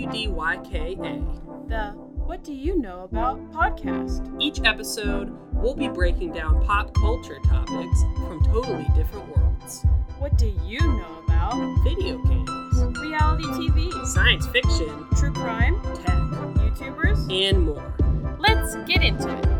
[0.00, 1.68] WDYKA.
[1.68, 1.90] The
[2.24, 4.34] What Do You Know About podcast.
[4.40, 9.84] Each episode, we'll be breaking down pop culture topics from totally different worlds
[10.18, 17.30] What do you know about video games, reality TV, science fiction, true crime, tech, YouTubers?
[17.30, 17.94] and more.
[18.38, 19.59] Let's get into it.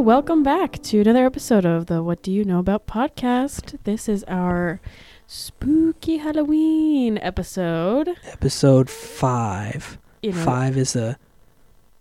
[0.00, 3.78] Welcome back to another episode of the What Do You Know About podcast.
[3.84, 4.80] This is our
[5.26, 8.10] spooky Halloween episode.
[8.24, 9.98] Episode 5.
[10.22, 11.18] You know, 5 is a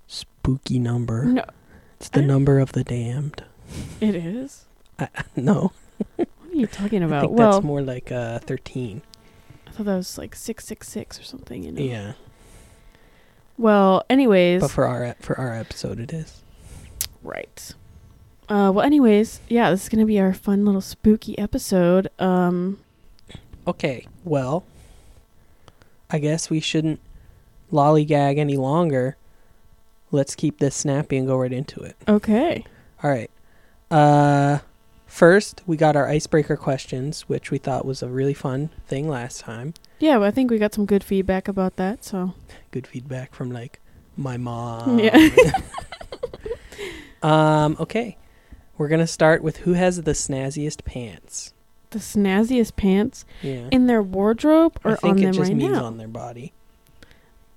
[0.08, 1.26] spooky number.
[1.26, 1.46] No,
[2.00, 3.44] It's the number of the damned.
[4.00, 4.66] it is.
[4.98, 5.72] I, no,
[6.16, 7.22] What are you talking I about?
[7.22, 9.02] think Well, that's more like uh, 13.
[9.68, 11.64] I thought that was like six six six or something.
[11.64, 11.82] You know.
[11.82, 12.14] Yeah,
[13.58, 16.42] Well, anyways, but for our for our episode it is.
[17.24, 17.74] right.
[18.50, 22.10] Uh, well, anyways, yeah, this is gonna be our fun little spooky episode.
[22.20, 22.80] Um,
[23.68, 24.64] Okay, well,
[26.10, 27.00] I guess we shouldn't
[27.72, 29.16] lollygag any longer.
[30.12, 31.96] Let's keep this snappy and go right into it.
[32.08, 32.66] okay.
[33.04, 33.30] All right.
[33.92, 34.60] Uh,
[35.06, 39.42] first, we got our icebreaker questions, which we thought was a really fun thing last
[39.42, 39.76] time.
[40.00, 42.04] Yeah, well, I think we got some good feedback about that.
[42.04, 42.34] So
[42.72, 43.80] Good feedback from like
[44.18, 44.98] my mom.
[45.00, 45.30] Yeah.
[47.22, 47.78] um.
[47.80, 48.18] Okay.
[48.80, 51.54] We're gonna start with who has the snazziest pants.
[51.92, 53.68] the snazziest pants Yeah.
[53.72, 55.86] in their wardrobe or I think on it them just right means now.
[55.86, 56.54] on their body.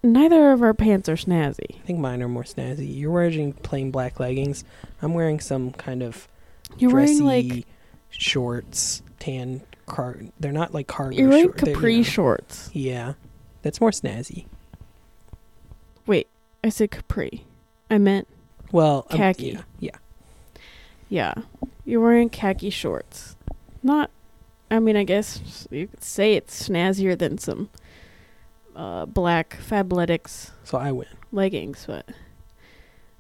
[0.03, 1.77] Neither of our pants are snazzy.
[1.77, 2.99] I think mine are more snazzy.
[2.99, 4.65] You're wearing plain black leggings.
[5.03, 6.29] I'm wearing some kind of
[6.79, 7.67] You're dressy wearing like
[8.09, 10.17] shorts, tan car.
[10.41, 11.15] They're not like cargo.
[11.17, 12.03] you're wearing short- they're, you capri know.
[12.03, 12.71] shorts.
[12.73, 13.13] Yeah,
[13.63, 14.47] that's more snazzy.
[16.07, 16.27] Wait,
[16.65, 17.45] I said capri.
[17.91, 18.27] I meant
[18.73, 19.51] Well, um, Khaki.
[19.51, 19.91] yeah, yeah.
[21.13, 21.35] Yeah.
[21.85, 23.37] You're wearing khaki shorts.
[23.83, 24.11] Not.
[24.71, 27.69] I mean, I guess you could say it's snazzier than some
[28.75, 31.09] uh, black Fabletics So I win.
[31.31, 32.09] leggings, but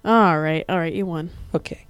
[0.04, 1.30] all right, all right, you won.
[1.54, 1.84] Okay.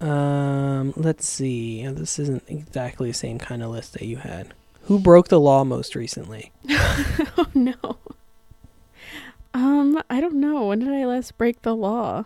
[0.00, 1.86] Um, let's see.
[1.86, 4.52] This isn't exactly the same kind of list that you had.
[4.82, 6.52] Who broke the law most recently?
[6.68, 7.74] oh no.
[9.54, 10.66] Um, I don't know.
[10.66, 12.24] When did I last break the law?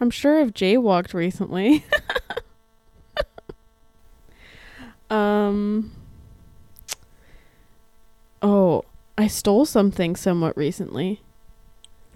[0.00, 1.84] I'm sure I've jaywalked recently.
[5.10, 5.92] um.
[8.42, 8.84] Oh,
[9.18, 11.20] I stole something somewhat recently.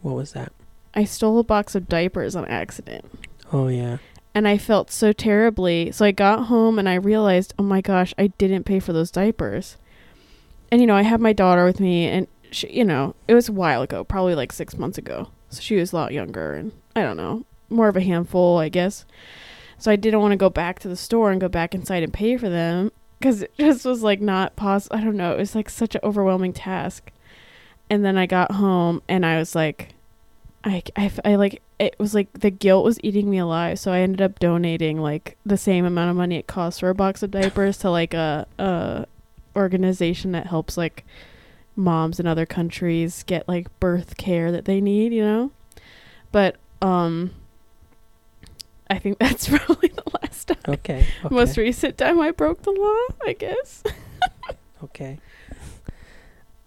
[0.00, 0.52] What was that?
[0.94, 3.04] I stole a box of diapers on accident.
[3.52, 3.98] Oh yeah.
[4.34, 5.92] And I felt so terribly.
[5.92, 9.10] So I got home and I realized, oh my gosh, I didn't pay for those
[9.10, 9.76] diapers.
[10.72, 13.48] And, you know, I have my daughter with me, and, she, you know, it was
[13.48, 15.28] a while ago, probably like six months ago.
[15.50, 18.69] So she was a lot younger, and I don't know, more of a handful, I
[18.69, 19.04] guess.
[19.78, 22.12] So I didn't want to go back to the store and go back inside and
[22.12, 24.97] pay for them because it just was like not possible.
[24.97, 25.32] I don't know.
[25.32, 27.10] It was like such an overwhelming task.
[27.91, 29.94] And then I got home and I was like,
[30.64, 33.98] I, I, I like it was like the guilt was eating me alive so i
[33.98, 37.31] ended up donating like the same amount of money it costs for a box of
[37.31, 39.06] diapers to like a, a
[39.56, 41.04] organization that helps like
[41.76, 45.50] moms in other countries get like birth care that they need you know
[46.32, 47.31] but um
[48.90, 51.06] i think that's probably the last time Okay.
[51.24, 51.34] okay.
[51.34, 53.82] most recent time i broke the law i guess
[54.82, 55.18] Okay.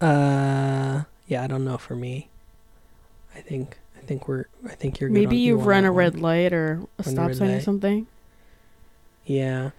[0.01, 1.43] Uh, yeah.
[1.43, 1.77] I don't know.
[1.77, 2.29] For me,
[3.35, 5.91] I think I think we're I think you're good maybe on- you've on run a
[5.91, 6.21] red one.
[6.23, 8.07] light or a Run stop sign or something
[9.25, 9.71] Yeah.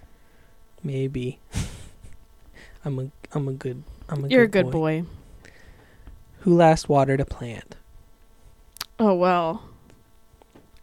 [0.85, 1.39] Maybe.
[2.85, 5.05] I'm a I'm a good I'm a you're good a good boy.
[6.41, 7.75] Who last watered a plant?
[9.01, 9.68] oh well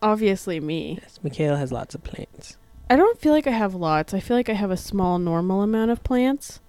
[0.06, 2.58] obviously me Yes, Mikaela has lots of plants.
[2.90, 4.14] I don't feel like I have lots.
[4.14, 6.60] I feel like I have a small normal amount of plants,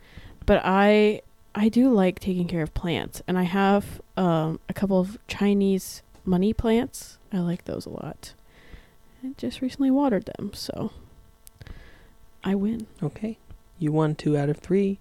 [0.46, 1.20] but I
[1.54, 6.02] I do like taking care of plants, and I have um, a couple of Chinese
[6.24, 7.18] money plants.
[7.32, 8.34] I like those a lot.
[9.22, 10.92] I just recently watered them, so
[12.44, 12.86] I win.
[13.02, 13.38] Okay.
[13.78, 14.98] You won two out of three.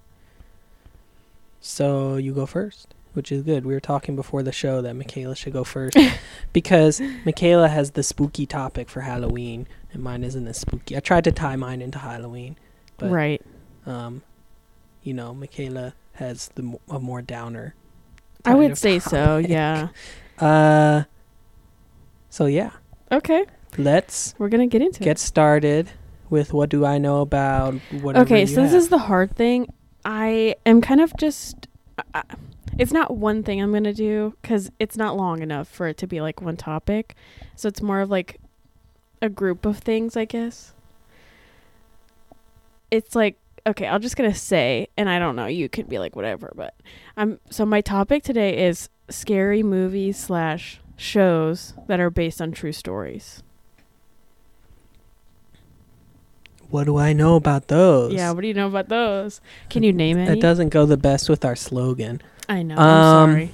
[1.61, 3.65] So you go first, which is good.
[3.65, 5.97] We were talking before the show that Mikaela should go first
[6.53, 10.95] because Mikaela has the spooky topic for Halloween, and mine isn't as spooky.
[10.95, 12.57] I tried to tie mine into Halloween,
[12.97, 13.41] but right.
[13.85, 14.21] um,
[15.03, 17.73] you know, Mikaela has the a more downer.
[18.45, 19.37] I would say so.
[19.37, 19.89] Yeah.
[20.37, 21.03] Uh,
[22.29, 22.71] so yeah,
[23.09, 23.45] Okay.
[23.77, 25.19] let's We're gonna get into get it.
[25.19, 25.91] started
[26.29, 28.17] with what do I know about what.
[28.17, 28.81] Okay, so this have.
[28.81, 29.71] is the hard thing.
[30.03, 31.67] I am kind of just.
[32.13, 32.23] I
[32.77, 36.07] it's not one thing I'm gonna do because it's not long enough for it to
[36.07, 37.15] be like one topic.
[37.55, 38.39] So it's more of like
[39.21, 40.73] a group of things, I guess.
[42.91, 43.37] It's like
[43.67, 46.75] okay, I'm just gonna say, and I don't know, you could be like whatever, but
[47.17, 52.71] I'm so my topic today is scary movies slash shows that are based on true
[52.71, 53.41] stories.
[56.69, 58.13] What do I know about those?
[58.13, 59.39] Yeah, what do you know about those?
[59.69, 60.25] Can you name it?
[60.25, 62.21] That doesn't go the best with our slogan.
[62.47, 62.75] I know.
[62.75, 63.51] Um, I'm sorry.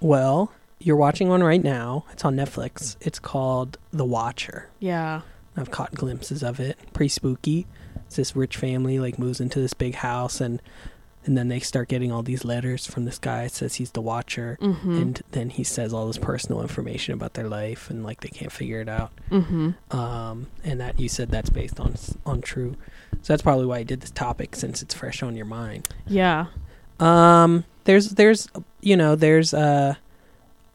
[0.00, 2.04] Well, you're watching one right now.
[2.12, 2.96] It's on Netflix.
[3.00, 4.68] It's called The Watcher.
[4.78, 5.22] Yeah.
[5.56, 6.78] I've caught glimpses of it.
[6.92, 7.66] Pretty spooky.
[8.06, 10.60] It's this rich family like moves into this big house and
[11.24, 13.48] and then they start getting all these letters from this guy.
[13.48, 14.56] Says he's the watcher.
[14.60, 14.96] Mm-hmm.
[14.96, 18.52] And then he says all this personal information about their life and like they can't
[18.52, 19.10] figure it out.
[19.30, 19.70] mm-hmm.
[19.96, 22.76] Um, and that you said that's based on on true.
[23.22, 25.88] So that's probably why I did this topic since it's fresh on your mind.
[26.06, 26.46] Yeah.
[27.00, 28.48] Um, there's there's
[28.80, 29.94] you know there's uh,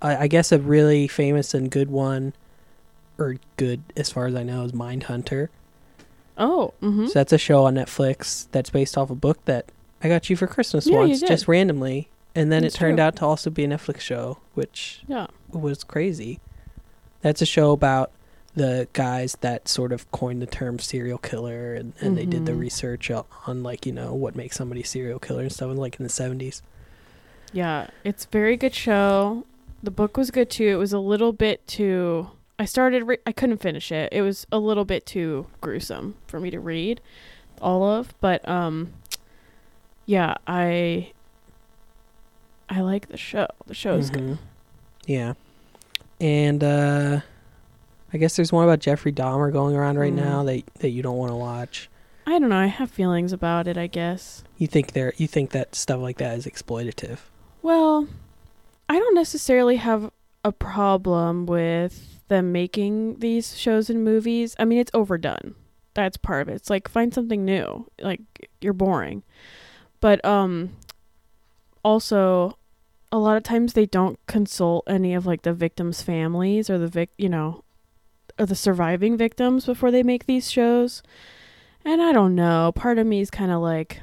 [0.02, 2.34] I, I guess a really famous and good one,
[3.20, 5.50] or good as far as I know is Mindhunter.
[6.38, 6.74] Oh.
[6.82, 7.08] Mm-hmm.
[7.08, 9.66] So that's a show on Netflix that's based off a book that
[10.02, 13.06] I got you for Christmas Yeah, once, just randomly, and then That's it turned true.
[13.06, 15.28] out to also be a Netflix show, which yeah.
[15.52, 16.40] was crazy.
[17.22, 18.12] That's a show about
[18.56, 22.54] the guys that sort of coined the term serial killer, and, and they did the
[22.54, 22.60] Mhm.
[22.60, 26.10] research on like you know what makes somebody serial killer and stuff, like in the
[26.10, 26.64] seventies.
[27.54, 27.88] Yeah.
[28.04, 29.46] It's very good show.
[29.84, 30.68] The book was good too.
[30.68, 32.30] It was a little bit too.
[32.60, 33.04] I started.
[33.04, 34.10] Re- I couldn't finish it.
[34.12, 37.02] It was a little bit too gruesome for me to read,
[37.60, 38.14] all of.
[38.22, 38.94] But um,
[40.06, 40.36] yeah.
[40.48, 41.12] I.
[42.70, 43.48] I like the show.
[43.68, 44.22] The show's good.
[44.24, 44.38] Mhm.
[45.08, 45.34] Yeah,
[46.22, 47.20] and uh,
[48.14, 50.18] I guess there's one about Jeffrey Dahmer going around right Mm.
[50.24, 51.90] now that that you don't want to watch.
[52.28, 52.56] I don't know.
[52.56, 53.78] I have feelings about it.
[53.78, 54.44] I guess.
[54.58, 57.18] You think there, you think that stuff like that is exploitative.
[57.62, 58.08] Well,
[58.90, 60.12] I don't necessarily have
[60.44, 64.56] a problem with them making these shows and movies.
[64.58, 65.56] I mean, it's overdone.
[65.94, 66.56] That's part of it.
[66.56, 67.88] It's like find something new.
[68.00, 68.22] Like
[68.62, 69.24] you're boring.
[70.00, 70.72] But um
[71.84, 72.58] also
[73.12, 76.88] a lot of times they don't consult any of like the victims' families or the
[76.88, 77.64] vic, you know,
[78.40, 81.04] or the surviving victims before they make these shows.
[81.84, 82.72] And I don't know.
[82.74, 84.02] Part of me is kind of like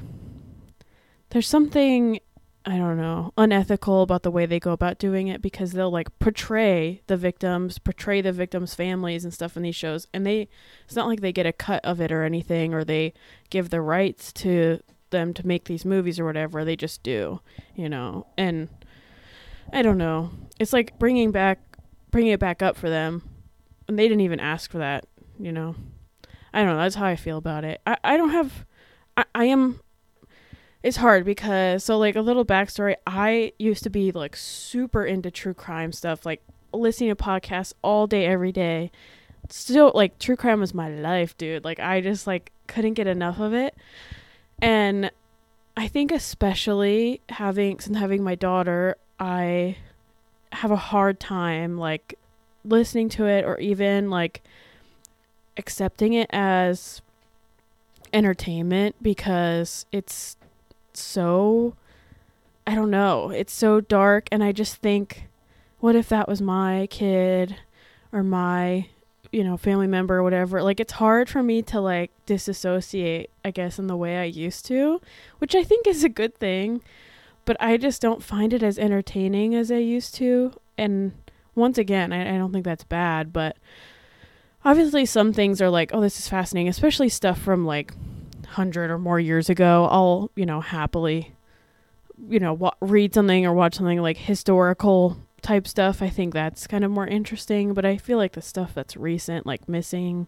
[1.31, 2.21] there's something
[2.69, 6.19] I don't know, unethical about the way they go about doing it because they'll like
[6.19, 10.07] portray the victims, portray the victims' families and stuff in these shows.
[10.13, 10.49] And they,
[10.85, 13.15] it's not like they get a cut of it or anything, or they
[13.49, 16.63] give the rights to them to make these movies or whatever.
[16.63, 17.41] They just do,
[17.75, 18.27] you know.
[18.37, 18.69] And
[19.73, 20.31] I don't know.
[20.61, 21.61] It's like bringing back,
[22.11, 23.23] bringing it back up for them.
[23.89, 25.07] And they didn't even ask for that,
[25.39, 25.75] you know.
[26.53, 26.83] I don't know.
[26.83, 27.81] That's how I feel about it.
[27.87, 28.67] I, I don't have,
[29.17, 29.81] I, I am
[30.89, 35.31] it's hard because so like a little backstory i used to be like super into
[35.31, 36.43] true crime stuff like
[36.73, 38.91] listening to podcasts all day every day.
[39.51, 41.65] Still like true crime was my life dude.
[41.65, 43.75] Like i just like couldn't get enough of it.
[44.61, 45.11] And
[45.77, 49.77] i think especially having since having my daughter i
[50.51, 52.19] have a hard time like
[52.65, 54.43] listening to it or even like
[55.57, 57.01] accepting it as
[58.13, 60.37] entertainment because it's
[60.99, 61.75] so
[62.67, 63.31] I don't know.
[63.31, 65.29] It's so dark and I just think
[65.81, 67.57] what if that was my kid
[68.13, 68.89] or my
[69.33, 73.51] you know family member or whatever like it's hard for me to like disassociate i
[73.51, 75.01] guess in the way i used to
[75.39, 76.81] which i think is a good thing
[77.45, 81.13] but i just don't find it as entertaining as i used to and
[81.55, 83.57] once again i, I don't think that's bad but
[84.65, 87.93] obviously some things are like oh this is fascinating especially stuff from like
[88.49, 91.35] 100 or more years ago i'll you know happily
[92.29, 96.03] you know wa- read something or watch something like historical type stuff.
[96.03, 99.47] I think that's kind of more interesting but i feel like the stuff that's recent
[99.47, 100.27] like missing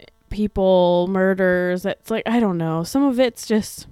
[0.00, 2.84] eh, people murders that's like i don't know.
[2.84, 3.86] Some of it's just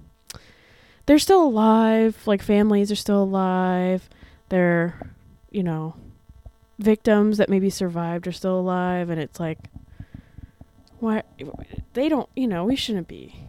[1.06, 4.08] they're still alive like families are still alive.
[4.50, 5.10] They're
[5.50, 5.94] you know
[6.78, 9.58] victims that maybe survived are still alive and it's like
[11.04, 11.22] why
[11.92, 13.48] they don't you know we shouldn't be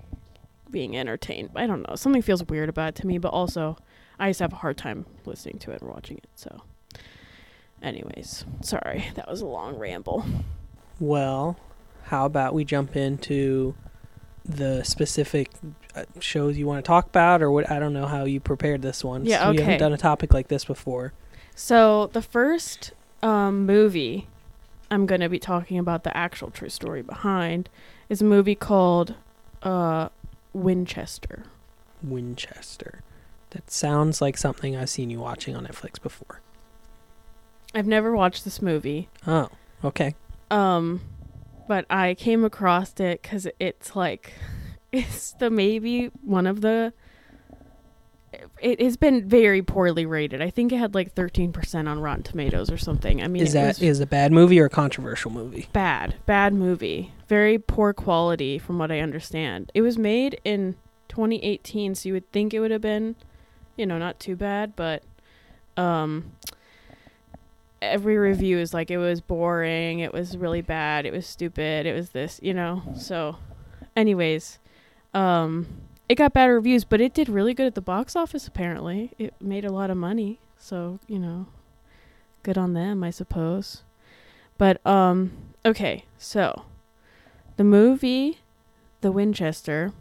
[0.69, 3.77] being entertained i don't know something feels weird about it to me but also
[4.19, 6.61] i just have a hard time listening to it and watching it so
[7.81, 10.25] anyways sorry that was a long ramble
[10.99, 11.57] Well,
[12.05, 13.75] how about we jump into
[14.45, 15.49] the specific
[15.95, 17.69] uh, shows you want to talk about, or what?
[17.69, 19.25] I don't know how you prepared this one.
[19.25, 19.63] Yeah, We okay.
[19.63, 21.11] haven't done a topic like this before.
[21.53, 24.29] So the first um, movie
[24.91, 27.69] I'm going to be talking about the actual true story behind
[28.09, 29.15] is a movie called
[29.63, 30.09] uh,
[30.53, 31.43] Winchester.
[32.03, 33.01] Winchester.
[33.51, 36.41] That sounds like something I've seen you watching on Netflix before.
[37.73, 39.09] I've never watched this movie.
[39.25, 39.49] Oh,
[39.83, 40.15] okay.
[40.51, 41.01] Um,
[41.67, 44.33] but I came across it because it's like,
[44.91, 46.93] it's the maybe one of the.
[48.61, 50.41] It has been very poorly rated.
[50.41, 53.21] I think it had like 13% on Rotten Tomatoes or something.
[53.21, 55.67] I mean, is that is a bad movie or a controversial movie?
[55.73, 57.11] bad, bad movie.
[57.27, 59.71] Very poor quality, from what I understand.
[59.73, 60.75] It was made in
[61.09, 63.15] 2018, so you would think it would have been,
[63.75, 65.03] you know, not too bad, but
[65.77, 66.31] um,
[67.81, 71.93] every review is like it was boring, it was really bad, it was stupid, it
[71.93, 72.81] was this, you know.
[72.97, 73.37] So,
[73.95, 74.59] anyways,
[75.13, 75.67] um,
[76.07, 78.47] it got bad reviews, but it did really good at the box office.
[78.47, 81.47] Apparently, it made a lot of money, so you know,
[82.43, 83.83] good on them, I suppose.
[84.57, 85.31] But um,
[85.65, 86.63] okay, so
[87.57, 88.39] the movie,
[89.01, 89.93] The Winchester,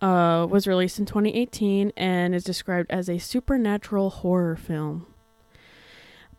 [0.00, 5.06] uh, was released in 2018 and is described as a supernatural horror film.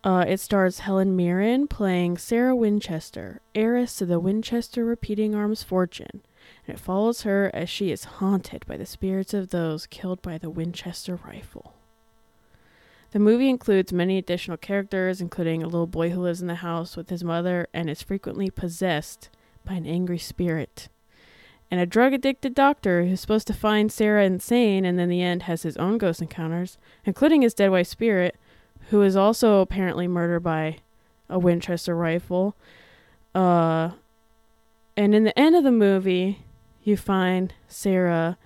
[0.03, 6.23] Uh, it stars Helen Mirren playing Sarah Winchester, heiress to the Winchester repeating arms fortune,
[6.71, 10.49] it follows her as she is haunted by the spirits of those killed by the
[10.49, 11.75] Winchester rifle.
[13.11, 16.95] The movie includes many additional characters, including a little boy who lives in the house
[16.95, 19.29] with his mother and is frequently possessed
[19.65, 20.87] by an angry spirit,
[21.69, 25.43] and a drug addicted doctor who's supposed to find Sarah insane and in the end
[25.43, 28.37] has his own ghost encounters, including his dead wife's spirit,
[28.89, 30.77] who is also apparently murdered by
[31.29, 32.55] a Winchester rifle.
[33.35, 33.91] Uh,
[34.97, 36.43] and in the end of the movie,
[36.83, 38.37] you find Sarah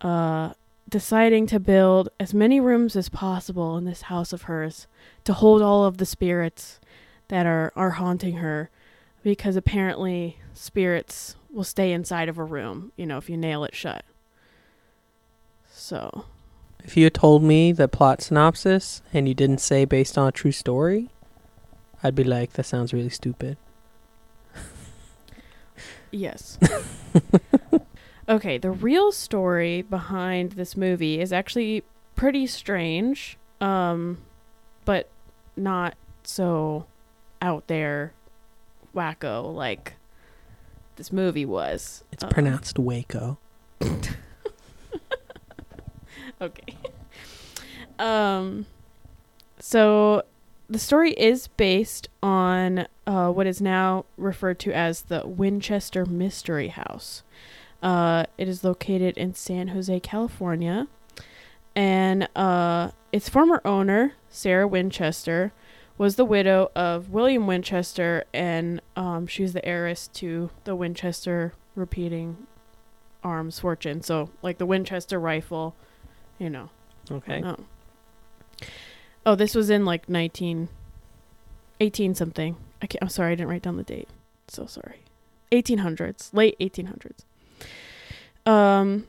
[0.00, 0.52] uh,
[0.88, 4.86] deciding to build as many rooms as possible in this house of hers
[5.24, 6.80] to hold all of the spirits
[7.28, 8.68] that are, are haunting her
[9.22, 13.74] because apparently spirits will stay inside of a room, you know, if you nail it
[13.74, 14.04] shut.
[15.72, 16.26] So,
[16.84, 20.32] If you had told me the plot synopsis and you didn't say based on a
[20.32, 21.08] true story,
[22.02, 23.56] I'd be like, that sounds really stupid.
[26.12, 26.58] Yes.
[28.28, 31.82] okay, the real story behind this movie is actually
[32.14, 34.18] pretty strange, um,
[34.84, 35.08] but
[35.56, 36.86] not so
[37.40, 38.12] out there
[38.94, 39.94] wacko like
[40.96, 42.04] this movie was.
[42.12, 43.38] It's Um, pronounced Waco.
[46.40, 46.76] Okay.
[47.98, 48.66] Um
[49.60, 50.22] so
[50.72, 56.68] the story is based on uh, what is now referred to as the Winchester Mystery
[56.68, 57.22] House.
[57.82, 60.88] Uh, it is located in San Jose, California,
[61.76, 65.52] and uh, its former owner, Sarah Winchester,
[65.98, 71.52] was the widow of William Winchester, and um, she was the heiress to the Winchester
[71.74, 72.46] repeating
[73.22, 74.02] arms fortune.
[74.02, 75.74] So, like the Winchester rifle,
[76.38, 76.70] you know.
[77.10, 77.42] Okay.
[77.44, 77.56] Oh.
[79.24, 80.68] Oh, this was in like 19
[81.80, 82.56] 18 something.
[82.80, 84.08] I can't, I'm sorry, I didn't write down the date.
[84.48, 85.00] So sorry.
[85.50, 87.24] 1800s, late 1800s.
[88.50, 89.06] Um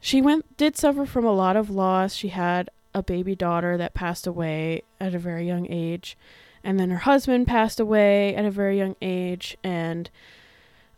[0.00, 2.14] she went did suffer from a lot of loss.
[2.14, 6.16] She had a baby daughter that passed away at a very young age,
[6.62, 10.08] and then her husband passed away at a very young age and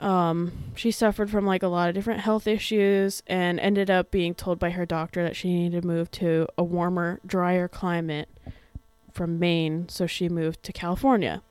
[0.00, 4.35] um, she suffered from like a lot of different health issues and ended up being
[4.35, 8.28] told by her doctor that she needed to move to a warmer, drier climate
[9.12, 9.88] from Maine.
[9.88, 11.43] So she moved to California.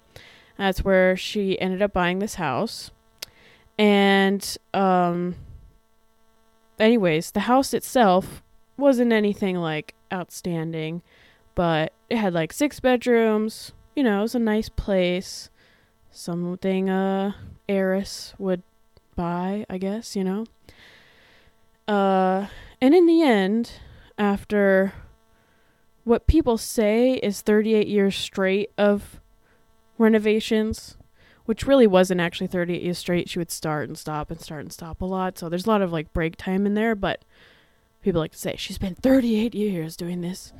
[0.58, 2.92] That's where she ended up buying this house.
[3.78, 5.36] And, um,
[6.80, 8.42] anyways, the house itself
[8.78, 11.04] wasn't anything like outstanding,
[11.54, 13.74] but it had like six bedrooms.
[13.96, 15.50] You know, it was a nice place.
[16.10, 17.34] Something, uh,
[17.70, 18.64] heiress would
[19.16, 20.46] buy, I guess, you know.
[21.88, 22.48] Uh
[22.82, 23.72] and in the end,
[24.18, 24.94] after
[26.04, 29.20] what people say is 38 years straight of
[29.98, 30.96] renovations,
[31.46, 34.72] which really wasn't actually 38 years straight, she would start and stop and start and
[34.72, 35.38] stop a lot.
[35.38, 37.26] So there's a lot of like break time in there, but
[38.02, 40.54] people like to say she's been 38 years doing this.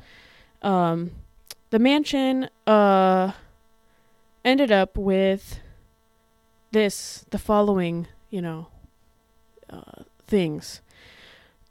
[0.62, 1.12] Um
[1.70, 3.32] the mansion uh
[4.44, 5.60] ended up with
[6.72, 8.68] this the following you know
[9.70, 10.80] uh, things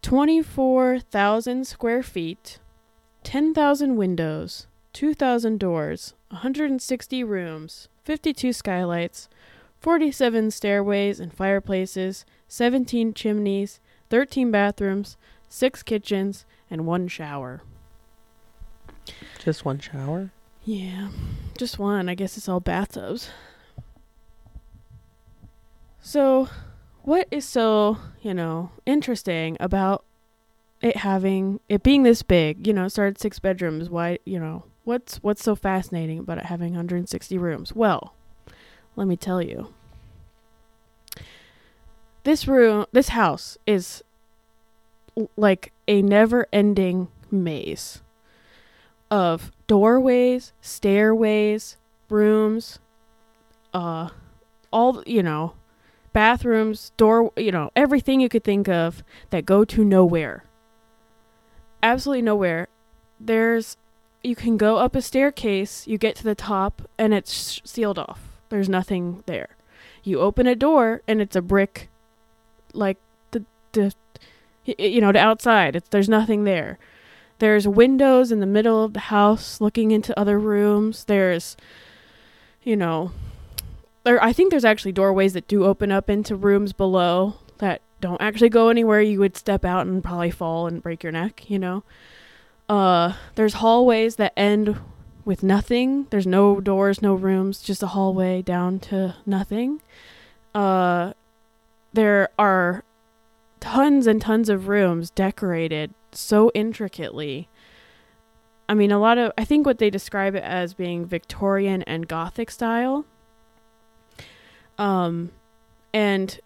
[0.02, 2.60] 24,000 square feet
[3.24, 9.30] 10,000 windows 2,000 doors 160 rooms 52 skylights
[9.80, 15.18] 47 stairways and fireplaces 17 chimneys 13 bathrooms
[15.50, 17.62] 6 kitchens and one shower
[19.40, 20.32] Just one shower?
[20.64, 21.10] Yeah,
[21.58, 22.10] just one.
[22.10, 23.30] I guess it's all bathtubs.
[26.08, 26.48] So,
[27.04, 30.06] what is so, you know, interesting about
[30.82, 32.66] it having it being this big?
[32.66, 33.90] You know, started six bedrooms.
[33.90, 37.76] Why, you know, what's what's so fascinating about it having 160 rooms?
[37.76, 38.14] Well,
[38.96, 39.74] let me tell you.
[42.24, 44.02] This room, this house is
[45.36, 48.02] like a never-ending maze
[49.12, 51.76] of doorways, stairways,
[52.10, 52.80] rooms,
[53.74, 54.12] uh
[54.72, 55.54] all, you know,
[56.14, 60.44] bathrooms, door, you know, everything you could think of that go to nowhere.
[61.84, 62.68] Absolutely nowhere.
[63.20, 63.78] There's
[64.24, 68.22] you can go up a staircase, you get to the top and it's sealed off.
[68.50, 69.50] There's nothing there.
[70.04, 71.90] You open a door and it's a brick
[72.74, 72.98] like
[73.32, 73.94] the the
[74.66, 75.76] you know, the outside.
[75.76, 76.78] It's there's nothing there.
[77.40, 81.06] There's windows in the middle of the house looking into other rooms.
[81.06, 81.56] There's,
[82.64, 83.12] you know,
[84.08, 84.24] there.
[84.24, 88.50] I think there's actually doorways that do open up into rooms below that don't actually
[88.50, 89.02] go anywhere.
[89.02, 91.50] You would step out and probably fall and break your neck.
[91.50, 91.84] You know,
[92.70, 94.80] uh, there's hallways that end
[95.26, 96.08] with nothing.
[96.10, 99.82] There's no doors, no rooms, just a hallway down to nothing.
[100.56, 101.14] Uh,
[101.92, 102.84] there are
[103.60, 107.50] tons and tons of rooms decorated so intricately.
[108.70, 112.08] I mean, a lot of, I think what they describe it as being Victorian and
[112.08, 113.06] Gothic style.
[114.78, 115.32] Um,
[115.94, 116.40] and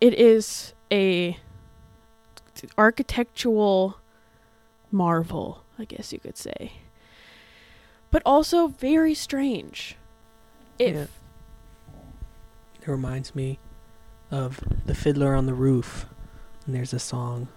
[0.00, 1.38] it is a
[2.78, 3.98] architectural
[4.90, 6.72] marvel, I guess you could say.
[8.10, 9.96] But also very strange.
[10.78, 11.06] If Yeah.
[12.82, 13.58] It reminds me
[14.30, 16.06] of the Fiddler on the Roof.
[16.64, 17.48] And there's a song,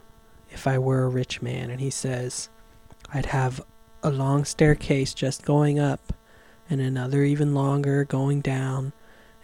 [0.52, 2.50] If I Were a Rich Man, and he says,
[3.14, 3.62] I'd have
[4.04, 6.14] a long staircase just going up,
[6.70, 8.94] and another even longer going down,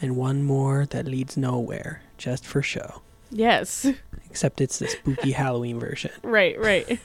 [0.01, 3.01] and one more that leads nowhere, just for show.
[3.31, 3.87] yes,
[4.29, 6.11] Except it's the spooky Halloween version.
[6.23, 6.99] right, right.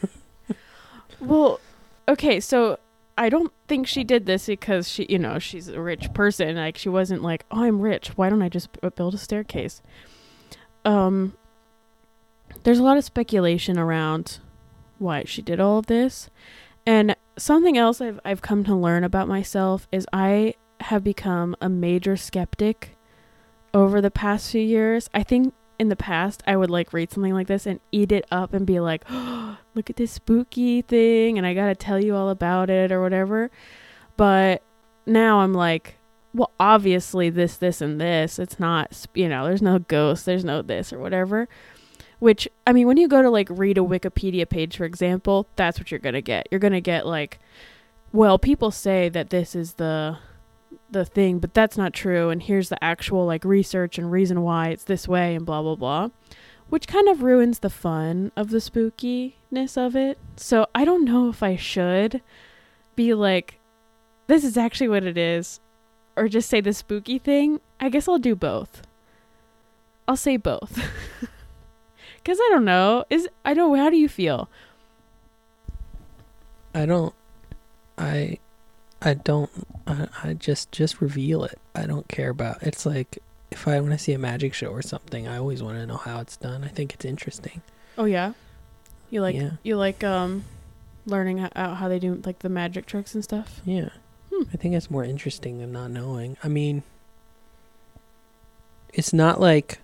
[1.21, 1.61] well,
[2.09, 2.79] okay, so
[3.17, 6.57] I don't think she did this because she, you know, she's a rich person.
[6.57, 8.09] Like she wasn't like, "Oh, I'm rich.
[8.17, 9.83] Why don't I just b- build a staircase?"
[10.85, 11.35] Um
[12.65, 14.39] there's a lot of speculation around
[14.99, 16.29] why she did all of this.
[16.87, 21.69] And something else I've I've come to learn about myself is I have become a
[21.69, 22.97] major skeptic
[23.73, 25.09] over the past few years.
[25.15, 28.27] I think in the past I would like read something like this and eat it
[28.31, 32.03] up and be like, oh, "Look at this spooky thing and I got to tell
[32.03, 33.51] you all about it or whatever."
[34.17, 34.63] But
[35.07, 35.97] now I'm like,
[36.35, 38.39] well, obviously this this and this.
[38.39, 41.49] It's not, you know, there's no ghost, there's no this or whatever.
[42.19, 45.79] Which I mean, when you go to like read a Wikipedia page for example, that's
[45.79, 46.49] what you're to get.
[46.51, 47.39] You're to get like
[48.13, 50.19] well, people say that this is the
[50.93, 54.69] the thing, but that's not true and here's the actual like research and reason why
[54.69, 56.09] it's this way and blah blah blah.
[56.69, 60.19] Which kind of ruins the fun of the spookiness of it.
[60.37, 62.23] So I don't know if I should
[62.95, 63.59] be like
[64.27, 65.61] this is actually what it is
[66.17, 67.61] or just say the spooky thing.
[67.81, 68.83] I guess I'll do both.
[70.07, 70.77] I'll say both.
[72.25, 73.05] Cuz I don't know.
[73.11, 74.49] Is I don't how do you feel?
[76.75, 77.15] I don't.
[77.99, 78.39] I.
[79.03, 79.51] I don't.
[79.87, 81.59] I, I just just reveal it.
[81.75, 82.63] I don't care about.
[82.63, 83.19] It's like
[83.51, 85.97] if I want to see a magic show or something, I always want to know
[85.97, 86.65] how it's done.
[86.65, 87.63] I think it's interesting.
[87.97, 88.33] Oh yeah.
[89.11, 89.53] You like Yeah.
[89.63, 90.45] you like um
[91.07, 93.61] learning ho- out how they do like the magic tricks and stuff?
[93.65, 93.89] Yeah.
[94.33, 94.45] Hmm.
[94.53, 96.37] I think it's more interesting than not knowing.
[96.45, 96.83] I mean,
[98.93, 99.79] it's not like.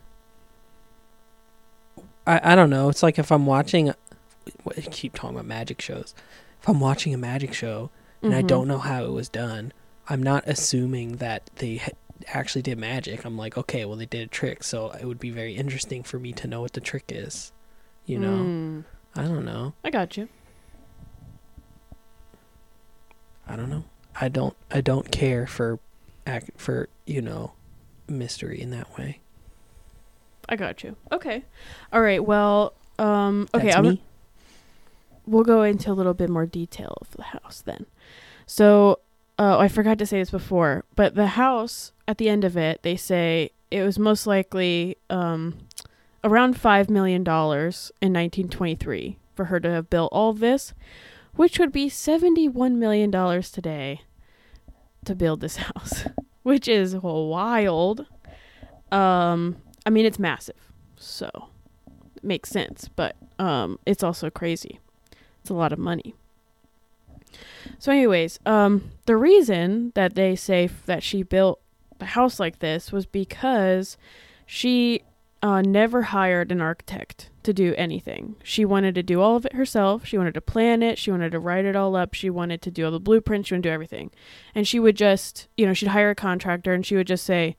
[2.27, 2.89] I, I don't know.
[2.89, 3.91] It's like if I'm watching.
[3.91, 6.15] I keep talking about magic shows.
[6.61, 7.91] If I'm watching a magic show
[8.27, 8.47] and I Mhm.
[8.47, 9.73] don't know how it was done,
[10.09, 11.83] I'm not assuming that they
[12.29, 13.25] actually did magic.
[13.25, 16.19] I'm like, okay, well, they did a trick, so it would be very interesting for
[16.19, 17.53] me to know what the trick is.
[18.05, 18.37] You know?
[18.45, 18.85] Mm.
[19.17, 19.75] I don't know.
[19.85, 20.29] I got you.
[23.49, 23.85] I don't know.
[24.21, 24.57] I don't.
[24.71, 25.79] I don't care for,
[26.27, 27.53] act for you know,
[28.09, 29.21] mystery in that way.
[30.49, 30.97] I got you.
[31.13, 31.45] Okay.
[31.93, 32.25] All right.
[32.25, 34.03] Well, um okay, That's I'm me.
[35.27, 37.87] we'll go into a little bit more detail of the house then.
[38.47, 39.01] So,
[39.39, 42.83] uh, I forgot to say this before, but the house at the end of it,
[42.83, 45.59] they say it was most likely um,
[46.25, 50.73] around five million dollars in 1923 for her to have built all this,
[51.35, 54.03] which would be 71 million dollars today
[55.05, 56.07] to build this house,
[56.43, 58.07] which is wild.
[58.93, 61.29] Um, I mean, it's massive, so
[62.17, 64.79] it makes sense, but um, it's also crazy.
[65.41, 66.15] It's a lot of money.
[67.79, 71.61] So, anyways, um, the reason that they say that she built
[71.99, 73.97] the house like this was because
[74.45, 75.03] she
[75.43, 78.37] uh, never hired an architect to do anything.
[78.43, 80.05] She wanted to do all of it herself.
[80.05, 80.99] She wanted to plan it.
[80.99, 82.15] She wanted to write it all up.
[82.15, 83.49] She wanted to do all the blueprints.
[83.49, 84.11] She wanted to do everything.
[84.55, 87.57] And she would just, you know, she'd hire a contractor and she would just say,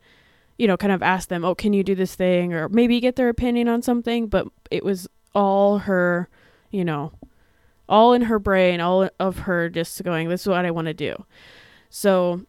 [0.58, 2.54] you know, kind of ask them, oh, can you do this thing?
[2.54, 4.28] Or maybe get their opinion on something.
[4.28, 6.28] But it was all her,
[6.72, 7.14] you know,
[7.90, 10.94] all in her brain, all of her just going, this is what I want to
[10.94, 11.26] do.
[11.90, 12.42] So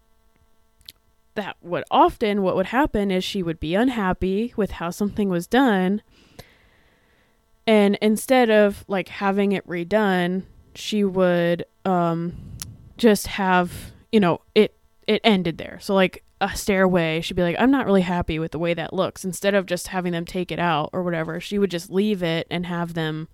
[1.38, 5.46] that would often what would happen is she would be unhappy with how something was
[5.46, 6.02] done.
[7.64, 10.42] And instead of like having it redone
[10.74, 12.36] she would um
[12.96, 14.74] just have you know it
[15.06, 15.78] it ended there.
[15.80, 18.92] So like a stairway she'd be like i'm not really happy with the way that
[18.92, 19.24] looks.
[19.24, 22.48] Instead of just having them take it out or whatever she would just leave it
[22.50, 23.28] and have them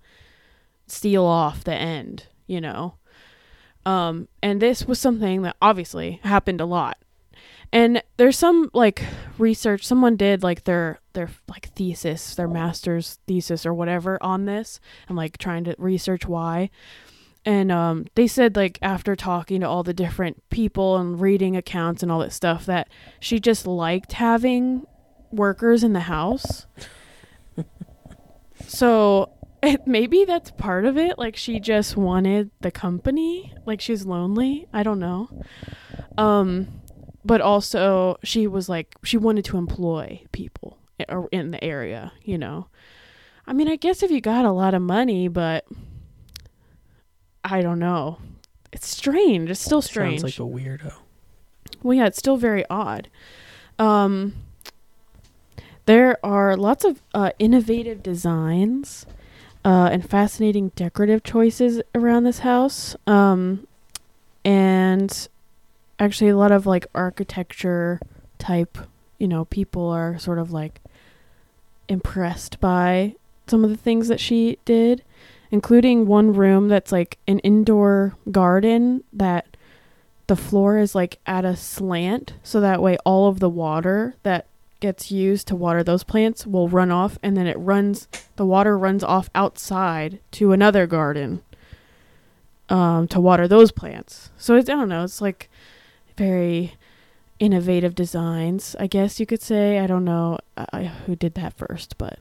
[0.87, 2.95] seal off the end you know?
[3.85, 6.97] Um and this was something that obviously happened a lot.
[7.71, 9.03] And there's some like
[9.37, 14.79] research someone did like their their like thesis their master's thesis or whatever on this
[15.07, 16.69] and like trying to research why.
[17.45, 22.01] And um they said like after talking to all the different people and reading accounts
[22.01, 24.85] and all that stuff that she just liked having
[25.31, 26.65] workers in the house.
[28.67, 34.05] So it, maybe that's part of it like she just wanted the company like she's
[34.05, 35.29] lonely i don't know.
[36.17, 36.67] Um
[37.23, 40.77] but also she was like she wanted to employ people
[41.31, 42.67] in the area you know?
[43.47, 45.65] I mean i guess if you got a lot of money but
[47.43, 48.19] i don't know.
[48.71, 50.93] It's strange it's still strange Sounds like a weirdo.
[51.83, 53.09] well yeah it's still very odd.
[53.79, 54.33] Um
[55.85, 59.05] there are lots of uh, innovative designs
[59.65, 62.95] uh, and fascinating decorative choices around this house.
[63.05, 63.67] Um
[64.45, 65.27] and
[65.99, 67.99] actually a lot of like architecture
[68.37, 68.77] type
[69.17, 70.79] you know people are sort of like
[71.89, 73.15] impressed by
[73.47, 75.03] some of the things that she did
[75.51, 79.57] including one room that's like an indoor garden that
[80.27, 84.47] the floor is like at a slant so that way all of the water that
[84.85, 88.77] gets used to water those plants will run off and then it runs the water
[88.77, 91.41] runs off outside to another garden
[92.69, 94.29] um to water those plants.
[94.37, 95.49] So it's i don't know it's like
[96.17, 96.73] very
[97.39, 99.79] innovative designs i guess you could say.
[99.79, 102.19] I don't know uh, who did that first but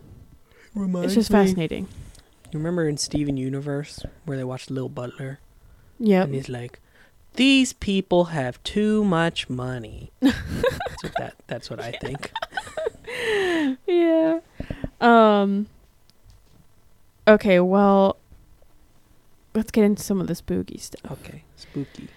[1.02, 1.86] it's just fascinating.
[2.50, 5.40] You remember in Steven Universe where they watched Lil Butler?
[5.98, 6.24] Yep.
[6.26, 6.80] And he's like,
[7.34, 11.34] "These people have too much money." that's what that.
[11.46, 12.32] That's what I think.
[13.86, 14.40] yeah.
[15.00, 15.66] Um
[17.26, 18.16] Okay, well
[19.54, 21.10] let's get into some of the spooky stuff.
[21.12, 22.08] Okay, spooky.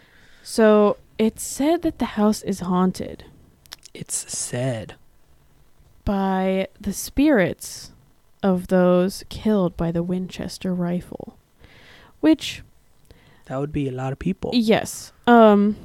[0.43, 3.25] So, it's said that the house is haunted
[3.93, 4.95] It's said.
[6.05, 7.91] by the spirits
[8.41, 11.37] of those killed by the Winchester rifle.
[12.21, 12.63] Which
[13.47, 14.51] That would be a lot of people.
[14.53, 15.75] yes, um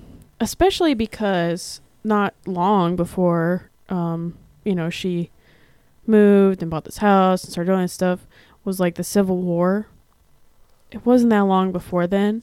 [0.41, 5.31] especially because not long before um you know, she
[6.07, 8.27] moved and bought this house and started doing stuff
[8.65, 9.87] was like the Civil War.
[10.91, 12.43] It wasn't that long before then.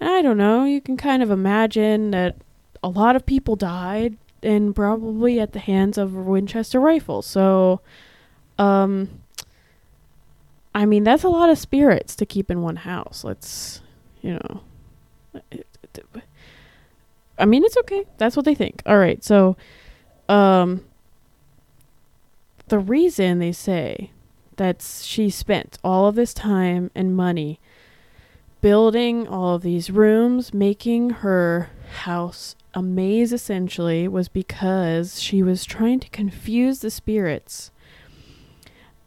[0.00, 2.36] And I don't know, you can kind of imagine that
[2.82, 7.22] a lot of people died and probably at the hands of a Winchester rifle.
[7.22, 7.80] So
[8.58, 9.08] um
[10.74, 13.24] I mean, that's a lot of spirits to keep in one house.
[13.24, 13.80] Let's,
[14.26, 14.60] you know,
[17.38, 18.04] I mean, it's okay.
[18.18, 18.82] That's what they think.
[18.86, 19.22] All right.
[19.22, 19.56] So,
[20.28, 20.84] um,
[22.66, 24.10] the reason they say
[24.56, 27.60] that she spent all of this time and money
[28.60, 35.64] building all of these rooms, making her house a maze essentially, was because she was
[35.64, 37.70] trying to confuse the spirits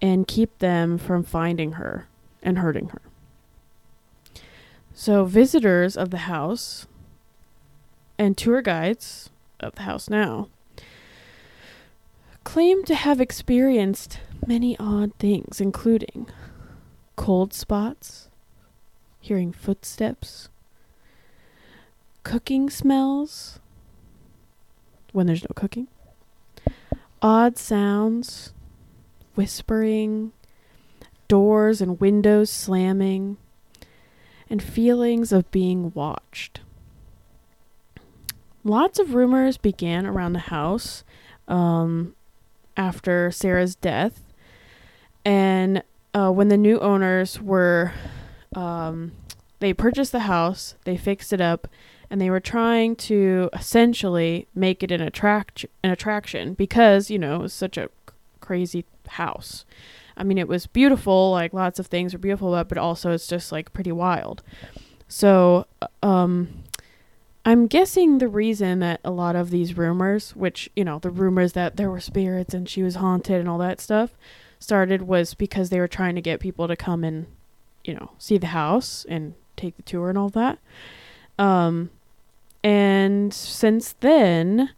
[0.02, 2.08] and keep them from finding her
[2.42, 3.02] and hurting her.
[5.02, 6.86] So, visitors of the house
[8.18, 9.30] and tour guides
[9.62, 10.50] of the house now
[12.44, 16.28] claim to have experienced many odd things, including
[17.16, 18.28] cold spots,
[19.22, 20.50] hearing footsteps,
[22.24, 23.62] cooking smells
[25.14, 25.88] when there's no cooking,
[27.22, 28.52] odd sounds,
[29.36, 30.34] whispering,
[31.30, 33.38] doors and windows slamming,
[34.50, 36.62] and feelings of being watched.
[38.64, 41.04] Lots of rumors began around the house
[41.48, 42.16] um,
[42.76, 44.24] after Sarah's death,
[45.24, 45.84] and
[46.14, 47.94] uh, when the new owners were
[48.56, 49.12] um,
[49.60, 51.68] they purchased the house, they fixed it up,
[52.10, 57.36] and they were trying to essentially make it an attract an attraction because you know
[57.36, 57.90] it was such a
[58.40, 59.66] crazy house.
[60.20, 63.28] I mean, it was beautiful, like lots of things were beautiful about, but also it's
[63.28, 64.44] just like pretty wild.
[65.08, 66.64] So, uh, um,
[67.46, 71.54] I'm guessing the reason that a lot of these rumors, which you know, the rumors
[71.54, 74.12] that there were spirits and she was haunted and all that stuff,
[74.60, 77.26] started was because they were trying to get people to come and,
[77.86, 80.60] you know, see the house and take the tour and all that.
[81.40, 81.90] Um,
[82.64, 84.72] and since then,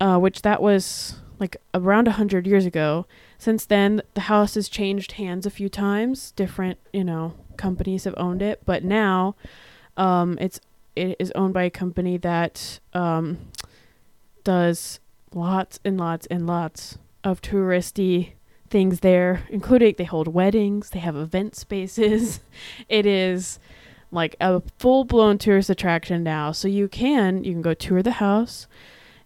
[0.00, 3.06] uh, which that was like around a hundred years ago,
[3.38, 6.32] since then the house has changed hands a few times.
[6.32, 9.34] Different, you know, companies have owned it, but now,
[9.96, 10.60] um, it's
[10.94, 13.38] it is owned by a company that um
[14.44, 15.00] does
[15.34, 18.32] lots and lots and lots of touristy
[18.70, 22.40] things there, including they hold weddings, they have event spaces.
[22.88, 23.58] it is
[24.10, 26.52] like a full blown tourist attraction now.
[26.52, 28.66] So you can you can go tour the house.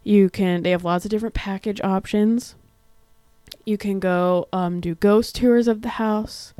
[0.03, 2.55] You can they have lots of different package options.
[3.65, 6.53] You can go um, do ghost tours of the house.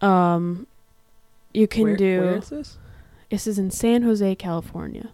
[0.00, 0.66] Um,
[1.52, 2.20] you can where, do.
[2.20, 2.78] Where is this?
[3.30, 5.10] This is in San Jose, California.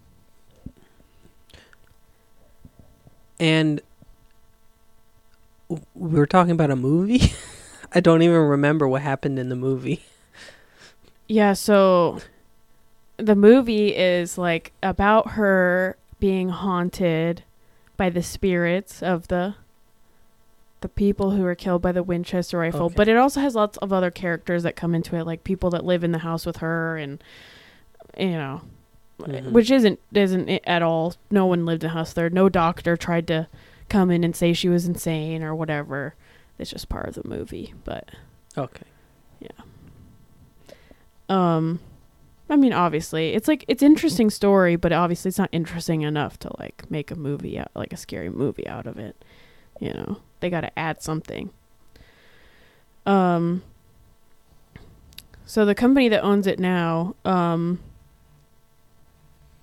[3.41, 3.81] And
[5.69, 5.79] we
[6.19, 7.33] were talking about a movie.
[7.93, 10.03] I don't even remember what happened in the movie.
[11.27, 12.21] Yeah, so
[13.19, 17.45] the movie is like about her being haunted
[17.97, 19.55] by the spirits of the
[20.81, 22.95] the people who were killed by the Winchester rifle, Okay.
[22.97, 25.85] but it also has lots of other characters that come into it like people that
[25.85, 27.23] live in the house with her and
[28.17, 28.63] you know,
[29.21, 29.51] Mhm.
[29.53, 31.15] which isn't isn't it at all.
[31.31, 32.31] No one lived in the house there.
[32.31, 33.49] No doctor tried to
[33.89, 36.15] come in and say she was insane or whatever.
[36.59, 38.11] It's just part of the movie, but
[38.57, 38.87] Okay.
[39.41, 39.49] Yeah.
[41.29, 41.81] Um
[42.51, 46.51] I mean obviously it's like it's interesting story, but obviously it's not interesting enough to
[46.59, 49.23] like make a movie out like a scary movie out of it.
[49.81, 51.51] You know, they got to add something.
[53.07, 53.63] Um
[55.47, 57.81] so the company that owns it now um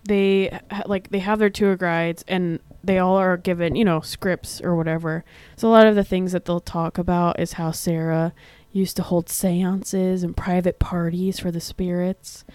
[0.07, 4.61] they like they have their tour guides and they all are given, you know, scripts
[4.61, 5.25] or whatever.
[5.55, 8.33] So a lot of the things that they'll talk about is how Sarah
[8.71, 12.45] used to hold seances and private parties for the spirits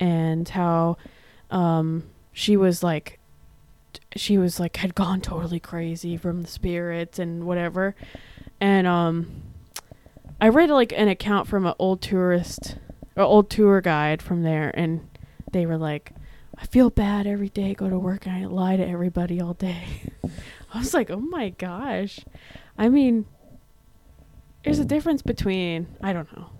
[0.00, 0.96] and how
[1.50, 3.17] um she was like
[4.16, 7.94] she was like had gone totally crazy from the spirits and whatever
[8.60, 9.42] and um
[10.40, 12.76] i read like an account from an old tourist
[13.16, 15.08] or old tour guide from there and
[15.52, 16.12] they were like
[16.56, 19.84] i feel bad every day go to work and i lie to everybody all day
[20.74, 22.20] i was like oh my gosh
[22.76, 23.24] i mean
[24.64, 26.50] there's a difference between I don't know.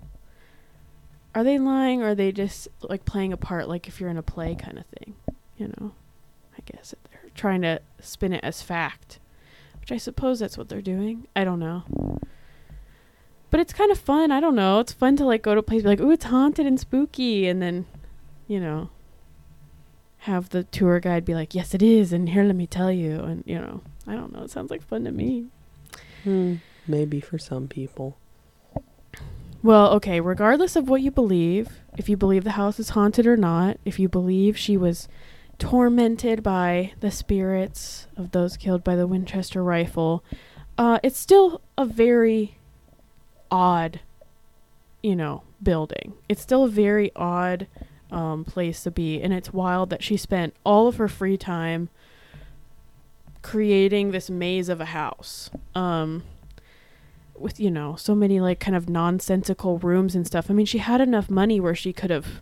[1.35, 4.17] Are they lying or are they just like playing a part like if you're in
[4.17, 5.15] a play kind of thing?
[5.57, 5.91] You know.
[6.57, 6.93] I guess
[7.39, 9.19] trying to spin it as fact.
[9.79, 11.27] Which I suppose that's what they're doing.
[11.35, 11.83] I don't know.
[13.49, 14.31] But it's kind of fun.
[14.31, 14.79] I don't know.
[14.79, 17.47] It's fun to like go to a place be like, "Ooh, it's haunted and spooky."
[17.47, 17.85] And then,
[18.47, 18.89] you know,
[20.19, 23.19] have the tour guide be like, "Yes, it is." And here let me tell you.
[23.21, 24.43] And, you know, I don't know.
[24.43, 25.47] It sounds like fun to me.
[26.23, 26.55] Hmm.
[26.87, 28.17] Maybe for some people.
[29.63, 33.35] Well, okay, regardless of what you believe, if you believe the house is haunted or
[33.35, 35.07] not, if you believe she was
[35.59, 40.23] tormented by the spirits of those killed by the Winchester rifle,
[40.77, 42.57] uh, it's still a very
[43.51, 43.99] odd,
[45.03, 46.13] you know, building.
[46.27, 47.67] It's still a very odd
[48.09, 51.89] um, place to be, and it's wild that she spent all of her free time
[53.41, 55.49] creating this maze of a house.
[55.75, 56.23] Um,
[57.39, 60.49] with you know so many like kind of nonsensical rooms and stuff.
[60.49, 62.41] I mean, she had enough money where she could have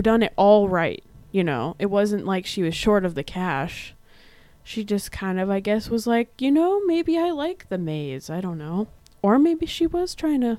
[0.00, 1.02] done it all right.
[1.30, 3.94] You know, it wasn't like she was short of the cash.
[4.64, 8.28] She just kind of, I guess, was like, you know, maybe I like the maze.
[8.30, 8.88] I don't know,
[9.22, 10.58] or maybe she was trying to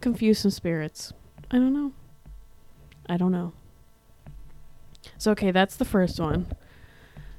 [0.00, 1.12] confuse some spirits.
[1.50, 1.92] I don't know.
[3.08, 3.52] I don't know.
[5.18, 6.46] So okay, that's the first one.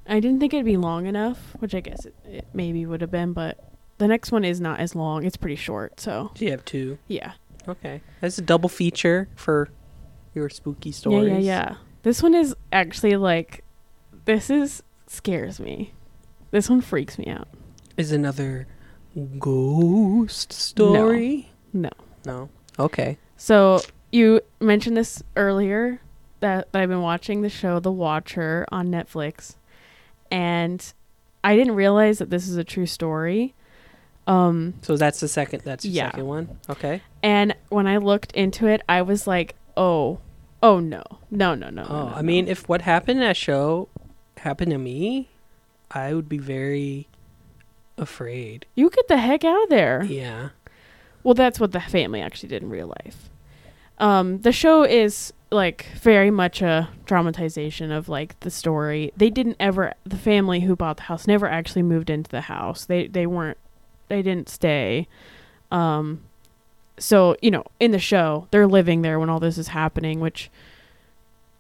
[0.08, 3.12] I didn't think it'd be long enough, which I guess it, it maybe would have
[3.12, 5.24] been, but the next one is not as long.
[5.26, 6.98] It's pretty short, so Do you have two?
[7.08, 7.34] yeah.
[7.68, 8.02] Okay.
[8.20, 9.70] That's a double feature for
[10.34, 11.28] your spooky stories.
[11.30, 11.76] Yeah, yeah, yeah.
[12.04, 13.64] This one is actually like
[14.26, 15.94] this is scares me.
[16.52, 17.48] This one freaks me out.
[17.98, 18.68] Is another
[19.40, 21.52] ghost story?
[21.74, 21.90] No.
[22.26, 22.50] No.
[22.80, 23.18] Okay.
[23.38, 26.02] So you mentioned this earlier
[26.40, 29.56] that, that I've been watching the show The Watcher on Netflix,
[30.32, 30.94] and
[31.44, 33.54] I didn't realize that this is a true story.
[34.28, 35.62] Um, So that's the second.
[35.66, 36.12] That's the Yeah.
[36.12, 36.60] second one.
[36.70, 37.02] Okay.
[37.24, 40.20] and when I looked into it, I was like, oh,
[40.64, 41.84] oh no, no, no, no.
[41.84, 42.22] Oh, no, no, I no.
[42.24, 43.90] mean, if what happened in that show
[44.38, 45.30] happened to me,
[45.90, 47.08] I would be very
[47.98, 48.66] afraid.
[48.76, 50.04] you get the heck out of there.
[50.04, 50.50] Yeah.
[51.24, 53.30] Well, that's what the family actually did in real life.
[54.00, 59.12] Um, the show is like very much a dramatization of like the story.
[59.16, 62.86] They didn't ever the family who bought the house never actually moved into the house.
[62.86, 63.58] They they weren't
[64.08, 65.08] they didn't stay.
[65.72, 66.24] Um,
[66.98, 70.50] so you know in the show they're living there when all this is happening, which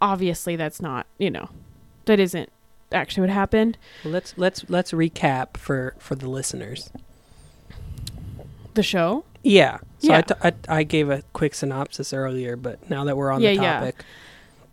[0.02, 1.50] obviously that's not you know
[2.06, 2.50] that isn't
[2.92, 3.78] actually what happened.
[4.04, 6.90] Well, let's let's let's recap for for the listeners.
[8.74, 9.26] The show.
[9.44, 9.78] Yeah.
[10.00, 10.18] So Yeah.
[10.18, 10.36] I, t-
[10.70, 13.80] I I gave a quick synopsis earlier, but now that we're on Yeah, the yeah.
[13.80, 14.04] topic,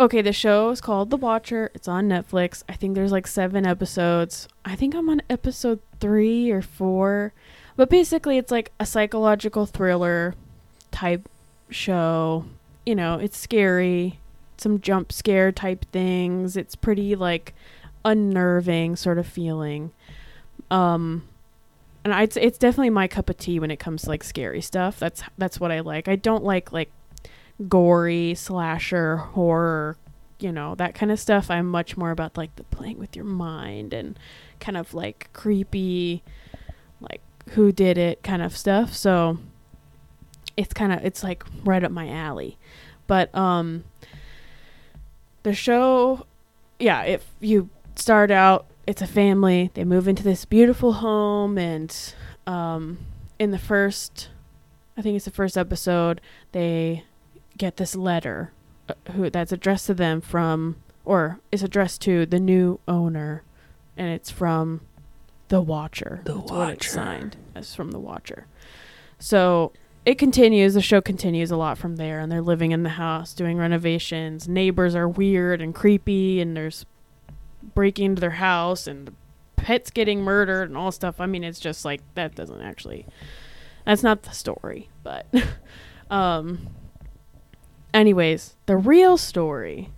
[0.00, 1.72] Okay, the show is called The Watcher.
[1.74, 2.62] It's on Netflix.
[2.68, 4.46] I think there's like seven episodes.
[4.64, 7.32] I think I'm on episode three or four.
[7.74, 10.34] But basically, it's like a psychological thriller
[10.98, 11.28] type
[11.70, 12.44] show.
[12.84, 14.18] You know, it's scary,
[14.56, 16.56] some jump scare type things.
[16.56, 17.54] It's pretty like
[18.04, 19.92] unnerving sort of feeling.
[20.70, 21.28] Um,
[22.04, 24.60] and I, it's it's definitely my cup of tea when it comes to like scary
[24.60, 24.98] stuff.
[24.98, 26.08] That's that's what I like.
[26.08, 26.90] I don't like like
[27.68, 29.96] gory slasher horror
[30.38, 33.24] you know that kind of stuff i'm much more about like the playing with your
[33.24, 34.16] mind and
[34.60, 36.22] kind of like creepy
[37.00, 39.38] like who did it kind of stuff so
[40.58, 42.58] it's kind of it's like right up my alley.
[43.06, 43.84] But um
[45.44, 46.26] the show
[46.78, 52.14] yeah if you start out it's a family they move into this beautiful home and
[52.46, 52.98] um
[53.38, 54.28] in the first
[54.96, 56.20] i think it's the first episode
[56.52, 57.04] they
[57.56, 58.52] get this letter
[58.88, 63.42] uh, who that's addressed to them from or is addressed to the new owner
[63.96, 64.80] and it's from
[65.48, 66.20] the watcher.
[66.24, 66.90] The what it's Watcher.
[66.90, 68.46] signed as from the watcher.
[69.18, 69.72] So
[70.08, 73.34] it continues the show continues a lot from there and they're living in the house
[73.34, 74.48] doing renovations.
[74.48, 76.86] Neighbors are weird and creepy and there's
[77.74, 79.14] breaking into their house and
[79.56, 81.20] pets getting murdered and all stuff.
[81.20, 83.04] I mean it's just like that doesn't actually
[83.84, 85.26] that's not the story but
[86.10, 86.68] um
[87.92, 89.90] anyways the real story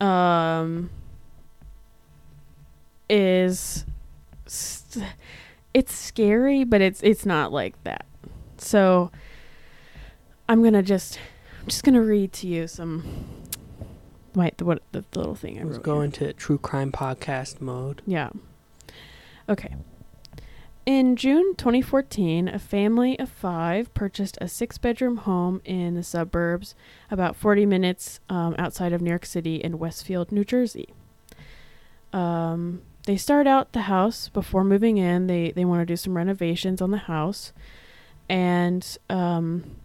[0.00, 0.90] um
[3.08, 3.84] is
[4.46, 5.06] st-
[5.72, 8.06] it's scary but it's it's not like that
[8.62, 9.10] so
[10.48, 11.18] i'm gonna just
[11.60, 13.04] i'm just gonna read to you some
[14.34, 18.00] my the what the little thing I was going to true crime podcast mode.
[18.06, 18.30] yeah
[19.48, 19.74] okay
[20.84, 26.74] in June 2014, a family of five purchased a six bedroom home in the suburbs,
[27.08, 30.92] about 40 minutes um, outside of New York City in Westfield, New Jersey.
[32.12, 35.28] Um, they start out the house before moving in.
[35.28, 37.52] They, they want to do some renovations on the house.
[38.28, 39.76] And um,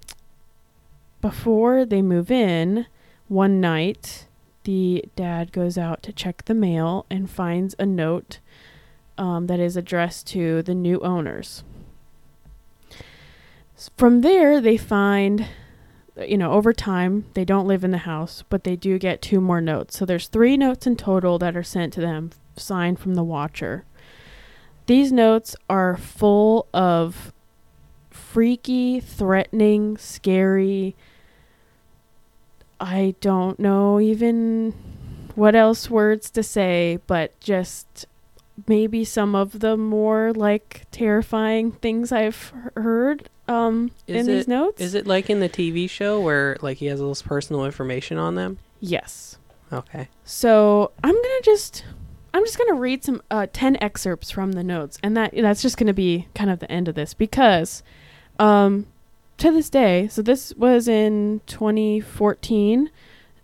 [1.22, 2.86] before they move in,
[3.28, 4.28] one night,
[4.64, 8.40] the dad goes out to check the mail and finds a note
[9.18, 11.64] um, that is addressed to the new owners.
[13.98, 15.48] From there, they find,
[16.18, 19.40] you know, over time, they don't live in the house, but they do get two
[19.40, 19.98] more notes.
[19.98, 23.86] So there's three notes in total that are sent to them, signed from the watcher.
[24.88, 27.34] These notes are full of
[28.38, 30.96] freaky, threatening, scary.
[32.80, 34.74] I don't know even
[35.34, 38.06] what else words to say, but just
[38.68, 44.80] maybe some of the more like terrifying things I've heard um in these notes.
[44.84, 48.20] Is it like in the TV show where like he has all this personal information
[48.20, 48.60] on them?
[48.80, 49.40] Yes.
[49.74, 50.10] Okay.
[50.26, 51.84] So I'm gonna just
[52.36, 55.76] I'm just gonna read some uh, ten excerpts from the notes, and that that's just
[55.76, 57.82] gonna be kind of the end of this because,
[58.40, 58.88] um,
[59.38, 62.90] to this day, so this was in 2014.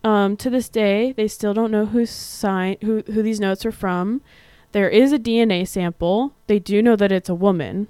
[0.03, 3.71] Um, to this day, they still don't know who signed who who these notes are
[3.71, 4.21] from.
[4.73, 6.33] There is a DNA sample.
[6.47, 7.87] They do know that it's a woman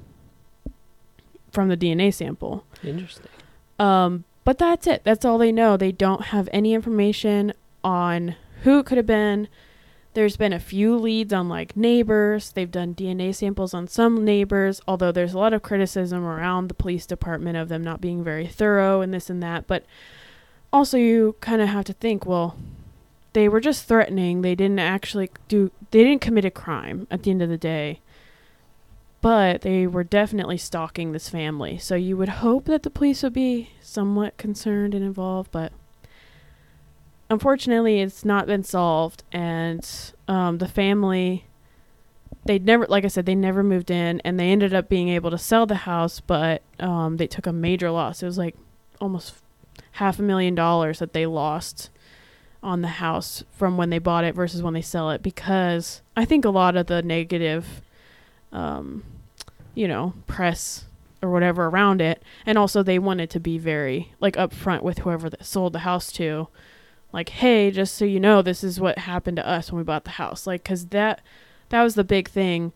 [1.52, 2.66] from the DNA sample.
[2.84, 3.28] Interesting.
[3.80, 5.04] Um, but that's it.
[5.04, 5.78] That's all they know.
[5.78, 7.54] They don't have any information
[7.84, 9.48] on who it could have been.
[10.14, 12.52] There's been a few leads on like neighbors.
[12.52, 16.74] They've done DNA samples on some neighbors, although there's a lot of criticism around the
[16.74, 19.68] police department of them not being very thorough and this and that.
[19.68, 19.86] But
[20.72, 22.56] also, you kind of have to think, well,
[23.34, 24.42] they were just threatening.
[24.42, 25.72] They didn't actually do.
[25.92, 28.02] They didn't commit a crime at the end of the day
[29.24, 31.78] but they were definitely stalking this family.
[31.78, 35.72] So you would hope that the police would be somewhat concerned and involved, but
[37.34, 39.24] unfortunately, it's not been solved.
[39.32, 39.86] And
[40.28, 41.46] um, the family,
[42.46, 45.32] they never, like I said, they never moved in, and they ended up being able
[45.32, 48.24] to sell the house, but um, they took a major loss.
[48.24, 48.56] It was like
[49.02, 49.36] almost
[49.94, 51.90] half a million dollars that they lost
[52.62, 56.24] on the house from when they bought it versus when they sell it because I
[56.24, 57.82] think a lot of the negative
[58.54, 59.04] um
[59.76, 60.86] you know press
[61.22, 65.30] or whatever around it and also they wanted to be very like upfront with whoever
[65.30, 66.48] that sold the house to
[67.14, 70.04] like hey just so you know this is what happened to us when we bought
[70.04, 70.46] the house.
[70.46, 71.22] Like cuz that
[71.70, 72.74] that was the big thing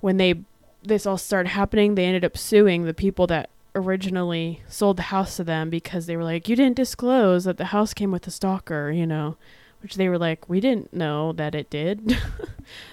[0.00, 0.36] when they
[0.82, 1.94] this all started happening.
[1.94, 6.16] They ended up suing the people that originally sold the house to them because they
[6.16, 9.36] were like you didn't disclose that the house came with a stalker you know
[9.82, 12.16] which they were like we didn't know that it did.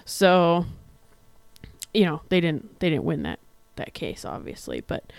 [0.06, 0.66] So
[1.94, 3.40] you know they didn't they didn't win that
[3.76, 4.82] that case obviously.
[4.82, 5.12] But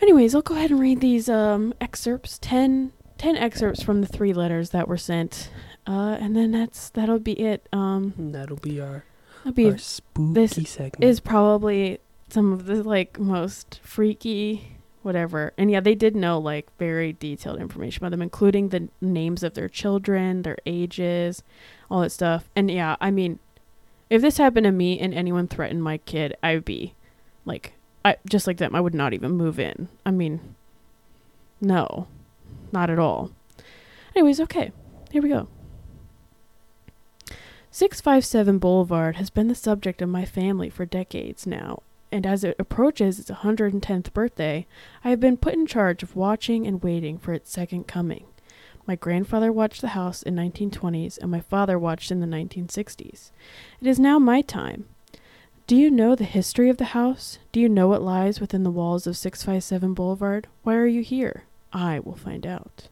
[0.00, 2.38] anyways i'll go ahead and read these um excerpts.
[2.38, 5.50] 10 10 excerpts from the three letters that were sent.
[5.86, 7.66] Uh and then that's that'll be it.
[7.72, 9.04] Um That'll be our,
[9.38, 11.04] that'll be our spooky this segment.
[11.04, 11.98] is probably
[12.28, 15.52] some of the like most freaky whatever.
[15.58, 19.54] And yeah they did know like very detailed information about them including the names of
[19.54, 21.42] their children their ages
[21.90, 22.48] all that stuff.
[22.54, 23.38] And yeah i mean
[24.10, 26.94] if this happened to me and anyone threatened my kid i would be
[27.44, 27.72] like
[28.04, 29.88] i just like them i would not even move in.
[30.06, 30.54] I mean
[31.60, 32.06] no
[32.72, 33.30] not at all
[34.14, 34.72] anyways okay
[35.10, 35.48] here we go
[37.70, 42.56] 657 Boulevard has been the subject of my family for decades now, and as it
[42.58, 44.66] approaches its 110th birthday,
[45.04, 48.24] I have been put in charge of watching and waiting for its second coming.
[48.86, 53.30] My grandfather watched the house in 1920s and my father watched in the 1960s.
[53.80, 54.88] It is now my time.
[55.66, 57.38] Do you know the history of the house?
[57.52, 60.48] Do you know what lies within the walls of 657 Boulevard?
[60.62, 61.44] Why are you here?
[61.72, 62.88] I will find out.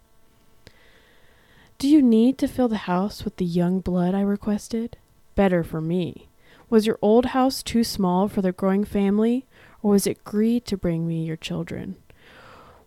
[1.79, 4.97] Do you need to fill the house with the young blood I requested?
[5.35, 6.29] Better for me.
[6.71, 9.45] Was your old house too small for the growing family,
[9.83, 11.97] or was it greed to bring me your children?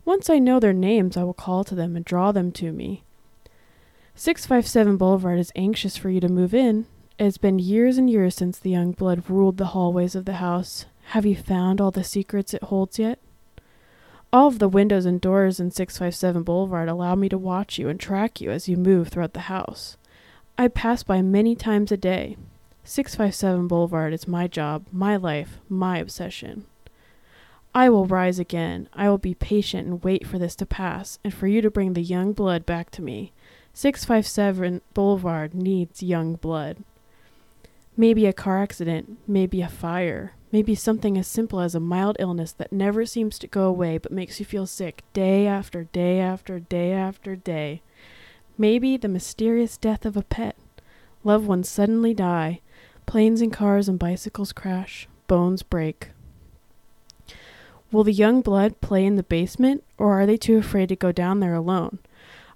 [0.05, 3.03] Once I know their names, I will call to them and draw them to me.
[4.15, 6.87] 657 Boulevard is anxious for you to move in.
[7.19, 10.33] It has been years and years since the young blood ruled the hallways of the
[10.33, 10.85] house.
[11.09, 13.19] Have you found all the secrets it holds yet?
[14.31, 17.99] All of the windows and doors in 657 Boulevard allow me to watch you and
[17.99, 19.97] track you as you move throughout the house.
[20.55, 22.37] I pass by many times a day.
[22.83, 26.65] 657 Boulevard is my job, my life, my obsession.
[27.73, 28.87] I will rise again.
[28.93, 31.93] I will be patient and wait for this to pass and for you to bring
[31.93, 33.31] the young blood back to me.
[33.73, 36.83] 657 Boulevard needs young blood.
[37.97, 42.51] Maybe a car accident, maybe a fire, maybe something as simple as a mild illness
[42.53, 46.59] that never seems to go away but makes you feel sick day after day after
[46.59, 47.81] day after day.
[48.57, 50.55] Maybe the mysterious death of a pet.
[51.23, 52.61] Loved ones suddenly die.
[53.05, 55.07] Planes and cars and bicycles crash.
[55.27, 56.09] Bones break.
[57.91, 61.11] Will the young blood play in the basement, or are they too afraid to go
[61.11, 61.99] down there alone?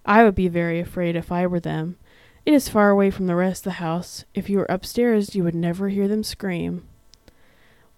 [0.06, 1.98] I would be very afraid if I were them.
[2.46, 4.26] It is far away from the rest of the house.
[4.34, 6.86] If you were upstairs, you would never hear them scream.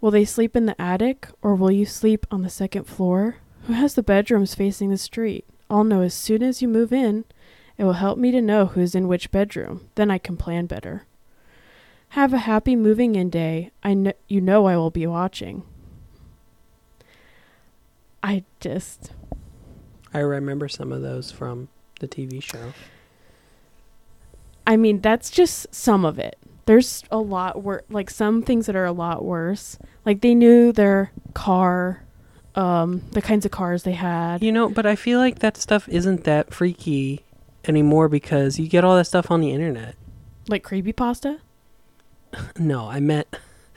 [0.02, 3.38] Will they sleep in the attic, or will you sleep on the second floor?
[3.68, 5.46] Who has the bedrooms facing the street?
[5.70, 7.26] I'll know as soon as you move in.
[7.78, 9.90] It will help me to know who's in which bedroom.
[9.96, 11.06] Then I can plan better.
[12.10, 13.72] Have a happy moving in day.
[13.84, 15.64] I you know I will be watching.
[18.24, 19.12] I just
[20.14, 21.68] I remember some of those from
[22.00, 22.74] the TV show.
[24.66, 26.38] I mean, that's just some of it.
[26.66, 29.78] There's a lot worse, like some things that are a lot worse.
[30.06, 32.04] Like they knew their car,
[32.56, 34.42] um, the kinds of cars they had.
[34.44, 37.22] You know, but I feel like that stuff isn't that freaky
[37.68, 39.96] anymore because you get all that stuff on the internet.
[40.48, 41.40] Like creepy pasta.
[42.60, 43.28] No, I meant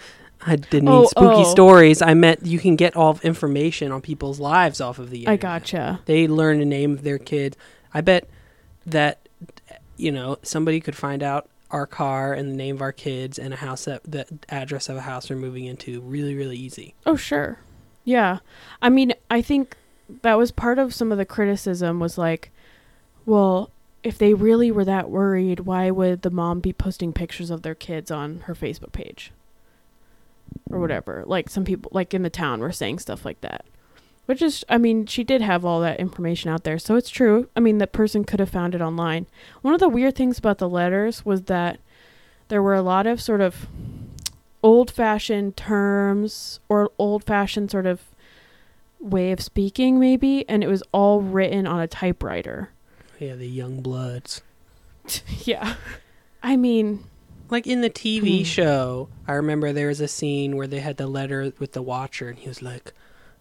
[0.47, 1.51] I didn't Oh, mean spooky oh.
[1.51, 2.03] stories.
[2.03, 5.39] I meant you can get all of information on people's lives off of the internet.
[5.39, 6.01] I gotcha.
[6.07, 7.57] They learn the name of their kid.
[7.95, 8.28] I bet
[8.86, 9.28] that
[9.97, 13.52] you know somebody could find out our car and the name of our kids and
[13.52, 16.94] a house that the address of a house we're moving into really really easy.
[17.04, 17.58] Oh, sure.
[18.04, 18.38] Yeah.
[18.80, 19.76] I mean, I think
[20.22, 22.50] that was part of some of the criticism was like,
[23.26, 23.70] well,
[24.02, 27.74] if they really were that worried, why would the mom be posting pictures of their
[27.74, 29.32] kids on her Facebook page?
[30.70, 31.24] Or whatever.
[31.26, 33.66] Like some people like in the town were saying stuff like that.
[34.29, 37.49] Which is I mean, she did have all that information out there, so it's true.
[37.57, 39.26] I mean, that person could have found it online.
[39.62, 41.81] One of the weird things about the letters was that
[42.49, 43.66] there were a lot of sort of
[44.62, 48.03] old fashioned terms or old fashioned sort of
[49.01, 52.68] way of speaking maybe and it was all written on a typewriter
[53.20, 54.43] Yeah, the young bloods.
[55.45, 55.76] yeah
[56.43, 57.05] i mean
[57.49, 58.43] Like in the TV Hmm.
[58.45, 62.29] show, I remember there was a scene where they had the letter with the Watcher,
[62.29, 62.93] and he was like,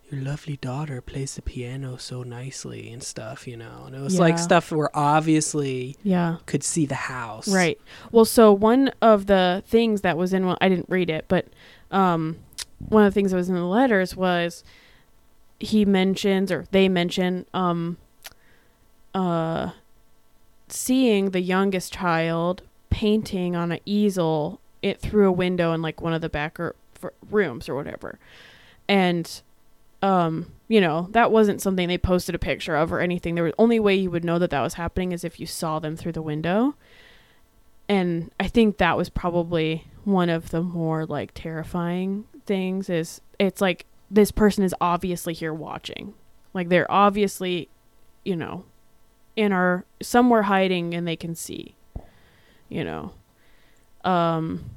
[0.09, 3.83] your lovely daughter plays the piano so nicely and stuff, you know.
[3.87, 4.21] And it was Yeah.
[4.21, 6.37] like stuff where obviously Yeah.
[6.45, 7.47] could see the house.
[7.47, 7.79] Right.
[8.11, 11.47] Well, so one of the things that was in one, I didn't read it, but
[11.91, 12.37] um,
[12.89, 14.63] one of the things that was in the letters was
[15.59, 17.97] he mentions or they mention um,
[19.13, 19.71] uh,
[20.69, 26.13] seeing the youngest child painting on an easel it through a window in like one
[26.13, 26.75] of the back or,
[27.29, 28.19] rooms or whatever,
[28.87, 29.41] and
[30.01, 33.35] um, you know that wasn't something they posted a picture of or anything.
[33.35, 35.95] The only way you would know that that was happening is if you saw them
[35.95, 36.75] through the window
[37.89, 43.61] and I think that was probably one of the more like terrifying things is it's
[43.61, 46.13] like this person is obviously here watching.
[46.53, 47.69] Like they're obviously,
[48.25, 48.65] you know,
[49.35, 51.75] in our somewhere hiding and they can see.
[52.67, 53.13] You know.
[54.03, 54.71] Um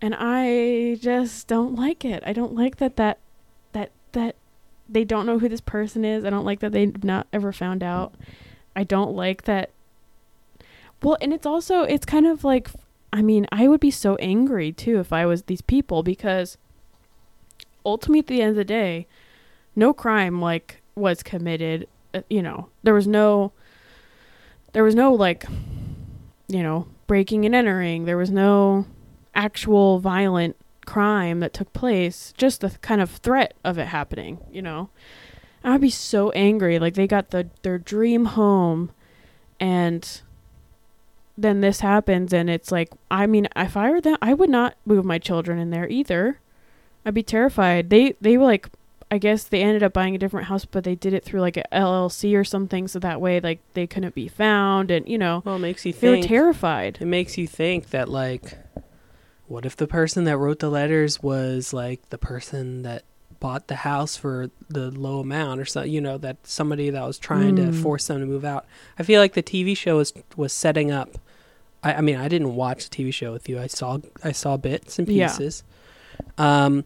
[0.00, 2.22] and I just don't like it.
[2.26, 3.18] I don't like that that
[3.72, 4.36] that that
[4.88, 6.24] they don't know who this person is.
[6.24, 8.14] I don't like that they've not ever found out.
[8.76, 9.70] I don't like that
[11.04, 12.70] well, and it's also it's kind of like
[13.12, 16.56] I mean, I would be so angry too if I was these people because
[17.84, 19.06] ultimately at the end of the day,
[19.76, 22.70] no crime like was committed, uh, you know.
[22.82, 23.52] There was no
[24.72, 25.44] there was no like
[26.48, 28.06] you know, breaking and entering.
[28.06, 28.86] There was no
[29.34, 30.56] actual violent
[30.86, 34.90] crime that took place, just the kind of threat of it happening, you know.
[35.66, 38.90] I'd be so angry like they got the their dream home
[39.58, 40.20] and
[41.36, 44.76] then this happens and it's like I mean if I were them I would not
[44.84, 46.38] move my children in there either.
[47.06, 47.88] I'd be terrified.
[47.90, 48.68] They they were like
[49.10, 51.56] I guess they ended up buying a different house but they did it through like
[51.56, 55.42] a LLC or something so that way like they couldn't be found and you know
[55.46, 56.98] Well, it makes you they were terrified.
[57.00, 58.58] it makes you think that like,
[59.46, 63.04] what if the person that wrote the letters was like the person that
[63.40, 65.92] bought the house for the low amount or something?
[65.92, 67.74] You know, that somebody that was trying to Mm.
[67.82, 68.64] force them to move out.
[68.98, 71.18] I feel like the TV show was was setting up.
[71.82, 73.60] I, I mean, I didn't watch the TV show with you.
[73.60, 75.28] I saw I saw bits and Yeah.
[75.28, 75.62] pieces.
[76.38, 76.84] Um,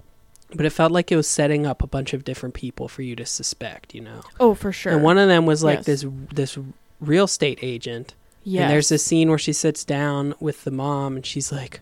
[0.54, 3.14] but it felt like it was setting up a bunch of different people for you
[3.16, 3.94] to suspect.
[3.94, 4.20] You know.
[4.40, 4.92] Oh, for sure.
[4.94, 5.86] And one of them was like Yes.
[5.86, 6.58] this this
[7.00, 8.14] real estate agent.
[8.42, 8.62] yes.
[8.62, 11.80] And there's this scene where she sits down with the mom and she's like,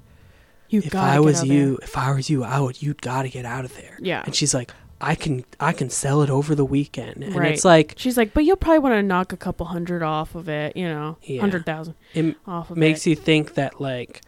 [0.68, 3.44] you "If I was you, if I was you, I would you'd got to get
[3.44, 4.22] out of there." Yeah.
[4.24, 7.52] And she's like, "I can I can sell it over the weekend." And Right.
[7.52, 10.48] it's like She's like, but you'll probably want to knock a couple hundred off of
[10.48, 11.40] it, you know, Yeah.
[11.40, 13.10] hundred thousand it off of makes it.
[13.10, 14.22] you think that like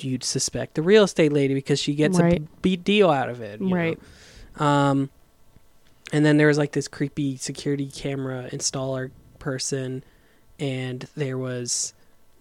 [0.00, 2.42] you'd suspect the real estate lady because she gets Right.
[2.42, 3.76] a beat deal out of it, you know?
[3.76, 3.98] Right.
[4.56, 5.10] Um,
[6.12, 10.04] and then there was like this creepy security camera installer person,
[10.60, 11.94] and there was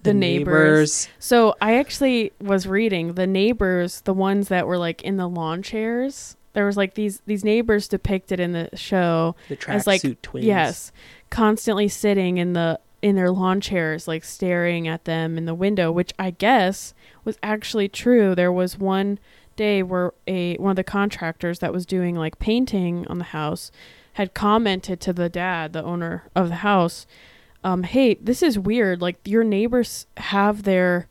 [0.03, 1.07] The neighbors.
[1.19, 5.63] So I actually was reading the neighbors, the ones that were like in the lawn
[5.63, 6.35] chairs.
[6.53, 10.45] There was like these these neighbors depicted in the show the as, like, twins.
[10.45, 10.91] Yes,
[11.29, 15.91] constantly sitting in the in their lawn chairs, like staring at them in the window,
[15.91, 16.93] which I guess
[17.25, 18.35] was actually true.
[18.35, 19.19] There was one
[19.55, 23.71] day where a one of the contractors that was doing like painting on the house
[24.13, 27.07] had commented to the dad, the owner of the house,
[27.63, 29.01] um, "Hey, this is weird.
[29.01, 31.07] Like your neighbors have their."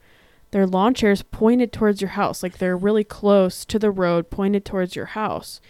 [0.50, 4.66] Their lawn chairs pointed towards your house, like they're really close to the road, pointed
[4.66, 5.62] towards your house,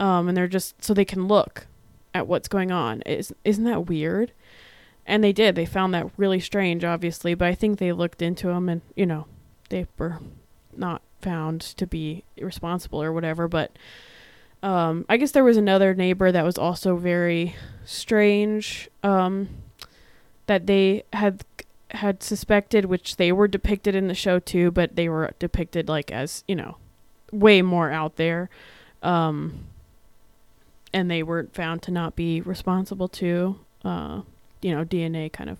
[0.00, 1.66] um, and they're just so they can look
[2.14, 3.02] at what's going on.
[3.02, 4.32] Is isn't that weird?
[5.04, 5.56] And they did.
[5.56, 9.04] They found that really strange, obviously, but I think they looked into them and, you
[9.04, 9.26] know,
[9.68, 10.20] they were
[10.74, 13.72] not found to be responsible or whatever, but
[14.62, 17.54] um I guess there was another neighbor that was also very
[17.84, 19.48] strange um
[20.46, 21.44] that they had
[21.90, 26.10] had suspected which they were depicted in the show too, but they were depicted like
[26.10, 26.76] as, you know,
[27.32, 28.50] way more out there.
[29.02, 29.66] Um
[30.94, 33.58] and they were found to not be responsible too.
[33.84, 34.22] Uh,
[34.62, 35.58] you know, DNA kind of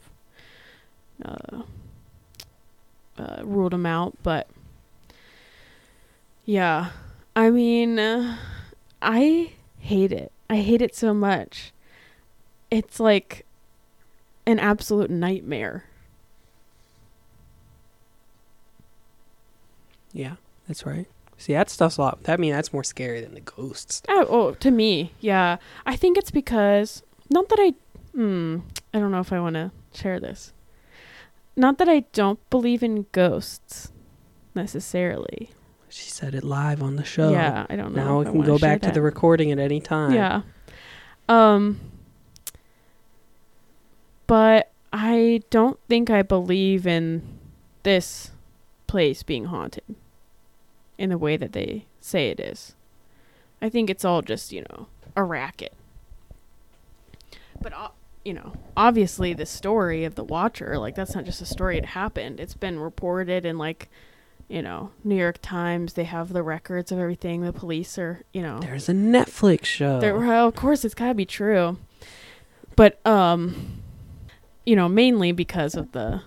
[1.22, 1.62] uh,
[3.18, 4.16] uh, ruled them out.
[4.22, 4.48] But
[6.44, 6.90] yeah,
[7.34, 8.38] I mean, uh,
[9.02, 10.30] I hate it.
[10.48, 11.72] I hate it so much.
[12.70, 13.44] It's like
[14.46, 15.84] an absolute nightmare.
[20.12, 20.36] Yeah,
[20.68, 21.06] that's right.
[21.36, 22.22] See, that stuff's a lot.
[22.24, 24.02] That I mean, that's more scary than the ghosts.
[24.08, 25.56] Oh, oh, to me, yeah.
[25.84, 27.74] I think it's because not that I,
[28.12, 28.58] hmm,
[28.92, 30.52] I don't know if I want to share this.
[31.56, 33.92] Not that I don't believe in ghosts
[34.54, 35.50] necessarily.
[35.88, 37.30] She said it live on the show.
[37.30, 38.04] Yeah, I don't know.
[38.04, 40.12] Now we can go back to the recording at any time.
[40.12, 40.42] Yeah.
[41.28, 41.80] Um
[44.26, 47.22] but I don't think I believe in
[47.82, 48.30] this
[48.86, 49.96] place being haunted
[50.98, 52.74] in the way that they say it is.
[53.60, 55.72] I think it's all just, you know, a racket.
[57.60, 57.88] But uh,
[58.24, 61.86] you know, obviously the story of the Watcher, like that's not just a story; it
[61.86, 62.40] happened.
[62.40, 63.88] It's been reported in like,
[64.48, 65.94] you know, New York Times.
[65.94, 67.40] They have the records of everything.
[67.42, 70.00] The police are, you know, There's a Netflix show.
[70.00, 71.78] there, well, of course, it's gotta be true.
[72.76, 73.82] But um,
[74.64, 76.22] you know, mainly because of the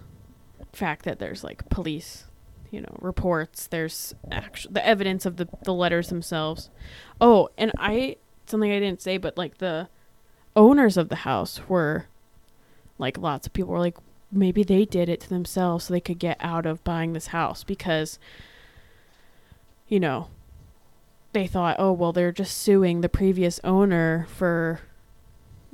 [0.74, 2.26] fact that there's like police,
[2.72, 3.68] you know, reports.
[3.68, 6.70] There's actual the evidence of the the letters themselves.
[7.20, 9.90] Oh, and I something I didn't say, but like the
[10.56, 12.08] owners of the house were
[12.98, 13.98] like lots of people were like
[14.32, 17.64] maybe they did it to themselves so they could get out of buying this house
[17.64, 18.20] because
[19.88, 20.28] you know
[21.34, 24.82] they thought oh well they're just suing the previous owner for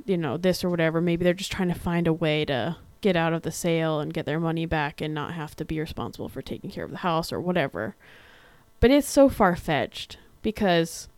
[0.04, 3.16] you know this or whatever maybe they're just trying to find a way to get
[3.16, 6.28] out of the sale and get their money back and not have to be responsible
[6.28, 7.96] for taking care of the house or whatever.
[8.80, 11.08] But it's so far-fetched because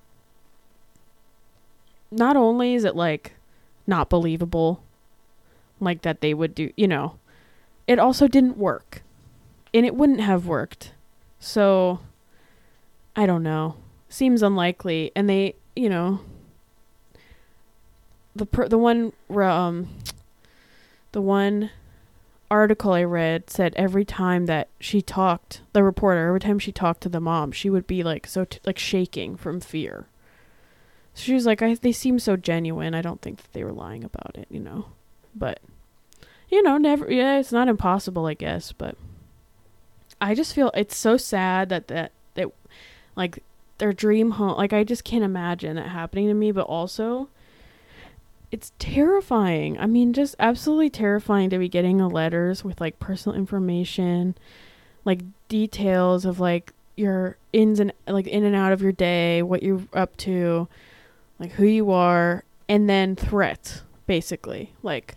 [2.11, 3.34] not only is it like
[3.87, 4.82] not believable
[5.78, 7.18] like that they would do you know
[7.87, 9.03] it also didn't work.
[9.72, 10.93] And it wouldn't have worked.
[11.39, 12.01] So
[13.14, 13.76] i don't know.
[14.09, 15.12] Seems unlikely.
[15.14, 16.20] And they you know
[18.37, 19.89] the per- the one um
[21.12, 21.70] the one
[22.51, 27.01] article i read said every time that she talked the reporter every time she talked
[27.01, 30.07] to the mom she would be like so t- like shaking from fear.
[31.14, 32.95] So she was like I, they seem so genuine.
[32.95, 34.87] I don't think that they were lying about it you know?
[35.34, 35.61] But
[36.49, 38.97] you know never yeah it's not impossible i guess but
[40.20, 42.49] i just feel it's so sad that that that
[43.16, 43.43] like
[43.78, 47.28] their dream home like i just can't imagine it happening to me but also
[48.51, 49.79] it's terrifying.
[49.79, 54.37] I mean just absolutely terrifying to be getting the letters with like personal information
[55.05, 59.63] like details of like your ins and like in and out of your day what
[59.63, 60.69] you're up to
[61.39, 64.73] like who you are and then threats basically.
[64.83, 65.17] Like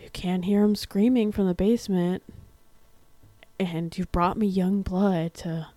[0.00, 2.22] you can't hear him screaming from the basement
[3.58, 5.68] and you've brought me young blood to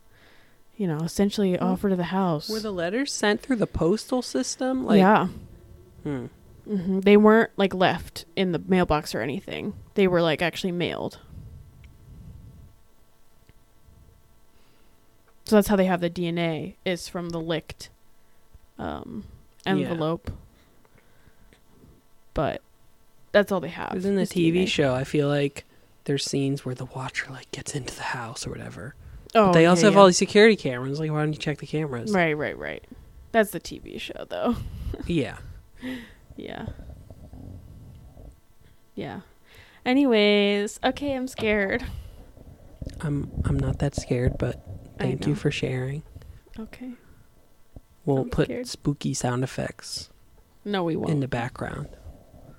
[0.75, 2.49] you know essentially offer to the house.
[2.49, 4.85] Were the letters sent through the postal system?
[4.85, 5.27] Like, yeah
[6.07, 6.25] Hmm.
[6.73, 11.19] hmm they weren't like left in the mailbox or anything they were like actually mailed
[15.45, 17.89] so that's how they have the dna is from the licked
[18.77, 19.23] um
[19.65, 19.71] Yeah.
[19.73, 20.31] envelope
[22.33, 22.61] but
[23.31, 24.67] that's all they have Because in the TV DNA.
[24.67, 25.65] show, I feel like
[26.05, 28.95] there's scenes where the Watcher like gets into the house or whatever.
[29.35, 29.99] oh but they also yeah, have yeah.
[29.99, 30.99] all these security cameras.
[30.99, 32.11] Like, why don't you check the cameras?
[32.11, 32.83] right right right
[33.31, 34.55] that's the tv show though
[35.07, 35.37] Yeah.
[36.35, 36.67] Yeah.
[38.93, 39.21] Yeah.
[39.85, 41.83] Anyways, okay, I'm scared.
[43.01, 44.61] I'm I'm not that scared, but
[44.99, 46.03] thank you for sharing.
[46.59, 46.91] Okay.
[48.05, 48.67] We'll I'm put scared.
[48.67, 50.09] spooky sound effects
[50.63, 51.09] No, we won't.
[51.11, 51.87] in the background.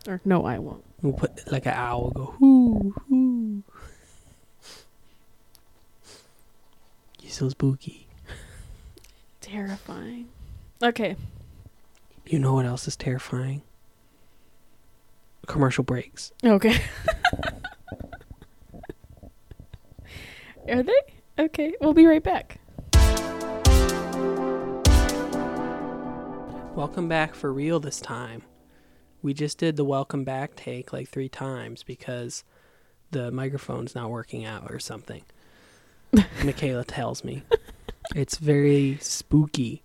[0.08, 0.84] or no, I won't.
[1.02, 3.62] We'll put like an owl go hoo hoo.
[7.22, 8.06] You're so spooky.
[9.40, 10.28] Terrifying.
[10.82, 11.16] Okay.
[12.28, 13.62] You know what else is terrifying?
[15.46, 16.30] Commercial breaks.
[16.44, 16.78] Okay.
[20.68, 21.00] Are they?
[21.38, 22.60] Okay, we'll be right back.
[26.74, 28.42] Welcome back for real this time.
[29.22, 32.44] We just did the welcome back take like three times because
[33.10, 35.22] the microphone's not working out or something.
[36.12, 37.42] Mikaela tells me.
[38.14, 39.82] It's very spooky.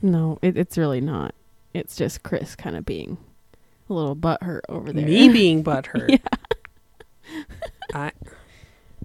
[0.00, 1.34] No, it, it's really not.
[1.74, 3.18] It's just Chris kind of being
[3.90, 5.04] a little butthurt over there.
[5.04, 6.08] Me being butthurt.
[7.28, 7.42] Yeah.
[7.94, 8.12] I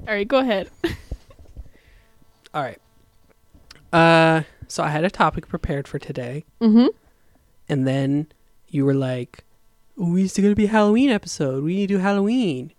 [0.07, 0.70] All right, go ahead.
[2.53, 2.80] all right.
[3.91, 6.88] Uh so I had a topic prepared for today Mm-hmm.
[7.67, 8.28] and then
[8.67, 9.43] you were like,
[9.97, 11.63] oh, "We used to gonna be a Halloween episode.
[11.63, 12.72] We need to do Halloween."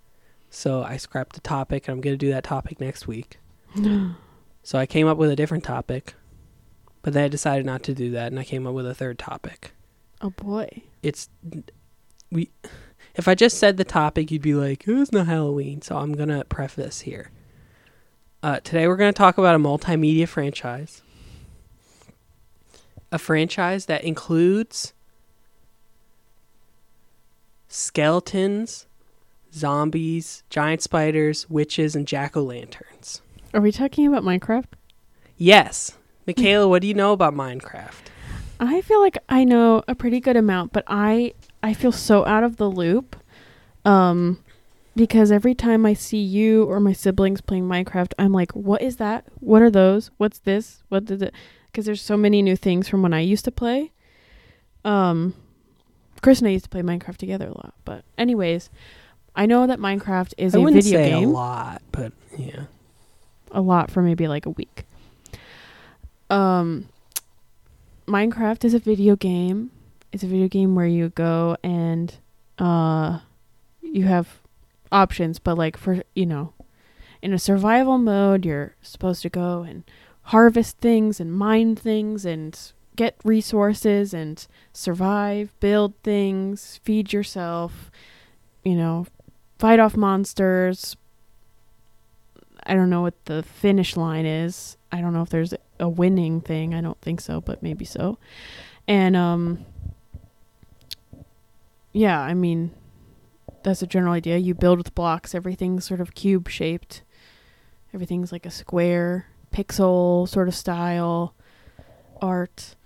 [0.51, 3.39] So I scrapped the topic and I'm gonna do that topic next week.
[4.63, 6.13] So I came up with a different topic,
[7.01, 9.19] but then I decided not to do that, and I came up with a third
[9.19, 9.73] topic.
[10.21, 10.83] Oh boy.
[11.03, 11.29] It's
[12.31, 12.51] we.
[13.15, 16.13] If I just said the topic, you'd be like, oh, "It's not Halloween." So I'm
[16.13, 17.31] gonna preface here.
[18.43, 21.03] Uh, today we're gonna talk about a multimedia franchise,
[23.11, 24.93] a franchise that includes
[27.69, 28.87] skeletons,
[29.55, 33.23] zombies, giant spiders, witches, and jack o' lanterns.
[33.53, 34.67] Are we talking about Minecraft?
[35.37, 35.97] Yes,
[36.29, 38.10] Mikaela, what do you know about Minecraft?
[38.63, 41.33] I feel like I know a pretty good amount, but I
[41.63, 43.17] I feel so out of the loop.
[43.85, 44.39] Um
[44.97, 48.97] because every time I see you or my siblings playing Minecraft, I'm like, "What is
[48.97, 49.25] that?
[49.41, 50.11] What are those?
[50.19, 50.83] What's this?
[50.89, 51.33] What did it?"
[51.67, 53.93] Because there's so many new things from when I used to play,
[54.85, 55.35] Um,
[56.21, 57.73] Chris and I used to play Minecraft together a lot.
[57.85, 58.69] But anyways,
[59.37, 61.29] I know that Minecraft is I a wouldn't video say game.
[61.29, 62.65] a lot, but yeah.
[63.53, 64.85] a lot for maybe like a week.
[66.29, 66.89] Um
[68.11, 69.71] Minecraft is a video game.
[70.11, 72.13] It's a video game where you go and
[72.59, 73.21] uh
[73.81, 74.41] you have
[74.91, 76.53] options, but like for, you know,
[77.23, 79.85] in a survival mode, you're supposed to go and
[80.23, 87.93] harvest things and mine things and get resources and survive, build things, feed yourself,
[88.65, 89.07] you know,
[89.59, 90.97] fight off monsters,
[92.67, 94.77] I don't know what the finish line is.
[94.91, 96.75] I don't know if there's a winning thing.
[96.75, 98.19] I don't think so, but maybe so.
[98.87, 99.65] And um
[101.93, 102.73] yeah, I mean
[103.63, 104.39] that's a general idea.
[104.39, 107.03] You build with blocks, everything's sort of cube shaped.
[107.93, 111.35] Everything's like a square, pixel sort of style
[112.23, 112.77] art.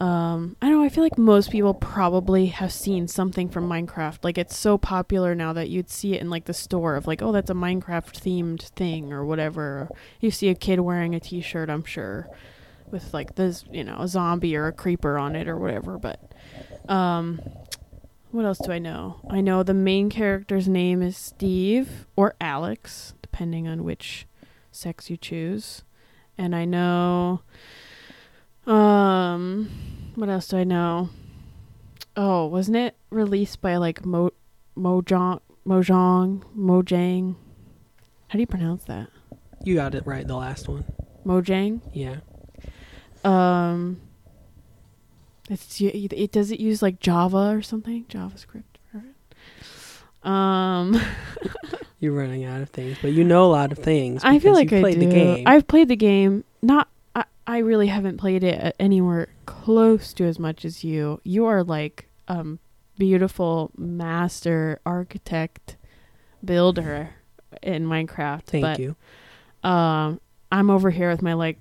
[0.00, 0.84] Um, I don't know.
[0.84, 4.18] I feel like most people probably have seen something from Minecraft.
[4.22, 7.20] Like it's so popular now that you'd see it in like the store of like,
[7.20, 9.90] oh, that's a Minecraft themed thing or whatever.
[10.18, 12.28] You see a kid wearing a T-shirt, I'm sure,
[12.90, 15.98] with like this, you know, a zombie or a creeper on it or whatever.
[15.98, 16.32] But,
[16.88, 17.42] um,
[18.30, 19.20] what else do I know?
[19.28, 24.26] I know the main character's name is Steve or Alex, depending on which
[24.72, 25.82] sex you choose.
[26.38, 27.42] And I know
[28.66, 29.68] um
[30.20, 31.08] what else do I know?
[32.16, 34.30] Oh, wasn't it released by like Mo
[34.76, 37.36] Mojang Mojang Mojang?
[38.28, 39.08] How do you pronounce that?
[39.64, 40.84] You got it right the last one.
[41.24, 41.80] Mojang?
[41.92, 42.16] Yeah.
[43.24, 44.00] Um
[45.48, 48.04] it's it does it use like Java or something?
[48.04, 48.64] JavaScript.
[50.22, 51.00] Um
[51.98, 54.22] You're running out of things, but you know a lot of things.
[54.24, 55.06] I feel like you I played do.
[55.06, 55.44] the game.
[55.46, 56.44] I've played the game.
[56.62, 56.88] Not.
[57.14, 61.20] I, I really haven't played it anywhere close to as much as you.
[61.24, 62.60] You are like um
[62.96, 65.76] beautiful master architect
[66.44, 67.10] builder
[67.60, 68.42] in Minecraft.
[68.44, 68.94] Thank but, you.
[69.68, 70.20] Um,
[70.52, 71.58] I'm over here with my like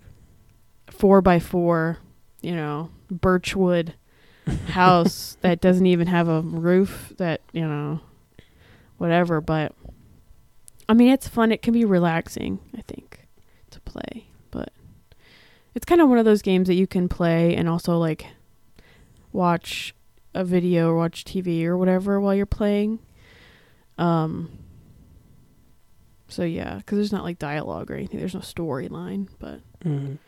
[0.91, 1.97] four by four,
[2.41, 3.95] you know, birchwood
[4.67, 7.11] house that doesn't even have a roof.
[7.17, 8.01] That you know,
[8.99, 9.41] whatever.
[9.41, 9.73] But
[10.87, 11.51] I mean, it's fun.
[11.51, 12.59] It can be relaxing.
[12.77, 13.27] I think
[13.71, 14.28] to play,
[15.75, 18.25] it's kind of one of those games that you can play and also like
[19.31, 19.93] watch
[20.33, 22.99] a video or watch TV or whatever while you're playing.
[23.97, 24.49] Um.
[26.27, 28.19] So yeah, because there's not like dialogue or anything.
[28.19, 30.19] There's no storyline, but Mhm.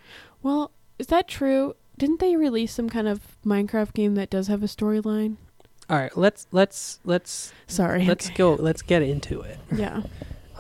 [0.42, 1.76] well, is that true?
[1.98, 5.38] Didn't they release some kind of Minecraft game that does have a storyline?
[5.89, 8.06] All right, let's let's let's Sorry.
[8.08, 8.36] let's okay.
[8.36, 8.54] go.
[8.56, 9.60] Let's get into it.
[9.76, 10.02] Yeah.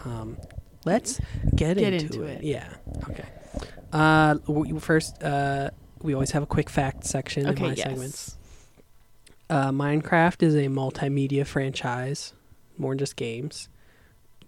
[0.05, 0.37] Um,
[0.85, 1.19] let's
[1.55, 2.39] get, Get into, into it.
[2.39, 2.43] it.
[2.43, 2.73] Yeah.
[3.09, 3.25] Okay.
[3.91, 5.69] Uh, w- first, uh,
[6.01, 7.63] we always have a quick fact section Okay.
[7.63, 7.87] in my yes.
[7.87, 8.37] segments.
[9.49, 12.33] Uh, Minecraft is a multimedia franchise,
[12.77, 13.67] more than just games.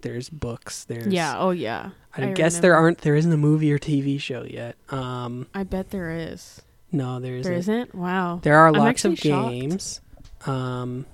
[0.00, 0.84] There's books.
[0.84, 1.34] There's Yeah.
[1.38, 1.90] Oh yeah.
[2.16, 2.98] I, I guess there aren't.
[2.98, 4.76] There isn't a movie or TV show yet.
[4.90, 6.60] Um, I bet there is.
[6.92, 7.50] no, there isn't.
[7.50, 7.94] There isn't.
[7.94, 8.40] Wow.
[8.42, 9.50] There are I'm lots of shocked.
[9.50, 10.00] games,
[10.46, 11.06] um,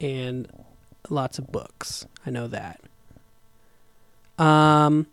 [0.00, 0.48] and
[1.08, 2.06] lots of books.
[2.26, 2.80] I know that.
[4.38, 5.06] Um,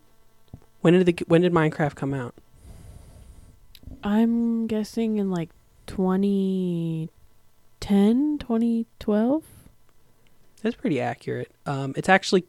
[0.80, 2.34] when did the when did Minecraft come out?
[4.02, 5.50] I'm guessing in like
[5.86, 9.44] 2010, 2012.
[10.62, 11.50] That's pretty accurate.
[11.66, 12.44] Um, it's actually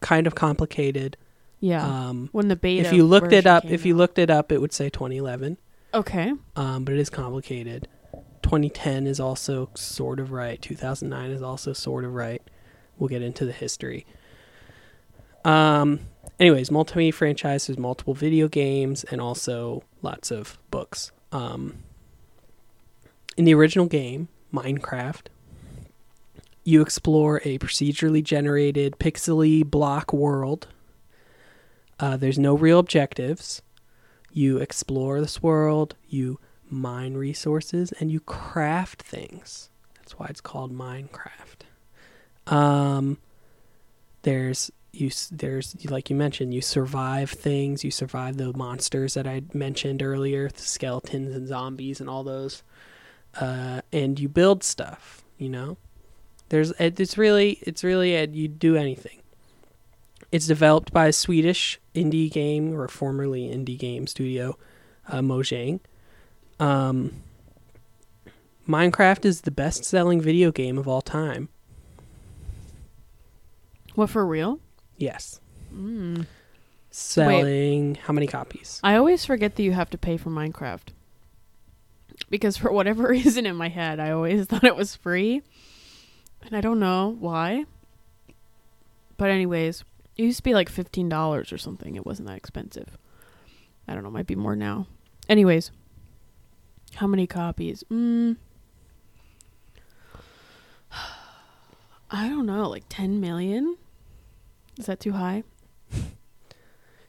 [0.00, 1.16] kind of complicated.
[1.60, 1.84] Yeah.
[1.84, 2.86] Um, when the beta.
[2.86, 3.98] if you looked it up, if you out.
[3.98, 5.58] looked it up, it would say 2011.
[5.92, 6.32] Okay.
[6.56, 7.88] Um, but it is complicated.
[8.42, 10.60] 2010 is also sort of right.
[10.60, 12.42] 2009 is also sort of right.
[12.98, 14.06] We'll get into the history.
[15.44, 16.00] Um,
[16.38, 16.70] anyways,
[17.12, 21.12] franchise has multiple video games and also lots of books.
[21.32, 21.82] Um,
[23.36, 25.26] in the original game, Minecraft,
[26.64, 30.68] you explore a procedurally generated pixely block world.
[31.98, 33.62] Uh, there's no real objectives.
[34.32, 36.38] You explore this world, you
[36.68, 39.70] mine resources, and you craft things.
[39.96, 41.62] That's why it's called Minecraft.
[42.46, 43.18] Um,
[44.22, 47.84] there's you there's like you mentioned, you survive things.
[47.84, 52.62] You survive the monsters that I mentioned earlier, the skeletons and zombies and all those.
[53.40, 55.22] Uh, and you build stuff.
[55.38, 55.76] You know,
[56.48, 59.18] there's it's really it's really uh, you do anything.
[60.32, 64.56] It's developed by a Swedish indie game or formerly indie game studio,
[65.08, 65.80] uh, Mojang.
[66.60, 67.22] Um,
[68.68, 71.48] Minecraft is the best-selling video game of all time.
[73.96, 74.60] What for real?
[75.00, 75.40] Yes,
[75.74, 76.26] Mm.
[76.90, 78.80] selling how many copies?
[78.84, 80.88] I always forget that you have to pay for Minecraft.
[82.28, 85.40] because for whatever reason in my head, I always thought it was free.
[86.42, 87.64] And I don't know why.
[89.16, 89.84] But anyways,
[90.16, 91.96] it used to be like $15 or something.
[91.96, 92.98] It wasn't that expensive.
[93.88, 94.86] I don't know, might be more now.
[95.28, 95.70] Anyways,
[96.96, 97.84] how many copies?
[97.90, 98.36] Mm,
[102.10, 103.76] I don't know, like 10 million?
[104.80, 105.44] Is that too high?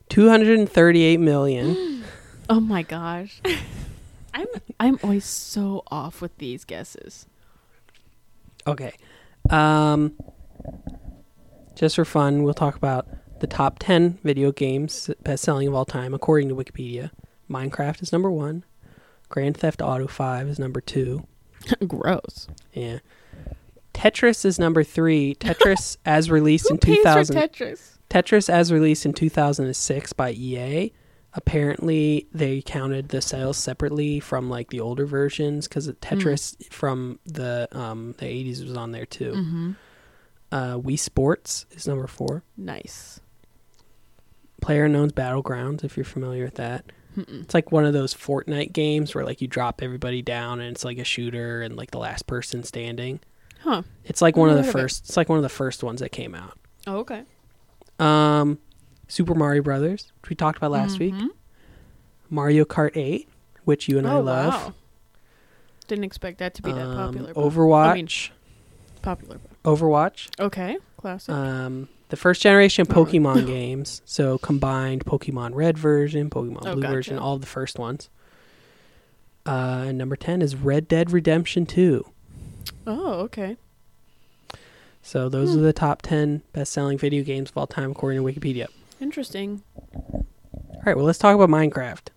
[0.09, 2.03] 238 million.
[2.49, 3.39] Oh my gosh.
[4.33, 4.47] I'm
[4.77, 7.25] I'm always so off with these guesses.
[8.67, 8.91] Okay.
[9.49, 10.17] Um,
[11.75, 13.07] just for fun, we'll talk about
[13.39, 17.11] the top 10 video games best selling of all time, according to Wikipedia.
[17.49, 18.65] Minecraft is number one.
[19.29, 21.25] Grand Theft Auto 5 is number two.
[21.87, 22.49] Gross.
[22.73, 22.99] Yeah.
[23.93, 25.35] Tetris is number three.
[25.39, 27.35] Tetris, as released in 2000.
[27.35, 27.97] for Tetris?
[28.09, 30.91] Tetris, as released in 2006 by EA.
[31.33, 37.69] Apparently, they counted the sales separately from like the older versions because Tetris from the
[37.71, 39.31] um, the 80s was on there too.
[39.31, 39.71] Mm-hmm.
[40.51, 42.43] Uh, Wii Sports is number four.
[42.57, 43.21] Nice.
[44.61, 46.91] Player Unknown's Battlegrounds, if you're familiar with that.
[47.17, 47.43] Mm-mm.
[47.43, 50.85] It's like one of those Fortnite games where like you drop everybody down and it's
[50.85, 53.19] like a shooter and like the last person standing.
[53.63, 53.83] Huh.
[54.05, 54.81] It's like one of the heard of it.
[54.81, 55.05] first.
[55.07, 56.57] It's like one of the first ones that came out.
[56.87, 57.23] Oh, okay.
[57.99, 58.57] Um,
[59.07, 61.13] Super Mario Brothers, which we talked about last week.
[61.13, 61.27] Mhm.
[62.29, 63.27] Mario Kart 8,
[63.65, 64.53] which you and I oh love.
[64.53, 64.73] wow.
[65.87, 67.33] Didn't expect that to be that Um, popular.
[67.33, 67.85] but- Overwatch.
[67.89, 68.07] I mean,
[69.01, 69.37] popular.
[69.37, 70.29] but- Overwatch.
[70.39, 70.77] Okay.
[70.97, 71.33] Classic.
[71.35, 72.85] Um, the first generation.
[72.85, 74.01] Pokemon games.
[74.05, 76.93] So combined Pokemon Red version, Pokemon Oh, Blue gotcha.
[76.93, 78.09] version, all of the first ones.
[79.45, 82.05] Uh, and number 10 is Red Dead Redemption 2.
[82.87, 83.57] Oh, okay.
[85.01, 85.59] So those Hmm.
[85.59, 88.67] are the top 10 best selling video games of all time according to Wikipedia.
[88.99, 89.63] Interesting.
[90.13, 90.25] All
[90.85, 92.07] right, well, let's talk about Minecraft.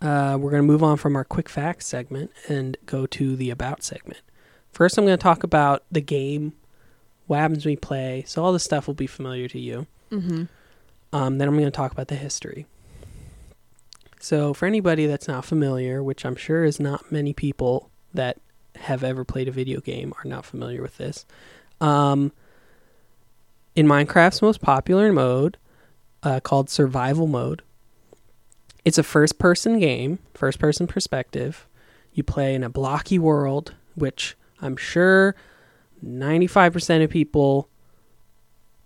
[0.00, 3.50] Uh, we're going to move on from our quick facts segment and go to the
[3.50, 4.20] about segment.
[4.72, 6.54] First, I'm going to talk about the game,
[7.26, 8.24] what happens when we play.
[8.26, 9.86] So, all this stuff will be familiar to you.
[10.10, 10.44] Mm-hmm.
[11.12, 12.66] Um, then, I'm going to talk about the history.
[14.18, 18.38] So, for anybody that's not familiar, which I'm sure is not many people that
[18.82, 21.24] have ever played a video game are not familiar with this,
[21.80, 22.32] um,
[23.74, 25.56] in Minecraft's most popular mode,
[26.22, 27.62] uh, called survival mode.
[28.84, 31.66] It's a first person game, first person perspective.
[32.12, 35.34] You play in a blocky world, which I'm sure
[36.04, 37.68] 95% of people,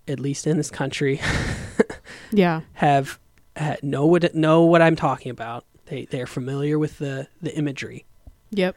[0.06, 1.20] at least in this country,
[2.32, 2.60] Yeah.
[2.74, 3.18] have
[3.56, 5.64] ha know what know what I'm talking about.
[5.86, 8.04] They they're familiar with the the imagery.
[8.50, 8.76] Yep.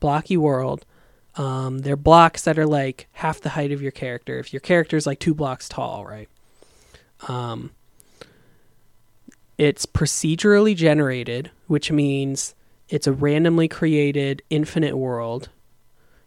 [0.00, 0.84] Blocky world.
[1.36, 4.38] Um, they're blocks that are like half the height of your character.
[4.38, 6.28] If your character is like two blocks tall, right?
[7.28, 7.70] Um,
[9.56, 12.54] it's procedurally generated, which means
[12.88, 15.48] it's a randomly created infinite world.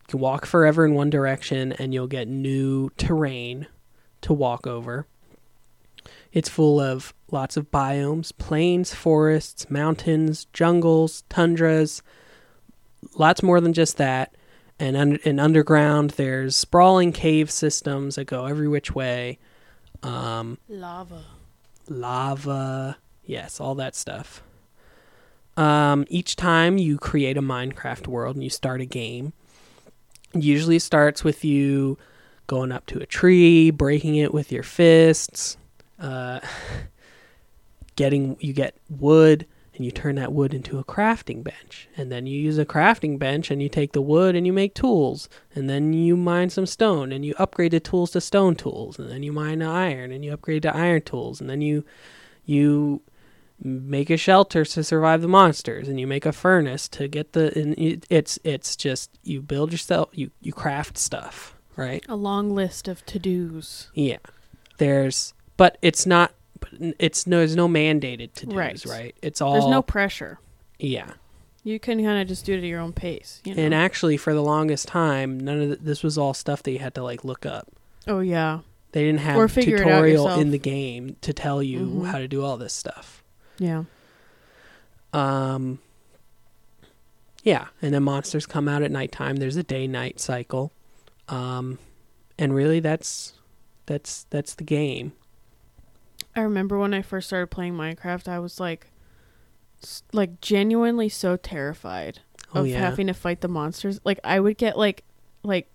[0.01, 3.67] You can walk forever in one direction and you'll get new terrain
[4.21, 5.07] to walk over.
[6.33, 12.01] It's full of lots of biomes, plains, forests, mountains, jungles, tundras,
[13.15, 14.33] lots more than just that.
[14.79, 19.37] And un- in underground, there's sprawling cave systems that go every which way.
[20.01, 21.23] Um, Lava.
[21.87, 24.41] lava, yes, all that stuff.
[25.57, 29.33] Um, each time you create a Minecraft world and you start a game,
[30.33, 31.97] it usually starts with you
[32.47, 35.57] going up to a tree, breaking it with your fists,
[35.99, 36.39] uh,
[37.95, 41.87] getting you get wood and you turn that wood into a crafting bench.
[41.95, 44.73] And then you use a crafting bench and you take the wood and you make
[44.75, 45.29] tools.
[45.55, 48.99] And then you mine some stone and you upgrade the tools to stone tools.
[48.99, 51.39] And then you mine the iron and you upgrade to iron tools.
[51.39, 51.85] And then you
[52.45, 53.01] you
[53.63, 55.87] make a shelter to survive the monsters.
[55.87, 59.71] And you make a furnace to get the and it- it's it's just you build
[59.71, 62.03] yourself you you craft stuff right?
[62.09, 63.89] A long list of to dos.
[63.93, 64.17] yeah.
[64.77, 68.81] There's but it's not but it's no there's no mandated to do Right.
[68.85, 70.39] right it's all There's no pressure.
[70.79, 71.11] yeah
[71.63, 73.41] You can kind of just do it at your own pace.
[73.43, 73.61] You know?
[73.63, 76.79] and actually for the longest time none of the, this was all stuff that you
[76.79, 77.67] had to like look up
[78.07, 78.59] oh yeah.
[78.93, 82.07] they didn't have Or figure it out tutorial in the game to tell you Mhm.
[82.07, 83.21] how to do all this stuff
[83.59, 83.83] Yeah.
[85.13, 85.79] Um,
[87.43, 89.37] yeah, and then monsters come out at nighttime.
[89.37, 90.71] There's a day-night cycle,
[91.27, 91.79] um,
[92.37, 93.33] and really, that's
[93.87, 95.11] that's that's the game.
[96.35, 98.87] I remember when I first started playing Minecraft, I was like,
[100.13, 102.19] like genuinely so terrified
[102.53, 103.99] Oh of yeah, having to fight the monsters.
[104.03, 105.03] Like I would get like,
[105.43, 105.67] like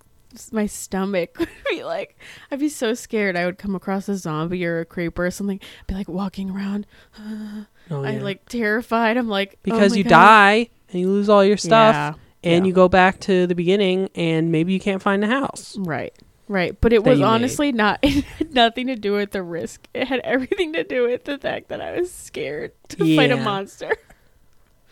[0.53, 2.19] my stomach would be like,
[2.51, 3.37] I'd be so scared.
[3.37, 5.61] I would come across a zombie or a creeper or something.
[5.81, 6.87] I'd be like walking around.
[7.19, 7.67] oh,
[8.05, 8.23] I yeah.
[8.23, 9.17] like terrified.
[9.17, 10.11] I'm like oh because my you God.
[10.11, 12.15] die and you lose all your stuff Yeah.
[12.45, 15.77] and you go back to the beginning and maybe you can't find the house.
[15.79, 16.15] Right.
[16.49, 16.79] Right.
[16.81, 17.31] But it was you made.
[17.31, 19.89] honestly not it had nothing to do with the risk.
[19.95, 23.37] It had everything to do with the fact that I was scared to fight a
[23.37, 23.97] monster.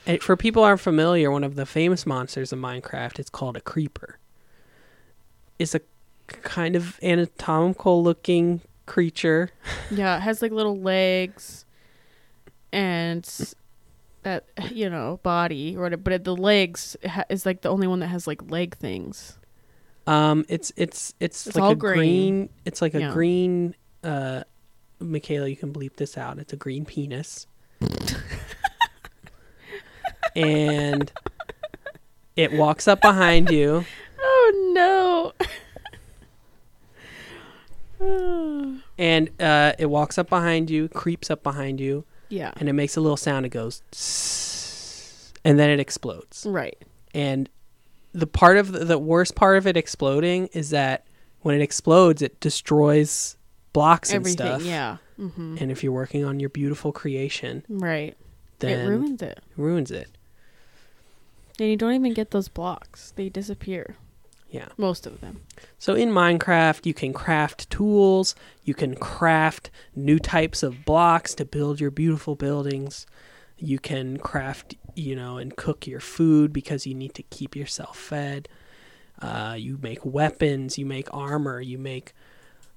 [0.07, 3.57] And for people who aren't familiar, one of the famous monsters of Minecraft is called
[3.57, 4.19] a creeper.
[5.59, 5.81] It's a
[6.27, 9.51] kind of anatomical looking creature.
[9.91, 11.65] Yeah, it has like little legs
[12.73, 13.55] and
[14.25, 18.01] that you know, body or whatever, but the legs ha- is like the only one
[18.01, 19.39] that has like leg things.
[20.07, 21.97] Um, it's it's it's, It's like all a green.
[21.97, 22.49] green.
[22.65, 23.13] It's like a Yeah.
[23.13, 23.75] green.
[24.03, 24.45] Uh,
[25.03, 26.39] Mikaela, you can bleep this out.
[26.39, 27.47] It's a green penis,
[30.37, 31.11] and
[32.37, 33.85] it walks up behind you.
[34.27, 35.33] Oh
[38.01, 38.75] no.
[38.99, 42.53] and uh, it walks up behind you, creeps up behind you, yeah.
[42.57, 43.45] and it makes a little sound.
[43.47, 43.83] It goes,
[45.45, 46.47] and then it explodes.
[46.49, 46.77] Right.
[47.15, 47.49] And
[48.15, 51.07] the part of the, the worst part of it exploding is that
[51.41, 53.37] when it explodes, it destroys
[53.73, 54.47] blocks and Everything.
[54.47, 54.62] stuff.
[54.62, 54.97] Yeah.
[55.17, 58.17] hmm And if you're working on your beautiful creation, Right.
[58.61, 59.41] then it ruins it.
[59.57, 60.09] ruins it.
[61.59, 63.12] And you don't even get those blocks.
[63.17, 63.97] They disappear.
[64.51, 64.69] Yeah.
[64.77, 65.41] Most of them.
[65.79, 71.45] So in Minecraft, you can craft tools, you can craft new types of blocks to
[71.45, 73.07] build your beautiful buildings.
[73.59, 77.99] You can craft, you know, and cook your food because you need to keep yourself
[77.99, 78.49] fed.
[79.20, 82.12] Uh, you make weapons, you make armor, you make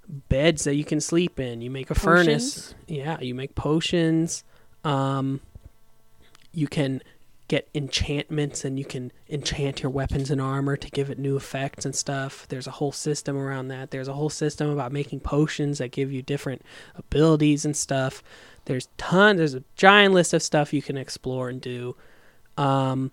[0.07, 2.75] beds that you can sleep in, you make a furnace.
[2.87, 4.43] Yeah, you make potions.
[4.83, 5.41] Um,
[6.53, 7.01] you can
[7.47, 11.85] get enchantments and you can enchant your weapons and armor to give it new effects
[11.85, 12.45] and stuff.
[12.49, 13.91] There's a whole system around that.
[13.91, 16.61] There's a whole system about making potions that give you different
[16.95, 18.21] abilities and stuff.
[18.67, 21.95] There's ton there's a giant list of stuff you can explore and do.
[22.57, 23.11] Um,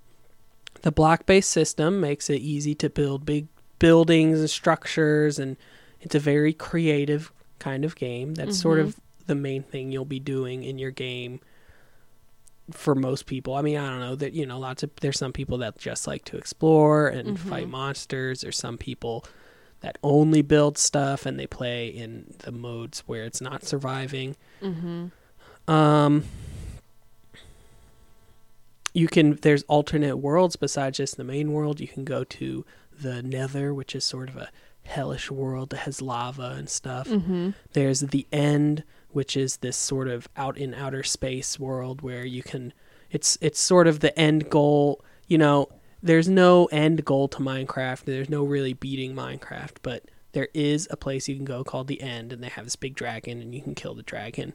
[0.83, 3.47] the block-based system makes it easy to build big
[3.79, 5.57] buildings and structures and
[6.01, 8.35] it's a very creative kind of game.
[8.35, 8.83] That's sort Mhm.
[8.83, 11.41] of the main thing you'll be doing in your game
[12.71, 13.55] for most people.
[13.55, 16.07] I mean, I don't know that you know lots of there's some people that just
[16.07, 17.71] like to explore and fight Mhm.
[17.71, 18.41] monsters.
[18.41, 19.25] There's some people
[19.81, 24.35] that only build stuff and they play in the modes where it's not surviving.
[24.63, 25.07] Mm-hmm.
[25.69, 26.25] Um
[28.93, 31.81] you can there's alternate worlds besides just the main world.
[31.81, 32.65] You can go to
[32.99, 34.51] the Nether, which is sort of a
[34.85, 37.09] hellish world that has lava and stuff.
[37.09, 37.51] Mm-hmm.
[37.73, 42.43] There's the end, which is this sort of out in outer space world where you
[42.43, 42.73] can
[43.11, 45.69] it's it's sort of the end goal, you know,
[46.03, 48.05] there's no end goal to Minecraft.
[48.05, 52.03] There's no really beating Minecraft, but there is a place you can go called the
[52.03, 54.53] end and they have this big dragon and you can kill the dragon.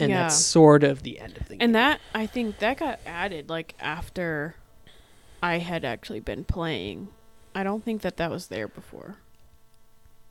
[0.00, 0.22] And Yeah.
[0.22, 1.58] that's sort of the end of the game.
[1.60, 4.56] And that I think that got added like after
[5.42, 7.08] I had actually been playing.
[7.54, 9.16] I don't think that that was there before.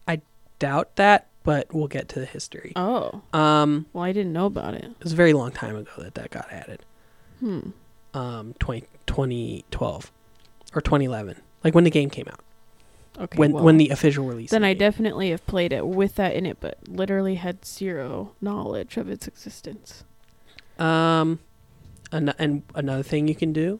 [0.07, 0.21] I
[0.59, 2.73] doubt that, but we'll get to the history.
[2.75, 4.83] Oh, Um well, I didn't know about it.
[4.83, 6.81] it was a very long time ago that that got added.
[7.39, 7.69] Hmm.
[8.13, 10.11] Um 20, 2012
[10.75, 11.41] or 2011.
[11.63, 12.41] Like when the game came out.
[13.19, 13.37] Okay.
[13.37, 14.49] when well, when the official release.
[14.49, 18.97] then I definitely have played it with that in it, but literally had zero knowledge
[18.97, 20.03] of its existence.
[20.79, 21.39] Um,
[22.11, 23.79] an- and another thing you can do,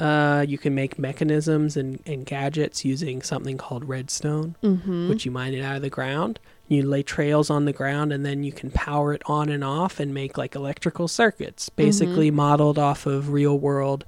[0.00, 5.08] uh, you can make mechanisms and, and gadgets using something called redstone, Mm-hmm.
[5.10, 6.38] which you mine it out of the ground.
[6.68, 10.00] You lay trails on the ground, and then you can power it on and off
[10.00, 14.04] and make like electrical circuits, basically modeled off of real world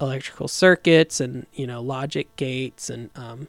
[0.00, 3.46] electrical circuits and you know logic gates and um.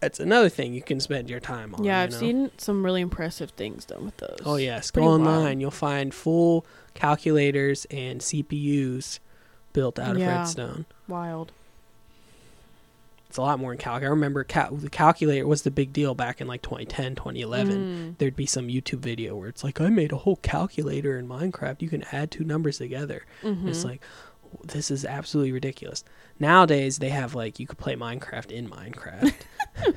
[0.00, 1.82] That's another thing you can spend your time on.
[1.84, 2.18] yeah, I've know?
[2.18, 4.38] seen some really impressive things done with those.
[4.44, 5.20] Oh yes, go Pretty wild.
[5.20, 5.60] online.
[5.60, 9.18] You'll find full calculators and CPUs
[9.72, 10.38] built out of Yeah.
[10.38, 10.84] redstone.
[11.08, 11.50] wild.
[13.28, 14.02] It's a lot more in calc.
[14.02, 17.76] I remember cal- the calculator was the big deal back in like 2010, 2011.
[18.14, 18.18] Mm.
[18.18, 21.82] There'd be some YouTube video where it's like, I made a whole calculator in Minecraft.
[21.82, 23.24] You can add two numbers together.
[23.42, 24.00] And It's like,
[24.64, 26.04] this is absolutely ridiculous.
[26.38, 29.34] Nowadays, they have like, you could play Minecraft in Minecraft.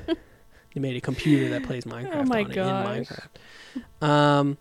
[0.74, 4.06] they made a computer that plays Minecraft Oh my on it in Minecraft.
[4.06, 4.58] Um,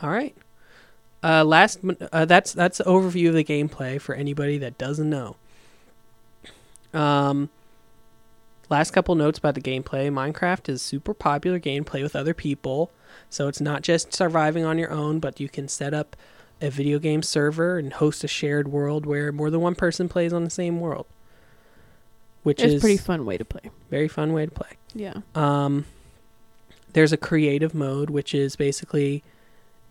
[0.00, 0.36] all right.
[1.22, 1.80] Uh, last,
[2.12, 5.34] uh, that's that's the overview of the gameplay for anybody that doesn't know.
[6.94, 7.50] Um,
[8.68, 10.10] last couple notes about the gameplay.
[10.12, 12.90] Minecraft is super popular game play with other people,
[13.30, 16.16] so it's not just surviving on your own, but you can set up
[16.60, 20.32] a video game server and host a shared world where more than one person plays
[20.32, 21.06] on the same world,
[22.42, 23.70] which It's a is pretty fun way to play.
[23.90, 24.70] very fun way to play.
[24.94, 25.14] Yeah.
[25.34, 25.84] Um,
[26.94, 29.22] there's a creative mode, which is basically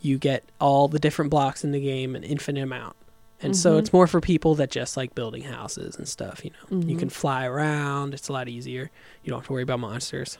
[0.02, 2.96] you get all the different blocks in the game an infinite amount.
[3.42, 3.80] And so Mhm.
[3.80, 6.80] it's more for people that just like building houses and stuff, you know.
[6.88, 7.00] You Mhm.
[7.00, 8.90] can fly around, it's a lot easier.
[9.24, 10.38] You don't have to worry about monsters.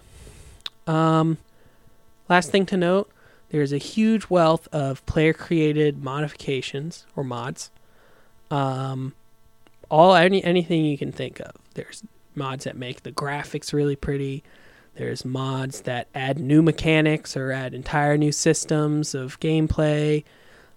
[0.88, 1.38] Um
[2.28, 3.10] last thing to note,
[3.50, 7.70] there's a huge wealth of player created modifications or mods.
[8.52, 9.14] Um
[9.90, 11.52] all any anything you can think of.
[11.74, 12.04] There's
[12.36, 14.44] mods that make the graphics really pretty.
[14.96, 20.24] There's mods that add new mechanics or add entire new systems of gameplay.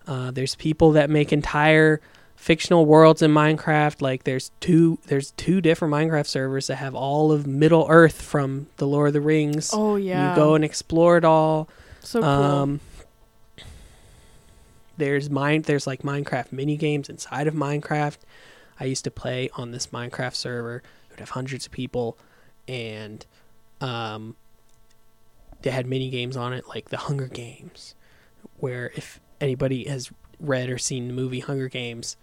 [0.06, 2.00] Uh, there's people that make entire
[2.36, 4.02] fictional worlds in Minecraft.
[4.02, 8.66] Like there's two there's two different Minecraft servers that have all of Middle Earth from
[8.76, 9.70] the Lord of the Rings.
[9.72, 10.30] Oh yeah.
[10.30, 11.68] You go and explore it all.
[12.00, 12.28] So cool.
[12.28, 12.80] Um,
[14.96, 15.62] there's mine.
[15.62, 18.18] There's like Minecraft mini games inside of Minecraft.
[18.78, 20.76] I used to play on this Minecraft server.
[20.76, 22.18] It would have hundreds of people,
[22.68, 23.24] and
[23.80, 24.36] um,
[25.62, 27.94] they had mini games on it, like the Hunger Games,
[28.58, 32.16] where if anybody has read or seen the movie Hunger Games,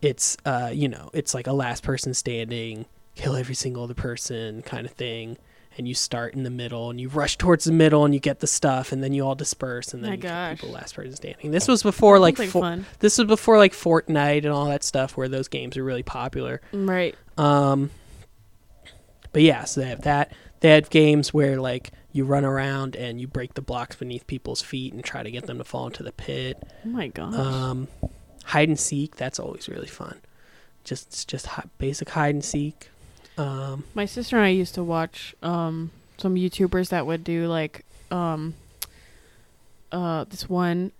[0.00, 4.62] it's uh, you know, it's like a last person standing, kill every single other person
[4.62, 5.36] kind of thing
[5.78, 8.40] and you start in the middle and you rush towards the middle and you get
[8.40, 10.58] the stuff and then you all disperse and then My you gosh.
[10.60, 11.50] people last person standing.
[11.50, 12.86] This was before like, Sounds fo- fun.
[12.98, 16.60] this was before like Fortnite and all that stuff where those games are really popular.
[16.72, 17.14] Right.
[17.38, 17.90] Um
[19.32, 20.32] but yeah, so they have that.
[20.60, 24.60] They have games where like you run around and you break the blocks beneath people's
[24.60, 26.62] feet and try to get them to fall into the pit.
[26.84, 27.34] Oh my gosh.
[27.34, 27.88] Um
[28.44, 30.20] hide and seek, that's always really fun.
[30.84, 32.90] Just it's just hi- basic hide and seek.
[33.38, 37.84] Um My sister and I used to watch um some YouTubers that would do like
[38.10, 38.54] um
[39.90, 40.92] uh this one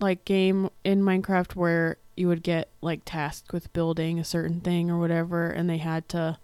[0.00, 4.90] like game in Minecraft where you would get like tasked with building a certain thing
[4.90, 6.38] or whatever and they had to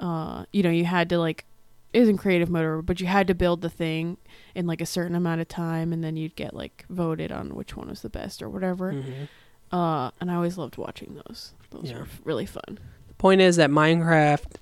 [0.00, 1.44] uh you know you had to like
[1.92, 4.16] isn't creative mode but you had to build the thing
[4.54, 7.76] in like a certain amount of time and then you'd get like voted on which
[7.76, 9.28] one was the best or whatever mhm.
[9.70, 11.98] uh and I always loved watching those those Yeah.
[12.00, 12.78] were really fun
[13.22, 14.56] point is that Minecraft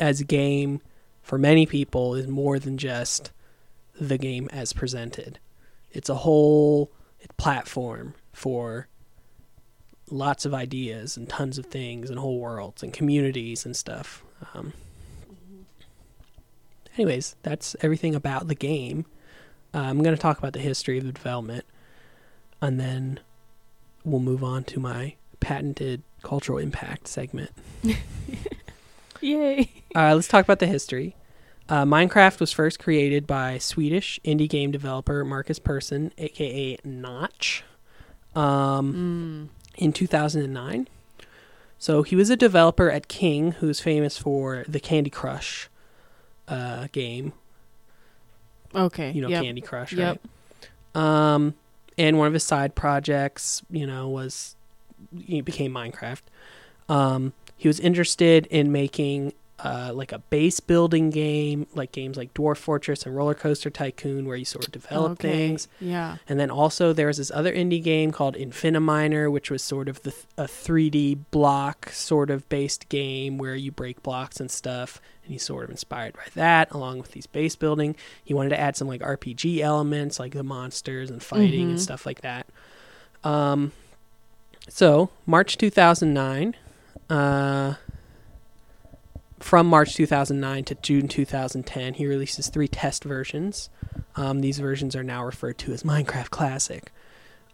[0.00, 0.80] as a game
[1.20, 3.32] for many people is more than just
[4.00, 5.38] the game as presented.
[5.92, 6.90] It's a whole
[7.36, 8.88] platform for
[10.10, 14.24] lots of ideas and tons of things and whole worlds and communities and stuff.
[14.54, 14.72] Um,
[16.96, 19.04] anyways, that's everything about the game.
[19.74, 21.66] Uh, I'm going to talk about the history of the development
[22.62, 23.20] and then
[24.02, 27.50] we'll move on to my patented cultural impact segment.
[29.20, 31.14] yay Uh, let's talk about the history.
[31.68, 37.62] Uh, Minecraft was first created by Swedish indie game developer Markus Persson, aka Notch,
[38.34, 39.82] um, mm.
[39.82, 40.88] in 2009.
[41.78, 45.68] So he was a developer at King, who's famous for the Candy Crush
[46.48, 47.32] uh, game.
[48.74, 49.42] okay You know yep.
[49.44, 50.20] Candy Crush, Yep.
[50.94, 51.34] right?
[51.34, 51.54] Um,
[51.96, 54.56] and one of his side projects, you know, was
[55.16, 56.22] he became Minecraft.
[56.88, 59.32] Um, he was interested in making
[59.64, 64.24] uh, like a base building game, like games like Dwarf Fortress and Roller Coaster Tycoon,
[64.26, 65.48] where you sort of develop Okay.
[65.48, 65.66] things.
[65.80, 66.18] Yeah.
[66.28, 70.00] And then also there was this other indie game called Infiniminer, which was sort of
[70.04, 75.00] the a 3D block sort of based game where you break blocks and stuff.
[75.24, 77.96] And he's sort of inspired by that, along with these base building.
[78.22, 81.82] He wanted to add some like RPG elements, like the monsters and fighting and Mhm.
[81.82, 82.46] stuff like that.
[83.24, 83.72] Um,
[84.68, 86.54] so March 2009.
[87.10, 87.74] Uh,
[89.40, 93.70] from March 2009 to June 2010, he releases three test versions.
[94.16, 96.92] Um, these versions are now referred to as Minecraft Classic.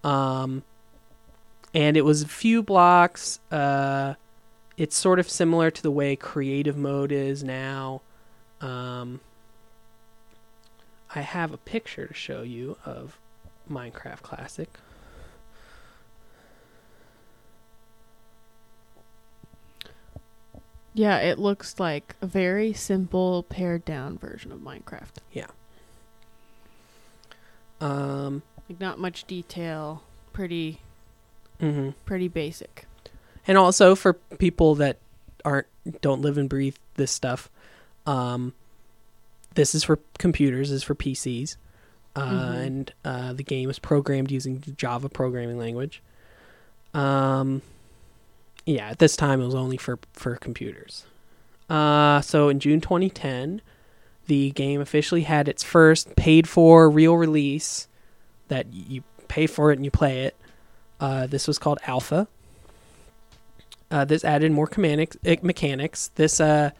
[0.03, 0.63] Um,
[1.75, 3.39] and it was a few blocks.
[3.51, 4.15] Uh,
[4.77, 8.03] it's sort of similar to the way creative mode is now.
[8.61, 9.21] Um,
[11.15, 13.19] I have a picture to show you of
[13.71, 14.69] Minecraft Classic.
[20.95, 25.11] Yeah, it looks like a very simple pared down version of Minecraft.
[25.33, 25.47] Yeah.
[27.81, 30.03] Um, Like not much detail,
[30.33, 30.81] pretty
[31.61, 31.95] mhm.
[32.07, 32.87] pretty basic.
[33.47, 34.99] and also for people that
[35.45, 35.67] aren't
[36.01, 37.51] don't live and breathe this stuff
[38.07, 38.55] um
[39.55, 41.57] this is for computers this is for pcs
[42.17, 42.67] uh, Mhm.
[42.67, 46.03] and uh, the game is programmed using java programming language
[46.95, 47.61] um
[48.67, 51.05] yeah at this time it was only for for computers
[51.71, 53.61] uh so in june 2010
[54.27, 57.89] the game officially had its first paid for real release
[58.49, 60.37] that you pay for it and you play it
[61.01, 62.29] uh, this was called alpha
[63.95, 65.17] uh, this added more mechanics.
[65.25, 66.09] eh, mechanics.
[66.17, 66.71] This, uh,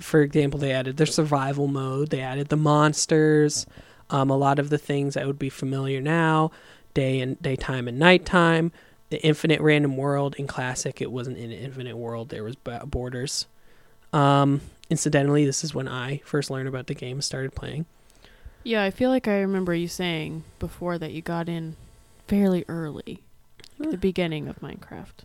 [0.00, 2.10] for example, they added their survival mode.
[2.10, 3.66] They added the monsters.
[4.10, 6.50] Um, a lot of the things that would be familiar now,
[6.92, 8.70] day and daytime and nighttime.
[9.10, 12.28] The infinite random world in classic, it wasn't an infinite world.
[12.28, 13.46] There was borders.
[14.12, 17.86] Um, incidentally, this is when I first learned about the game and started playing.
[18.62, 21.76] Yeah, I feel like I remember you saying before that you got in
[22.28, 23.22] fairly early,
[23.78, 23.90] Huh.
[23.90, 25.24] the beginning of Minecraft.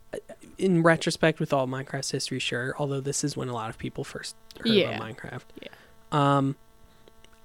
[0.58, 2.74] In retrospect, with all Minecraft's history, sure.
[2.80, 4.92] Although this is when a lot of people first heard Yeah.
[4.98, 5.44] about Minecraft.
[5.62, 5.68] Yeah.
[6.12, 6.56] Um,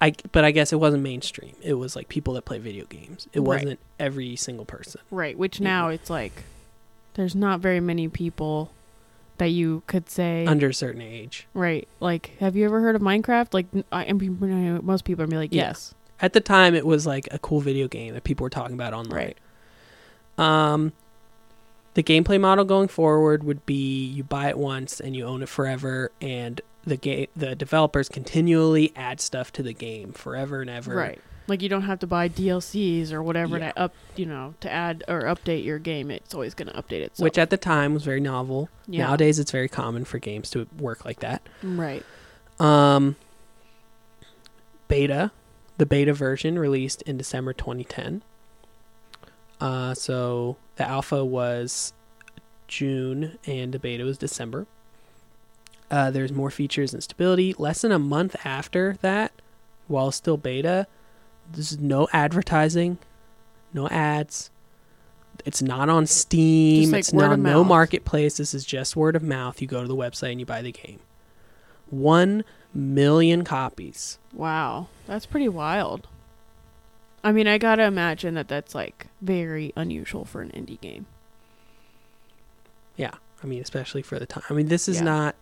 [0.01, 1.55] I but I guess it wasn't mainstream.
[1.63, 3.29] It was like people that play video games.
[3.33, 3.47] It Right.
[3.47, 5.01] wasn't every single person.
[5.11, 5.65] Right, which Yeah.
[5.65, 6.45] now it's like
[7.15, 8.71] there's not very many people
[9.39, 11.47] that you could say under a certain age.
[11.55, 11.89] right.
[11.99, 13.55] Like, have you ever heard of Minecraft?
[13.55, 15.69] Like, I, and most people are be like, Yeah.
[15.69, 18.75] yes, At the time, it was like a cool video game that people were talking
[18.75, 19.17] about online.
[19.17, 19.37] right,
[20.39, 20.93] Um,
[21.95, 25.49] the gameplay model going forward would be you buy it once and you own it
[25.49, 30.95] forever, and the game the developers continually add stuff to the game forever and ever.
[30.95, 31.21] right.
[31.47, 33.73] Like, you don't have to buy DLCs or whatever Yeah.
[33.73, 36.09] to up, you know, to add or update your game.
[36.11, 37.25] It's always gonna update itself.
[37.25, 38.69] Which at the time was very novel.
[38.87, 41.43] yeah, Nowadays, it's very common for games to work like that.
[41.65, 42.05] right,
[42.61, 43.17] Um,
[44.89, 45.33] beta,
[45.79, 48.23] the beta version released in December 2010.
[49.61, 51.93] Uh, so the alpha was
[52.69, 54.67] June and the beta was December.
[55.91, 57.55] Uh, there's more features and stability.
[57.59, 59.33] Less than a month after that,
[59.89, 60.87] while still beta,
[61.51, 62.99] there's no advertising,
[63.75, 64.51] no ads.
[65.45, 66.91] It's not on Steam.
[66.91, 68.37] Like it's not of no marketplace.
[68.37, 69.61] This is just word of mouth.
[69.61, 71.01] You go to the website and you buy the game.
[71.89, 74.19] One million copies.
[74.33, 76.07] wow, that's pretty wild.
[77.25, 81.07] I mean, I gotta imagine that that's like very unusual for an indie game.
[82.97, 83.11] Yeah,
[83.43, 84.45] I mean, especially for the time.
[84.49, 85.05] I mean, this is Yeah.
[85.05, 85.35] not,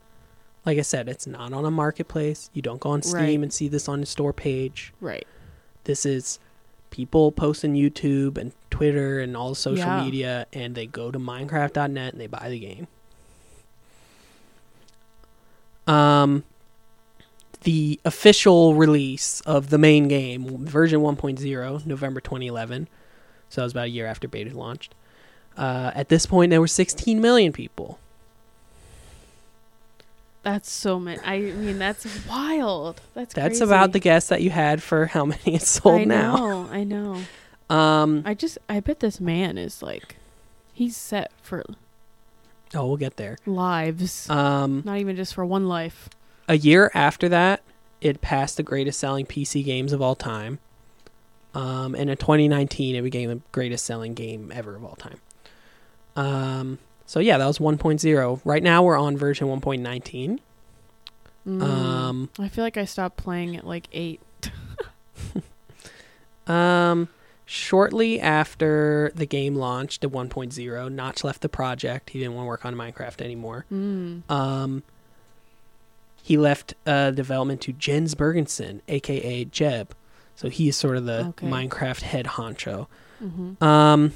[0.67, 2.51] like I said, it's not on a marketplace.
[2.53, 3.39] You don't go on Steam Right.
[3.41, 4.93] and see this on the store page.
[5.01, 5.27] Right.
[5.85, 6.39] This is
[6.91, 10.05] people posting YouTube and Twitter and all social Yeah.
[10.05, 12.87] media, and they go to Minecraft.net and they buy the game.
[15.87, 16.45] Um,
[17.63, 22.89] the official release of the main game, version 1.0, November 2011.
[23.49, 24.95] So that was about a year after beta launched.
[25.57, 27.99] Uh, at this point, there were 16 million people.
[30.53, 31.21] That's so many.
[31.23, 33.03] I mean, that's wild.
[33.13, 33.65] That's That's crazy.
[33.65, 36.37] about the guess that you had for how many it's sold now.
[36.37, 36.37] I now.
[36.37, 36.69] know.
[36.73, 37.75] I know.
[37.77, 38.57] Um, I just.
[38.67, 40.17] I bet this man is like,
[40.73, 41.65] he's set for
[42.75, 43.37] oh, we'll get there.
[43.45, 46.09] lives, Um, not even just for one life.
[46.49, 47.61] a year after that,
[48.01, 50.61] it passed the greatest selling PC games of all time.
[51.55, 55.21] Um, and in 2019, it became the greatest selling game ever of all time.
[56.17, 56.79] Um,
[57.09, 58.41] so yeah, that was 1.0.
[58.45, 60.39] Right now, we're on version 1.19.
[61.47, 61.63] Mm.
[61.63, 64.21] Um, I feel like I stopped playing at like eight.
[66.47, 67.09] um,
[67.47, 72.11] shortly after the game launched at 1.0, Notch left the project.
[72.11, 73.65] He didn't want to work on Minecraft anymore.
[73.73, 74.31] Mm.
[74.31, 74.83] Um,
[76.23, 79.95] he left uh, development to Jens Bergensten, aka Jeb.
[80.37, 81.47] So he is sort of the Okay.
[81.49, 82.87] Minecraft head honcho.
[83.19, 84.13] hmm Um,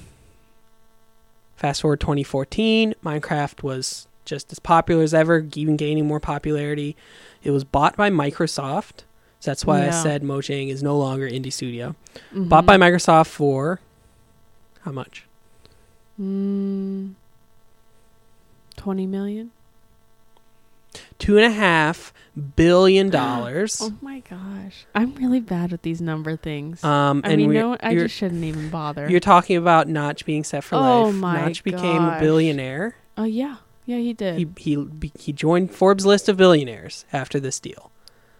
[1.62, 6.96] fast forward 2014, Minecraft was just as popular as ever, even gaining more popularity.
[7.44, 9.04] It was bought by Microsoft.
[9.38, 11.94] So that's why I said Mojang is no longer indie studio.
[12.34, 12.48] Mm-hmm.
[12.48, 13.80] Bought by Microsoft for
[14.80, 15.24] how much?
[16.20, 17.14] Mm,
[18.76, 19.52] Twenty million.
[21.22, 22.12] Two and a half
[22.56, 23.78] billion dollars.
[23.80, 26.82] Oh my gosh, I'm really bad at these number things.
[26.82, 29.08] Um, I and mean, no, I just shouldn't even bother.
[29.08, 30.84] You're talking about Notch being set for life.
[30.84, 31.14] Oh life.
[31.14, 32.96] my Notch became a billionaire.
[33.16, 34.36] Oh yeah, yeah, he did.
[34.36, 37.91] He he he joined Forbes list of billionaires after this deal.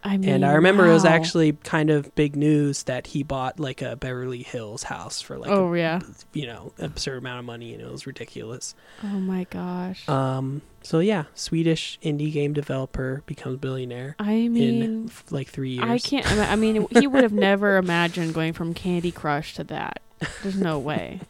[0.04, 3.60] I mean, and I remember it was actually kind of big news that he bought
[3.60, 6.00] like a Beverly Hills house for like oh a, yeah.
[6.32, 8.74] you know absurd amount of money, and it was ridiculous.
[9.04, 10.08] Oh my gosh.
[10.08, 15.74] Um, so yeah, Swedish indie game developer becomes billionaire I in mean, f- like three
[15.74, 15.88] years.
[15.88, 16.26] I can't.
[16.26, 20.00] I mean, he would have never imagined going from Candy Crush to that.
[20.42, 21.20] There's no way.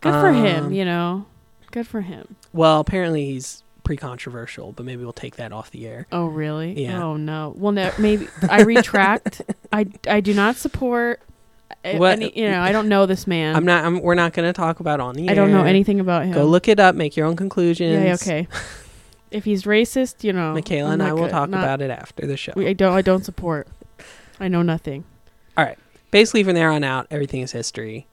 [0.00, 1.26] Good for him, Um, you know.
[1.70, 2.36] Good for him.
[2.52, 6.06] Well, apparently he's pretty controversial, but maybe we'll take that off the air.
[6.10, 6.82] Oh really?
[6.82, 7.02] Yeah.
[7.02, 7.54] Oh no.
[7.56, 7.92] Well, no.
[7.98, 9.42] Maybe I retract.
[9.72, 11.20] I I do not support.
[11.84, 13.54] Uh, what- Any, you know, I don't know this man.
[13.56, 13.84] I'm not.
[13.84, 15.30] I'm, we're not going to talk about on the air.
[15.32, 16.32] I don't know anything about him.
[16.32, 16.94] Go look it up.
[16.94, 18.04] Make your own conclusions.
[18.04, 18.14] Yeah.
[18.14, 18.48] Okay.
[19.30, 21.90] if he's racist, you know, Mikaela I'm and I will good- talk not- about it
[21.90, 22.52] after the show.
[22.56, 22.92] We, I don't.
[22.94, 23.68] I don't support.
[24.40, 25.04] I know nothing.
[25.56, 25.78] All right.
[26.10, 28.06] Basically, from there on out, everything is history.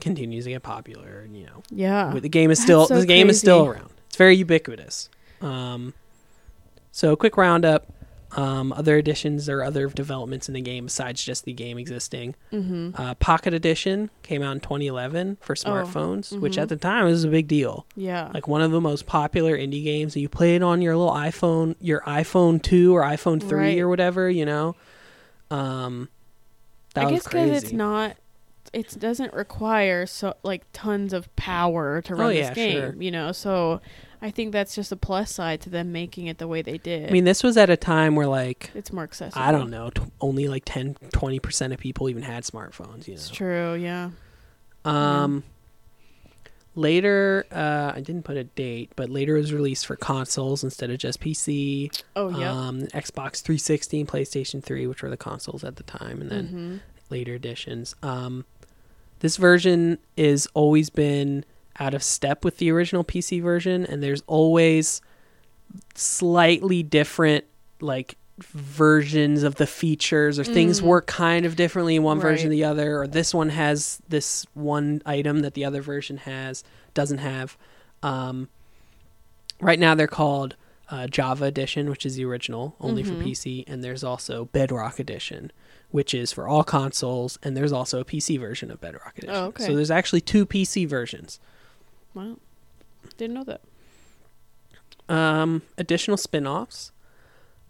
[0.00, 2.12] Continues to get popular, and you know, Yeah.
[2.18, 3.90] the game is still so the game is still around.
[4.08, 5.08] It's very ubiquitous.
[5.40, 5.94] Um,
[6.90, 7.86] so quick roundup:
[8.32, 12.34] Um, other additions or other developments in the game besides just the game existing.
[12.52, 13.00] Mm-hmm.
[13.00, 16.62] Uh, Pocket Edition came out in 2011 for smartphones, which mhm.
[16.62, 17.86] at the time was a big deal.
[17.96, 18.30] Yeah.
[18.34, 20.14] Like one of the most popular indie games.
[20.14, 23.78] That you play it on your little iPhone, your iPhone 2 or iPhone 3 Right.
[23.78, 24.76] or whatever, you know.
[25.50, 26.08] Um,
[26.94, 28.16] that I guess because it's not.
[28.72, 32.94] It doesn't require so like tons of power to run Oh, this game, sure.
[33.02, 33.32] you know.
[33.32, 33.80] So,
[34.20, 37.08] I think that's just a plus side to them making it the way they did.
[37.08, 39.40] I mean, this was at a time where like it's more accessible.
[39.42, 43.20] I don't know, t- only like 10 20% of people even had smartphones, you know.
[43.20, 43.74] It's true.
[43.74, 44.10] Yeah.
[44.84, 45.44] Um,
[46.74, 50.90] later, uh, I didn't put a date, but later it was released for consoles instead
[50.90, 51.90] of just PC.
[52.16, 52.50] Oh yeah.
[52.50, 56.46] Um, Xbox 360 and PlayStation 3, which were the consoles at the time, and then
[56.46, 56.76] hmm
[57.10, 57.94] later editions.
[58.02, 58.44] Um,
[59.20, 61.44] this version is always been
[61.80, 65.00] out of step with the original PC version, and there's always
[65.94, 67.44] slightly different
[67.80, 70.84] like versions of the features or things Mm.
[70.84, 74.46] work kind of differently in one version or the other or this one has this
[74.54, 76.62] one item that the other version has
[76.94, 77.56] doesn't have
[78.04, 78.48] um,
[79.60, 80.54] right now they're called
[80.88, 83.24] uh, java edition which is the original only for Mhm.
[83.26, 85.50] pc and there's also bedrock edition
[85.90, 89.46] which is for all consoles and there's also a pc version of bedrock edition Oh,
[89.46, 89.64] okay.
[89.66, 91.40] so there's actually two pc versions
[92.14, 92.36] Wow.
[93.16, 93.60] Didn't know that.
[95.08, 96.92] um, additional spin-offs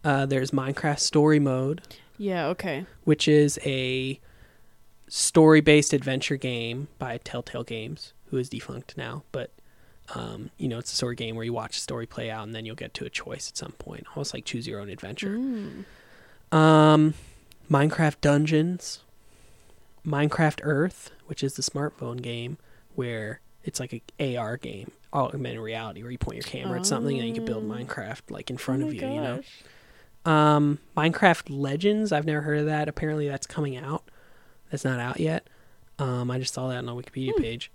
[0.04, 1.82] uh, there's minecraft story mode
[2.16, 2.46] Yeah.
[2.48, 2.86] Okay.
[3.04, 4.20] which is a
[5.08, 9.22] story-based adventure game by Telltale Games, who is defunct now.
[9.32, 9.52] But
[10.14, 12.54] um, you know, it's a story game where you watch a story play out, and
[12.54, 15.36] then you'll get to a choice at some point, almost like choose your own adventure.
[15.36, 15.84] Mm.
[16.56, 17.14] Um,
[17.70, 19.00] Minecraft Dungeons,
[20.06, 22.58] Minecraft Earth, which is the smartphone game
[22.94, 27.18] where it's like a AR game, augmented reality, where you point your camera at something
[27.18, 27.66] and you can build Oh.
[27.74, 29.00] Minecraft like in front Oh of you.
[29.00, 29.42] You know.
[30.24, 32.12] Um, Minecraft Legends.
[32.12, 32.88] I've never heard of that.
[32.88, 34.04] Apparently, that's coming out.
[34.70, 35.46] That's not out yet.
[35.98, 37.42] Um, I just saw that on the Wikipedia Hmm.
[37.42, 37.70] page.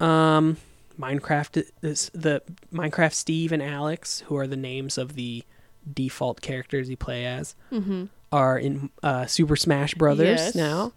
[0.00, 0.56] Um,
[0.98, 1.64] Minecraft.
[1.80, 2.42] This the
[2.72, 5.44] Minecraft Steve and Alex, who are the names of the
[5.92, 8.08] default characters you play as, Mhm.
[8.34, 10.54] Are in uh, Super Smash Brothers Yes.
[10.54, 10.92] now.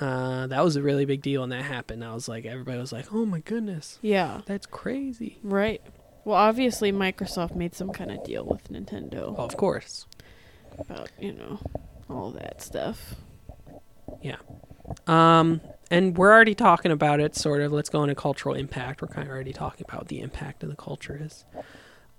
[0.00, 2.04] Uh, that was a really big deal when that happened.
[2.04, 4.40] I was like, everybody was like, "Oh my goodness, Yeah.
[4.46, 5.80] that's crazy!" Right.
[6.24, 10.06] Well, obviously Microsoft made some kind of deal with Nintendo Oh, of course.
[10.78, 11.60] about you know
[12.10, 13.14] all that stuff.
[14.20, 14.36] Yeah.
[15.06, 15.60] Um,
[15.90, 17.72] and we're already talking about it, sort of.
[17.72, 19.00] Let's go into cultural impact.
[19.00, 21.44] We're kind of already talking about the impact of the culture is.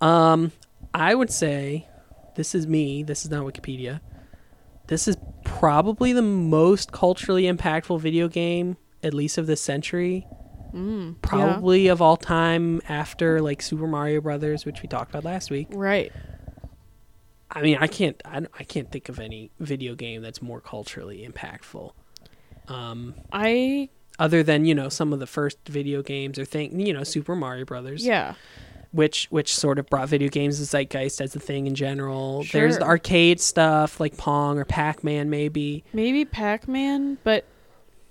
[0.02, 0.52] Um,
[0.94, 1.88] I would say,
[2.36, 3.04] this is me.
[3.04, 4.00] This is not Wikipedia.
[4.88, 10.28] This is probably the most culturally impactful video game, at least of this century.
[10.74, 11.22] Mm.
[11.22, 15.68] Probably of all time, after like Super Mario Brothers, which we talked about last week.
[15.72, 16.12] Right.
[17.50, 21.28] I mean, I can't, I, I can't think of any video game that's more culturally
[21.28, 21.94] impactful.
[22.68, 23.90] Um, I
[24.20, 27.36] other than you know some of the first video games or thing you know super
[27.36, 28.36] mario brothers yeah.
[28.96, 32.78] Which which sort of brought video games to zeitgeist as a thing in general there's
[32.78, 37.46] the arcade stuff like pong or pac-man maybe Maybe Pac-Man, but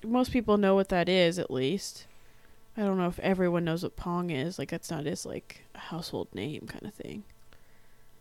[0.02, 2.06] most people know what that is at least.
[2.76, 4.58] I don't know if everyone knows what Pong is.
[4.58, 7.22] Like that's not his like a household name kind of thing.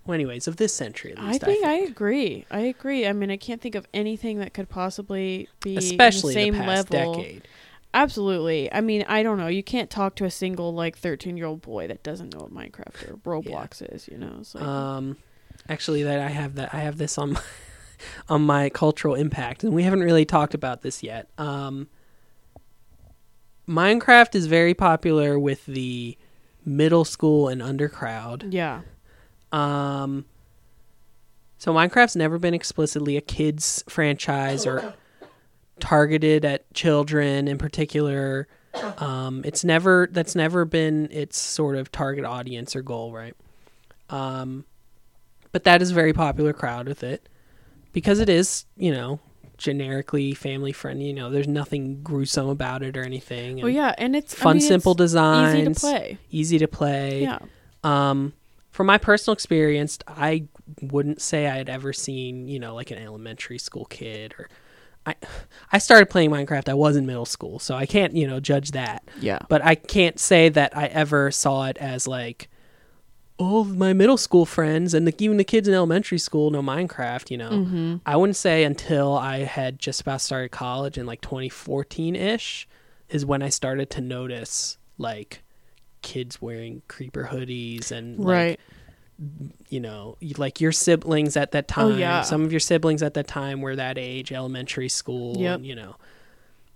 [0.05, 2.45] well anyways of this century at I least think I agree.
[2.51, 3.07] I agree.
[3.07, 6.53] I mean, I can't think of anything that could possibly be especially in the same
[6.53, 7.15] the past level.
[7.15, 7.47] decade
[7.93, 8.71] Absolutely.
[8.73, 9.47] I mean, I don't know.
[9.47, 13.17] You can't talk to a single like 13-year-old boy that doesn't know what Minecraft or
[13.17, 14.37] Roblox is, you know.
[14.39, 15.17] It's like um
[15.69, 17.41] actually that i have that i have this on my,
[18.27, 21.87] on my cultural impact and we haven't really talked about this yet um
[23.67, 26.17] minecraft is very popular with the
[26.65, 28.81] middle school and under crowd yeah.
[29.51, 30.25] Um,
[31.59, 34.95] so Minecraft's never been explicitly a kids franchise or
[35.83, 38.47] targeted at children in particular.
[38.99, 43.35] Um, it's never that's never been its sort of target audience or goal, right?
[44.09, 44.63] Um,
[45.51, 47.27] but that is a very popular crowd with it
[47.91, 49.19] because it is, you know,
[49.57, 51.05] generically family friendly.
[51.07, 53.57] You know, there's nothing gruesome about it or anything.
[53.57, 56.17] Well, yeah, and it's I fun, mean, simple design, easy to play.
[56.31, 57.23] easy to play.
[57.23, 57.39] Yeah.
[57.83, 58.31] Um,
[58.71, 60.45] from my personal experience, I
[60.81, 64.47] wouldn't say I had ever seen, you know, like an elementary school kid or
[65.05, 65.15] I
[65.71, 68.71] I started playing Minecraft I was in middle school, so I can't, you know, judge
[68.71, 69.03] that.
[69.19, 69.39] Yeah.
[69.49, 72.49] But I can't say that I ever saw it as like
[73.37, 77.31] all my middle school friends and the, even the kids in elementary school know Minecraft,
[77.31, 77.49] you know.
[77.49, 77.95] Mm-hmm.
[78.05, 82.67] I wouldn't say until I had just about started college in like 2014-ish
[83.09, 85.41] is when I started to notice like
[86.01, 88.59] kids wearing creeper hoodies and like, Right.
[89.69, 91.99] You know, like your siblings at that Oh, time.
[91.99, 92.21] yeah.
[92.21, 95.55] Some of your siblings at that time were that age, elementary school, Yep.
[95.57, 95.95] and, you know.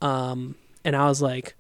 [0.02, 0.56] Um,
[0.86, 1.56] and I was like,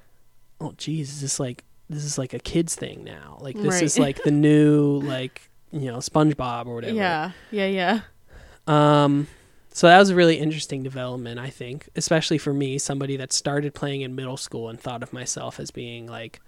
[0.61, 3.37] oh, geez, is this like this is like a kids thing now?
[3.41, 3.83] Like this Right.
[3.83, 6.95] is like the new like you know SpongeBob or whatever.
[6.95, 7.31] Yeah.
[7.51, 7.67] Yeah.
[7.67, 8.01] Yeah.
[8.67, 9.27] Um,
[9.69, 13.73] so that was a really interesting development, I think, especially for me, somebody that started
[13.73, 16.39] playing in middle school and thought of myself as being like,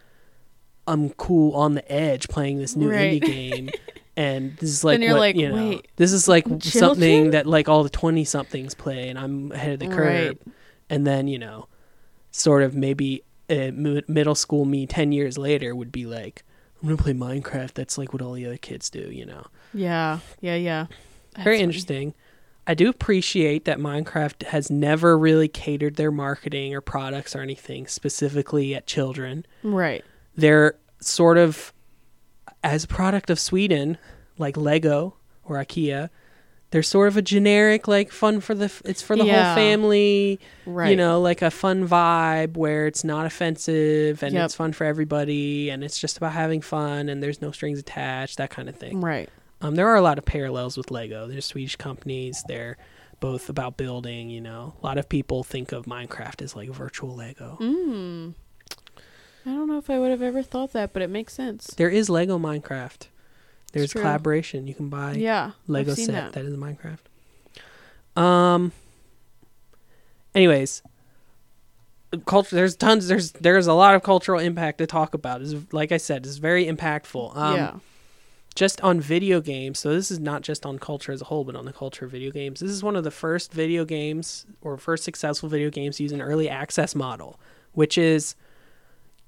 [0.87, 3.21] I'm cool on the edge playing this new Right.
[3.21, 3.69] indie game.
[4.19, 6.71] And this is like, what, like, you know, wait, this is like children?
[6.71, 10.37] something that like all the 20 somethings play and I'm ahead of the curve.
[10.45, 10.53] Right.
[10.89, 11.69] And then, you know,
[12.31, 16.43] sort of maybe uh, middle school me 10 years later would be like,
[16.81, 17.75] I'm going to play Minecraft.
[17.75, 19.45] That's like what all the other kids do, you know?
[19.73, 20.19] Yeah.
[20.41, 20.55] Yeah.
[20.55, 20.87] Yeah.
[21.35, 21.63] That's very funny.
[21.63, 22.13] interesting.
[22.67, 27.87] I do appreciate that Minecraft has never really catered their marketing or products or anything
[27.87, 29.45] specifically at children.
[29.63, 30.03] Right.
[30.35, 31.71] They're sort of
[32.63, 33.97] as a product of Sweden,
[34.37, 36.09] like Lego or IKEA.
[36.71, 39.47] They're sort of a generic like fun for the f- it's for the Yeah.
[39.47, 40.91] whole family, Right.
[40.91, 44.45] you know, like a fun vibe where it's not offensive and Yep.
[44.45, 48.37] it's fun for everybody and it's just about having fun and there's no strings attached,
[48.37, 49.01] that kind of thing.
[49.01, 49.29] Right.
[49.61, 51.27] Um, there are a lot of parallels with Lego.
[51.27, 52.43] They're Swedish companies.
[52.47, 52.77] They're
[53.19, 54.29] both about building.
[54.29, 57.57] You know, a lot of people think of Minecraft as like virtual Lego.
[57.59, 58.35] Mm.
[59.45, 61.67] I don't know if I would have ever thought that, but it makes sense.
[61.77, 63.07] There is Lego Minecraft.
[63.71, 64.01] There's true.
[64.01, 64.67] collaboration.
[64.67, 65.51] You can buy yeah.
[65.67, 66.33] Lego set that.
[66.33, 66.99] that is Minecraft.
[68.21, 68.71] Um.
[70.35, 70.81] Anyways,
[72.25, 72.55] culture.
[72.55, 73.07] There's tons.
[73.07, 75.41] There's there's a lot of cultural impact to talk about.
[75.41, 77.35] Is like I said, it's very impactful.
[77.35, 77.73] Um, yeah.
[78.55, 79.79] just on video games.
[79.79, 82.11] So this is not just on culture as a whole, but on the culture of
[82.11, 82.59] video games.
[82.59, 86.49] This is one of the first video games or first successful video games using early
[86.49, 87.39] access model,
[87.73, 88.35] which is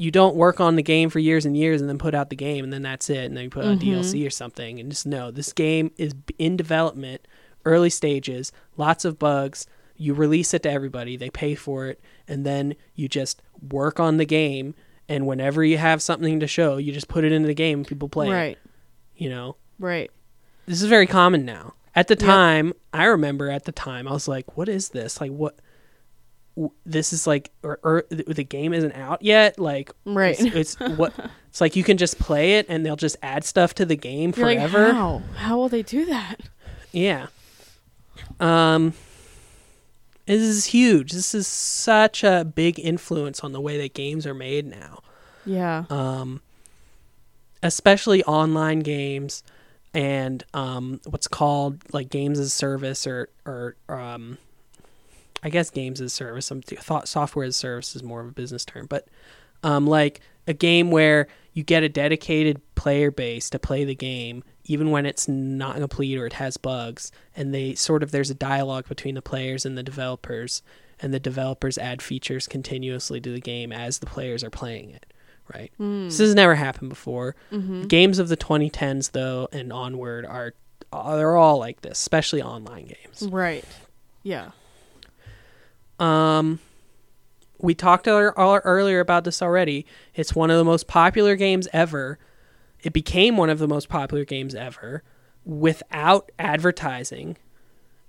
[0.02, 2.36] you don't work on the game for years and years and then put out the
[2.36, 3.82] game and then that's it and then you put out Mhm.
[3.82, 7.28] DLC or something and just know this game is in development,
[7.66, 9.68] early stages, lots of bugs.
[9.96, 14.18] You release it to everybody, they pay for it, and then you just work on
[14.18, 14.74] the game.
[15.08, 18.10] And whenever you have something to show, you just put it into the game people
[18.10, 18.58] play it Right.
[19.16, 20.10] you know Right.
[20.66, 22.20] this is very common now at the Yep.
[22.26, 25.60] time i remember at the time i was like what is this like what
[26.86, 30.38] this is like or, or the game isn't out yet like Right.
[30.40, 31.14] it's, it's what
[31.48, 34.34] it's like you can just play it and they'll just add stuff to the game
[34.36, 35.22] You're like, forever how?
[35.38, 36.42] How will they do that?
[36.92, 37.28] yeah
[38.40, 38.94] um
[40.26, 44.34] this is huge this is such a big influence on the way that games are
[44.34, 45.02] made now
[45.46, 45.86] Yeah.
[45.90, 46.42] um,
[47.64, 49.44] especially online games
[49.94, 54.38] and um, what's called like games as a service or or um,
[55.44, 56.52] I guess games as a service.
[56.52, 59.08] I thought software as a service is more of a business term, but
[59.64, 64.44] um, like a game where you get a dedicated player base to play the game
[64.66, 68.36] even when it's not complete or it has bugs and they sort of there's a
[68.36, 70.64] dialogue between the players and the developers
[71.00, 75.06] and the developers add features continuously to the game as the players are playing it
[75.54, 76.06] right Mm.
[76.06, 80.54] this has never happened before hmm games of the 2010s though and onward are
[80.92, 83.66] they're all like this especially online games Right.
[84.24, 84.52] Yeah.
[86.02, 86.60] Um
[87.60, 91.68] we talked ear- ear- earlier about this already it's one of the most popular games
[91.72, 92.18] ever
[92.82, 95.04] it became one of the most popular games ever
[95.46, 97.38] without advertising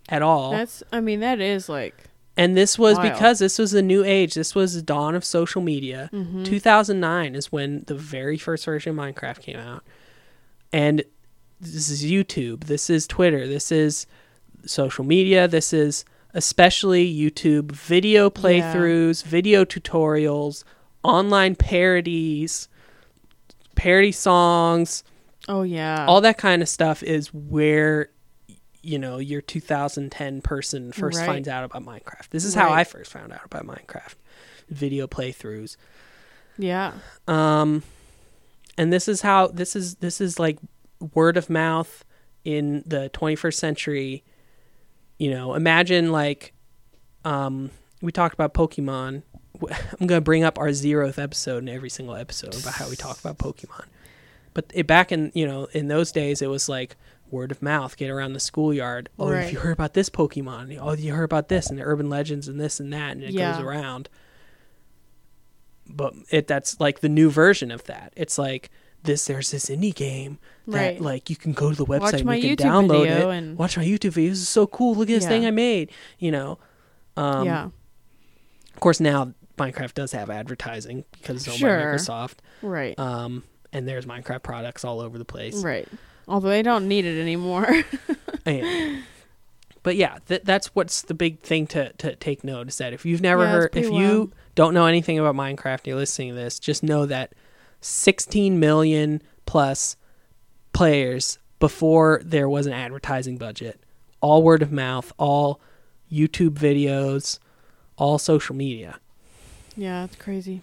[0.08, 0.82] at all That's.
[0.90, 2.04] I mean, that is like.
[2.36, 3.12] and this was Wild.
[3.12, 6.44] because this was the new age this was the dawn of social media mhm.
[6.44, 9.84] 2009 is when the very first version of Minecraft came out.
[10.72, 11.04] And
[11.60, 14.06] this is YouTube, this is Twitter, this is
[14.64, 20.64] social media, this is especially YouTube video playthroughs, video tutorials,
[21.02, 22.68] online parodies,
[23.74, 25.04] parody songs,
[25.48, 26.06] Oh yeah.
[26.06, 28.08] all that kind of stuff is where
[28.82, 31.26] you know your 2010 person first Right.
[31.26, 32.28] finds out about Minecraft.
[32.30, 34.14] This is how I first found out about Minecraft.
[34.68, 35.76] Video playthroughs
[36.58, 36.92] yeah.
[37.28, 37.82] um
[38.78, 40.58] and this is how this is this is like
[41.14, 42.04] word of mouth
[42.44, 44.24] in the 21st century
[45.22, 46.52] you know imagine like
[47.24, 47.70] um
[48.00, 49.22] we talked about pokemon
[50.00, 52.96] I'm going to bring up our zeroth episode in every single episode about how we
[52.96, 53.84] talk about pokemon
[54.54, 56.96] but it, back in you know in those days it was like
[57.30, 59.44] word of mouth get around the schoolyard oh Right.
[59.46, 62.48] if you heard about this pokemon oh you heard about this and the urban legends
[62.48, 63.52] and this and that and it Yeah.
[63.52, 64.08] goes around
[65.88, 68.12] but it that's like the new version of that.
[68.16, 68.70] It's like
[69.04, 70.38] this there's this indie game
[70.68, 71.00] that Right.
[71.00, 73.24] like you can go to the website and you can YouTube download it.
[73.36, 74.30] and Watch my YouTube videos.
[74.30, 74.94] This is so cool.
[74.94, 75.28] Look at this Yeah.
[75.30, 75.90] thing I made.
[76.18, 76.58] You know.
[77.16, 77.64] Um, yeah.
[78.74, 81.78] Of course, now Minecraft does have advertising because it's owned Sure.
[81.92, 82.36] by Microsoft.
[82.62, 82.98] Right.
[82.98, 85.62] Um, and there's Minecraft products all over the place.
[85.62, 85.86] right.
[86.28, 87.68] Although they don't need it anymore.
[88.46, 88.96] Yeah.
[89.84, 93.04] But yeah, th- that's what's the big thing to, to take note is that if
[93.04, 94.34] you've never Yeah, heard, if pretty you wild.
[94.54, 97.32] don't know anything about Minecraft and you're listening to this, just know that
[97.82, 99.96] 16 million plus
[100.72, 103.80] players before there was an advertising budget,
[104.20, 105.60] all word of mouth, all
[106.10, 107.38] YouTube videos,
[107.96, 108.98] all social media.
[109.76, 110.62] yeah, it's crazy.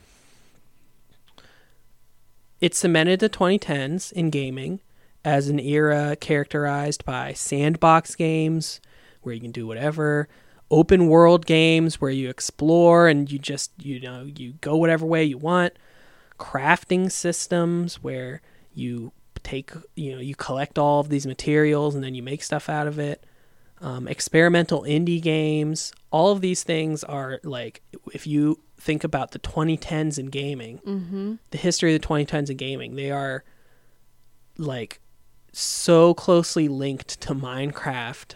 [2.60, 4.82] It cemented the 2010s in gaming
[5.24, 8.82] as an era characterized by sandbox games
[9.22, 10.28] where you can do whatever,
[10.72, 15.24] open world games where you explore and you just, you know, you go whatever way
[15.24, 15.74] you want,
[16.40, 18.42] crafting systems where
[18.74, 19.12] you
[19.44, 22.88] take, you know, you collect all of these materials and then you make stuff out
[22.88, 23.24] of it.
[23.82, 27.82] Um, experimental indie games, all of these things are like,
[28.14, 31.36] if you think about the 2010s in gaming, Mm-hmm.
[31.52, 33.44] the history of the 2010s in gaming, they are
[34.58, 35.00] like
[35.54, 38.36] so closely linked to Minecraft.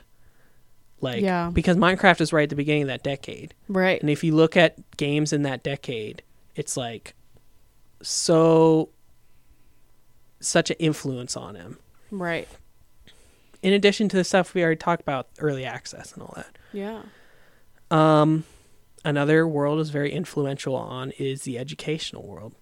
[1.02, 1.50] Like, Yeah.
[1.54, 3.54] because Minecraft is right at the beginning of that decade.
[3.68, 4.00] Right.
[4.00, 6.24] And if you look at games in that decade,
[6.56, 7.16] it's like
[8.04, 8.90] so,
[10.40, 11.80] such an influence on him.
[12.12, 12.48] Right.
[13.62, 16.58] In addition to the stuff we already talked about, early access and all that.
[16.74, 17.04] Yeah.
[17.90, 18.44] Um,
[19.06, 22.54] another world is very influential on is the educational world.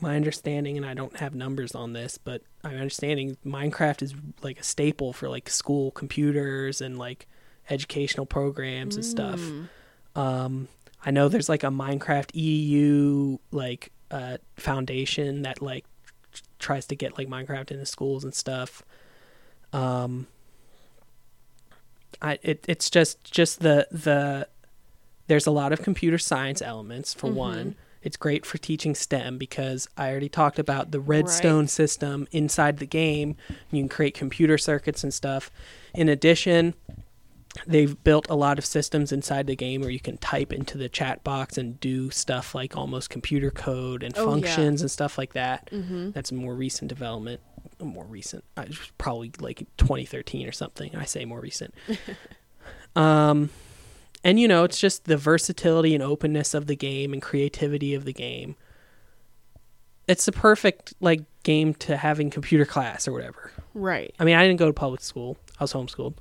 [0.00, 4.58] My understanding, and I don't have numbers on this, but my understanding Minecraft is like
[4.60, 7.26] a staple for like school computers and like
[7.70, 9.40] educational programs and stuff.
[9.40, 9.68] Mm.
[10.14, 10.68] Um,
[11.04, 15.84] I know there's like a Minecraft EU like uh, foundation that like
[16.58, 18.82] tries to get like Minecraft into schools and stuff.
[19.72, 20.26] Um,
[22.20, 24.48] I it it's just just the the
[25.26, 27.34] there's a lot of computer science elements for Mhm.
[27.34, 27.74] one.
[28.00, 31.70] It's great for teaching STEM because I already talked about the redstone Right.
[31.70, 33.36] system inside the game.
[33.70, 35.50] You can create computer circuits and stuff.
[35.94, 36.74] In addition,
[37.66, 40.88] they've built a lot of systems inside the game where you can type into the
[40.88, 44.30] chat box and do stuff like almost computer code and Oh, yeah.
[44.30, 45.70] functions and stuff like that.
[45.70, 46.10] Mm-hmm.
[46.12, 47.40] That's a more recent development.
[47.80, 48.44] More recent,
[48.98, 50.96] probably like 2013 or something.
[50.96, 51.74] I say more recent.
[52.96, 53.50] um,
[54.24, 58.04] and you know, it's just the versatility and openness of the game and creativity of
[58.04, 58.56] the game.
[60.08, 63.52] It's the perfect like game to having computer class or whatever.
[63.74, 64.14] Right.
[64.18, 65.36] I mean, I didn't go to public school.
[65.60, 66.14] I was homeschooled.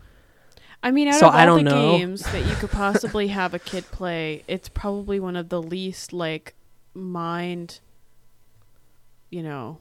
[0.84, 1.98] I mean, out So of all I don't the know.
[1.98, 6.14] games that you could possibly have a kid play, it's probably one of the least
[6.14, 6.54] like
[6.94, 7.80] mind,
[9.30, 9.80] you know,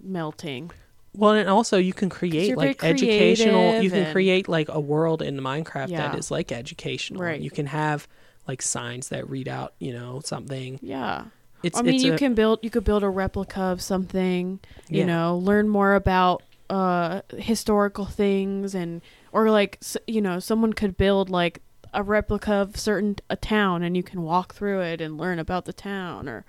[0.00, 0.70] melting.
[1.14, 3.82] Well, and also you can create like educational.
[3.82, 6.08] You can create like a world in Minecraft Yeah.
[6.08, 7.22] that is like educational.
[7.22, 7.40] Right.
[7.40, 8.06] You can have
[8.46, 10.78] like signs that read out, you know, something.
[10.82, 11.24] Yeah.
[11.62, 11.76] It's.
[11.78, 15.00] I mean, it's you a- can build you could build a replica of something, you
[15.00, 15.06] Yeah.
[15.06, 19.00] know, learn more about uh historical things and
[19.32, 21.60] or like you know, someone could build like
[21.94, 25.64] a replica of certain a town and you can walk through it and learn about
[25.64, 26.44] the town or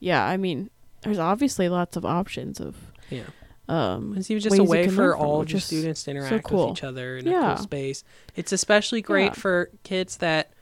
[0.00, 0.68] yeah, I mean,
[1.02, 2.76] there's obviously lots of options of
[3.08, 3.22] Yeah.
[3.68, 6.68] um It's just a way for all of students to interact cool.
[6.70, 7.54] with each other in a Yeah.
[7.54, 8.04] cool space.
[8.36, 9.32] It's especially great Yeah.
[9.32, 10.52] for kids that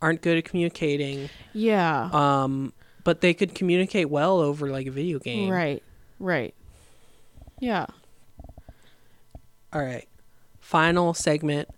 [0.00, 2.08] aren't good at communicating, yeah.
[2.12, 2.72] um,
[3.04, 5.50] but they could communicate well over like a video game.
[5.50, 5.82] Right.
[6.20, 6.54] Right.
[7.60, 7.86] Yeah.
[9.72, 10.06] All right.
[10.72, 11.68] Final segment.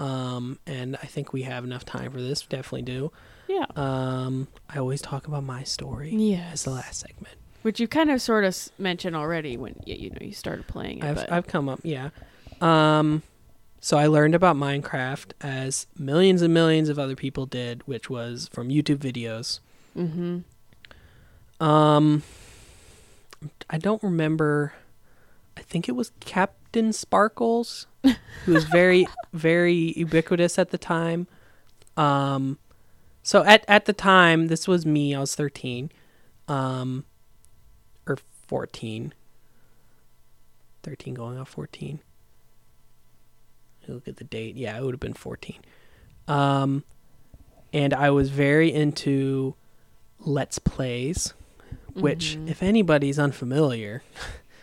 [0.00, 2.42] Um, and I think we have enough time for this.
[2.44, 3.12] We definitely do.
[3.46, 3.66] Yeah.
[3.76, 6.48] Um, I always talk about my story Yeah.
[6.52, 7.36] as the last segment.
[7.62, 10.98] Which you kind of sort of mentioned already when y- you know you started playing
[10.98, 11.04] it.
[11.04, 12.10] I've but I've come up, yeah.
[12.60, 13.22] Um,
[13.80, 18.48] so I learned about Minecraft as millions and millions of other people did, which was
[18.52, 19.60] from YouTube videos.
[19.96, 20.38] mm-hmm.
[21.64, 22.24] Um,
[23.70, 24.72] I don't remember.
[25.56, 31.26] I think it was CaptainSparklez, who was very, very ubiquitous at the time.
[31.96, 32.58] Um,
[33.22, 35.14] so at at the time, this was me.
[35.14, 35.90] I was thirteen,
[36.48, 37.04] um,
[38.06, 39.12] or fourteen.
[40.82, 42.00] Thirteen going on fourteen.
[43.88, 44.56] Look at the date.
[44.56, 45.60] Yeah, it would have been fourteen.
[46.28, 46.84] Um,
[47.72, 49.54] and I was very into
[50.20, 51.34] let's plays
[51.94, 52.48] which Mhm.
[52.48, 54.02] if anybody's unfamiliar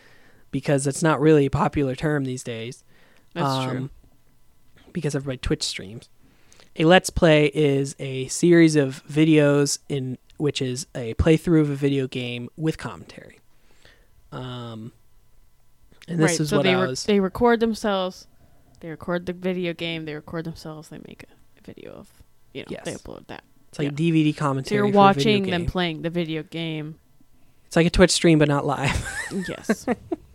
[0.51, 2.83] because it's not really a popular term these days
[3.39, 3.77] That's true.
[3.77, 3.89] um,
[4.93, 6.09] because everybody twitch streams
[6.75, 11.75] a let's play is a series of videos in which is a playthrough of a
[11.75, 13.39] video game with commentary
[14.31, 14.91] um
[16.07, 16.39] and this right.
[16.39, 18.27] is so what they i re- was they record themselves,
[18.79, 22.07] they record the video game, they record themselves, they make a, video of
[22.53, 23.01] you know they Yes.
[23.01, 23.43] upload that.
[23.69, 23.91] it's like yeah.
[23.91, 26.95] dvd So commentary you're a video watching them playing the video game.
[27.67, 29.07] it's like a twitch stream but not live
[29.47, 29.85] Yes.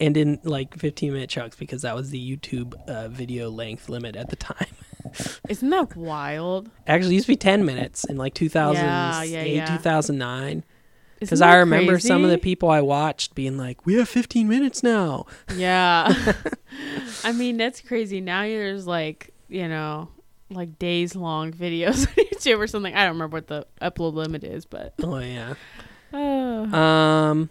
[0.00, 4.16] and in like 15 minute chunks because that was the YouTube uh, video length limit
[4.16, 4.66] at the time.
[5.48, 6.70] Isn't that wild?
[6.86, 9.76] Actually, it used to be 10 minutes in like 2008, Yeah, yeah, yeah.
[9.76, 10.64] 2009.
[11.20, 14.82] Because I remember some of the people I watched being like, "We have 15 minutes
[14.82, 15.24] now."
[15.56, 16.12] Yeah.
[17.24, 18.20] I mean, that's crazy.
[18.20, 20.08] Now there's like, you know,
[20.50, 22.94] like days long videos on YouTube or something.
[22.94, 25.54] I don't remember what the upload limit is, but Oh yeah.
[26.12, 26.16] uh,
[26.76, 27.48] Um.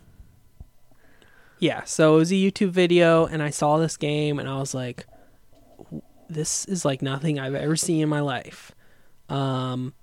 [1.60, 4.74] Yeah, so it was a YouTube video, and I saw this game, and I was
[4.74, 5.06] like,
[6.30, 8.72] "This is like nothing I've ever seen in my life."
[9.30, 9.94] Um.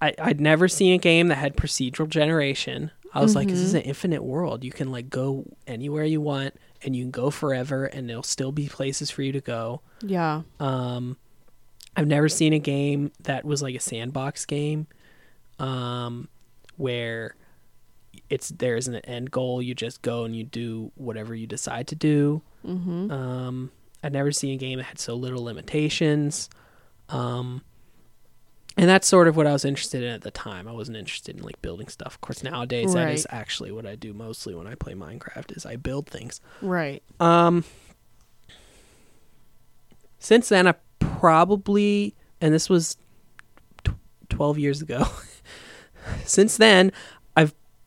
[0.00, 2.90] I I'd never seen a game that had procedural generation.
[3.14, 3.76] I was like, "This is Mhm.
[3.78, 4.62] an infinite world.
[4.62, 8.52] You can like go anywhere you want, and you can go forever, and there'll still
[8.52, 10.42] be places for you to go." yeah.
[10.60, 11.16] Um,
[11.96, 14.86] I've never seen a game that was like a sandbox game,
[15.58, 16.28] um,
[16.76, 17.34] where
[18.28, 19.62] it's there isn't an end goal.
[19.62, 22.42] You just go and you do whatever you decide to do.
[22.64, 23.10] Mm-hmm.
[23.10, 23.70] Um,
[24.02, 26.48] I've never seen a game that had so little limitations.
[27.08, 27.62] Um,
[28.76, 30.68] and that's sort of what I was interested in at the time.
[30.68, 32.14] I wasn't interested in like building stuff.
[32.14, 35.64] Of course, nowadays that is actually what I do mostly when I play Minecraft is
[35.64, 36.40] I build things.
[36.60, 37.02] Right.
[37.18, 37.64] Um,
[40.18, 42.98] since then, I probably, and this was
[43.84, 43.94] tw-
[44.28, 45.06] 12 years ago.
[46.24, 46.92] since then,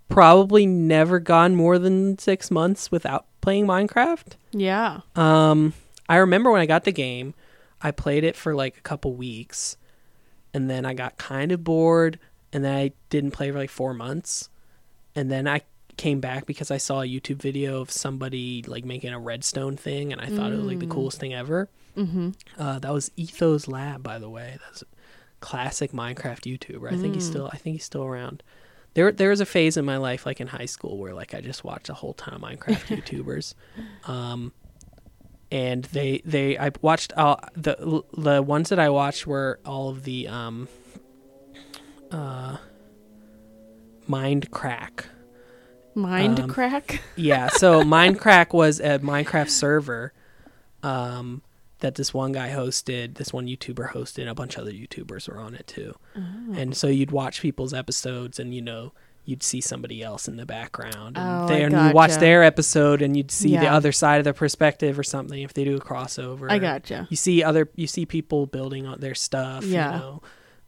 [0.10, 4.34] probably never gone more than six months without playing Minecraft.
[4.52, 5.02] Yeah.
[5.16, 5.74] Um,
[6.10, 7.34] I remember when I got the game,
[7.82, 9.78] I played it for like a couple weeks,
[10.54, 12.20] and then I got kind of bored,
[12.52, 14.50] and then I didn't play for like four months,
[15.16, 15.62] and then I
[15.98, 20.12] came back because I saw a YouTube video of somebody like making a redstone thing,
[20.12, 20.92] and I thought it was like the Mm.
[20.92, 21.70] coolest thing ever.
[21.98, 22.30] Mm-hmm.
[22.58, 24.58] Uh, that was EthosLab, by the way.
[24.66, 24.86] That's a
[25.42, 26.92] classic Minecraft YouTuber.
[26.92, 27.32] I think he's Mm.
[27.32, 27.50] still.
[27.54, 28.42] I think he's still around.
[28.96, 31.42] There, there was a phase in my life, like in high school, where like I
[31.42, 33.54] just watched a whole ton of Minecraft YouTubers,
[34.08, 34.52] um,
[35.52, 40.04] and they, they, I watched all the the ones that I watched were all of
[40.04, 40.68] the um,
[42.12, 42.58] uh,
[44.08, 45.06] Mind Crack.
[45.96, 47.02] Mind Um, crack.
[47.16, 50.14] Yeah, so MindCrack was a Minecraft server
[50.84, 51.42] um,
[51.80, 55.30] that this one guy hosted, this one YouTuber hosted, and a bunch of other YouTubers
[55.30, 55.96] were on it too.
[56.16, 56.54] Oh.
[56.54, 58.92] And so you'd watch people's episodes, and you know
[59.26, 63.02] you'd see somebody else in the background, and, Oh, they, and you watch their episode,
[63.02, 65.80] and you'd see the other side of their perspective or something if they do a
[65.80, 66.50] crossover.
[66.52, 67.08] I gotcha.
[67.10, 69.64] You see other, you see people building on their stuff.
[69.64, 69.94] Yeah.
[69.94, 70.22] You know?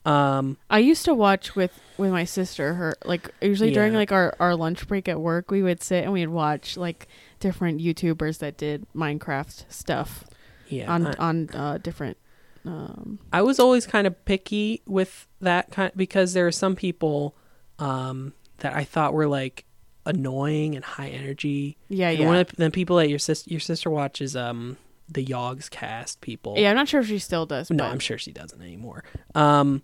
[0.03, 2.73] Um, I used to watch with with my sister.
[2.73, 6.11] Her like usually during like our our lunch break at work, we would sit and
[6.11, 7.07] we'd watch like
[7.39, 10.23] different YouTubers that did Minecraft stuff
[10.71, 10.91] yeah.
[10.93, 12.17] on I- on uh, different.
[12.65, 17.35] Um, I was always kind of picky with that kind because there are some people
[17.79, 19.65] um, that I thought were like
[20.05, 21.77] annoying and high energy.
[21.89, 24.77] yeah, And yeah, one of the, the people that your sister your sister watches um
[25.09, 26.53] the Yogscast people.
[26.57, 26.69] yeah.
[26.69, 27.69] I'm not sure if she still does.
[27.69, 29.03] No, but I'm sure she doesn't anymore.
[29.35, 29.81] Um,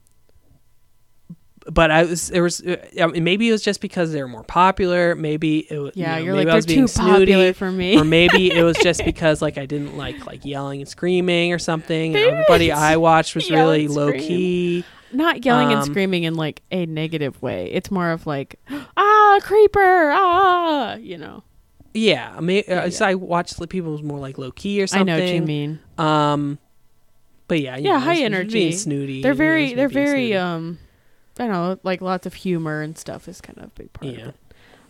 [1.72, 5.16] but I was there was uh, maybe it was just because they were more popular.
[5.16, 7.54] Maybe it was Yeah, you know, maybe like I was they're being too popular snooty,
[7.54, 7.98] for me.
[8.00, 11.60] or maybe it was just because like I didn't like like yelling and screaming or
[11.60, 12.16] something.
[12.16, 14.22] And everybody I watched was really low scream.
[14.22, 14.86] key.
[15.12, 17.72] not yelling and um, screaming in like a negative way.
[17.72, 18.60] It's more of like
[18.98, 21.44] ah creeper ah you know.
[21.94, 24.82] Yeah, I mean, Yeah, uh, so I watched the people was more like low key
[24.84, 25.10] or something.
[25.10, 25.80] I know what you mean.
[25.98, 26.60] Um,
[27.48, 28.54] but yeah, you Yeah, know, high it was- it was energy.
[28.54, 29.22] being snooty.
[29.24, 30.36] They're you know, very they're very snooty.
[30.36, 30.80] um
[31.40, 34.12] I don't know, like lots of humor and stuff is kind of a big part
[34.14, 34.20] Yeah.
[34.22, 34.36] of it.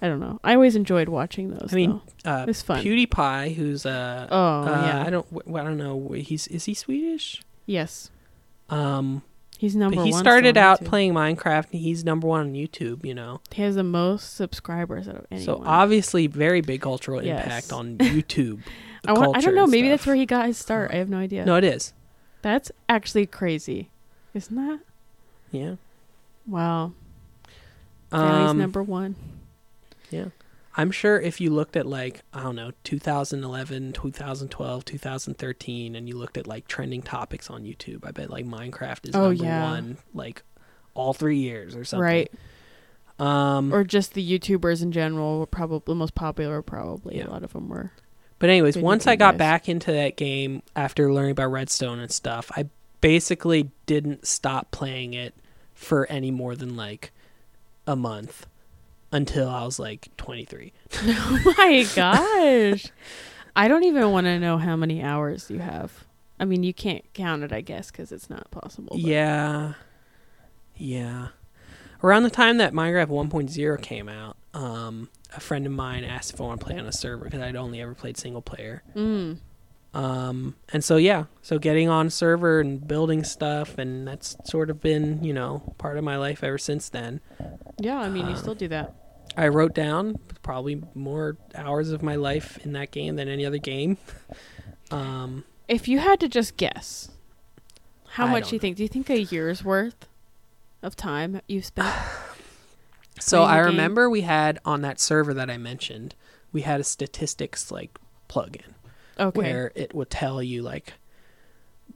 [0.02, 0.40] I don't know.
[0.44, 1.74] I always enjoyed watching those.
[1.74, 2.84] I mean, uh, It's fun.
[2.84, 5.03] PewDiePie, who's uh, Oh, uh, yeah.
[5.06, 5.26] I don't,
[5.56, 7.41] I don't know, he's is he Swedish?
[7.65, 8.11] yes,
[8.69, 9.24] Um,
[9.57, 10.86] he's number he started out YouTube.
[10.86, 13.03] playing Minecraft, and he's number one on YouTube.
[13.06, 15.45] You know, He has the most subscribers out of anyone.
[15.45, 17.44] so obviously very big cultural Yes.
[17.44, 18.61] impact on YouTube.
[19.07, 19.65] I, want, I don't know.
[19.68, 20.91] Maybe that's where he got his start.
[20.91, 21.44] I have no idea.
[21.45, 21.94] No, it is.
[22.44, 23.90] That's actually crazy,
[24.36, 24.80] isn't that?
[25.52, 25.76] Yeah.
[26.48, 26.94] Wow.
[28.11, 29.15] Now he's Um, number one.
[30.10, 30.28] Yeah.
[30.80, 36.15] I'm sure if you looked at like I don't know 2011, 2012, 2013, and you
[36.15, 39.64] looked at like trending topics on YouTube, I bet like Minecraft is Oh, number yeah.
[39.72, 40.44] one like
[40.94, 42.03] all three years or something.
[42.03, 42.32] Right.
[43.19, 43.74] Um.
[43.74, 46.61] Or just the YouTubers in general were probably the most popular.
[46.61, 47.28] Probably Yeah.
[47.28, 47.91] a lot of them were.
[48.40, 52.52] But anyways, once I got back into that game after learning about Redstone and stuff,
[52.56, 52.69] I
[53.02, 55.34] basically didn't stop playing it
[55.78, 57.12] for any more than like
[57.86, 58.48] a month
[59.12, 60.74] until I was like 23.
[60.95, 62.88] oh my gosh.
[63.56, 66.04] I don't even want to know how many hours you have.
[66.40, 68.95] I mean, you can't count it, I guess, because it's not possible.
[68.95, 69.74] but- Yeah.
[70.76, 71.30] Yeah.
[72.04, 76.41] Around the time that Minecraft 1.0 came out, um, a friend of mine asked if
[76.41, 78.84] I want to play on a server because I'd only ever played single player.
[78.95, 79.38] Mm.
[79.94, 84.80] Um, and so yeah, so getting on server and building stuff, and that's sort of
[84.82, 87.20] been you know part of my life ever since then.
[87.80, 88.94] Yeah, I mean, you Um, still do that.
[89.36, 93.58] I wrote down probably more hours of my life in that game than any other
[93.60, 93.98] game.
[94.90, 97.10] Um, If you had to just guess,
[98.12, 98.78] how I much do you think?
[98.78, 100.08] Do you think a year's worth
[100.82, 101.94] of time you've spent?
[103.20, 103.72] so I the game?
[103.72, 106.16] remember we had on that server that I mentioned,
[106.54, 107.98] we had a statistics like
[108.30, 108.74] plugin
[109.19, 109.39] Okay.
[109.39, 110.94] where it would tell you like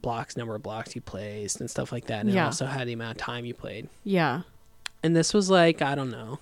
[0.01, 2.21] blocks, number of blocks you placed, and stuff like that.
[2.21, 3.87] And it also had the amount of time you played.
[4.03, 4.41] Yeah.
[5.03, 6.39] And this was like I don't know,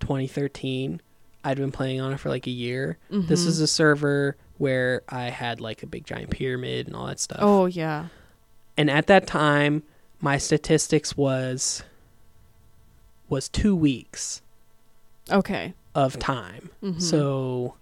[0.00, 1.00] 2013.
[1.44, 2.98] I'd been playing on it for like a year.
[3.10, 3.48] This Mhm.
[3.48, 7.38] is a server where I had like a big giant pyramid and all that stuff.
[7.40, 8.08] Oh yeah.
[8.76, 9.82] and at that time
[10.20, 11.82] my statistics was
[13.28, 14.40] was two weeks
[15.30, 15.74] Okay.
[15.96, 17.00] of time Mhm.
[17.02, 17.74] so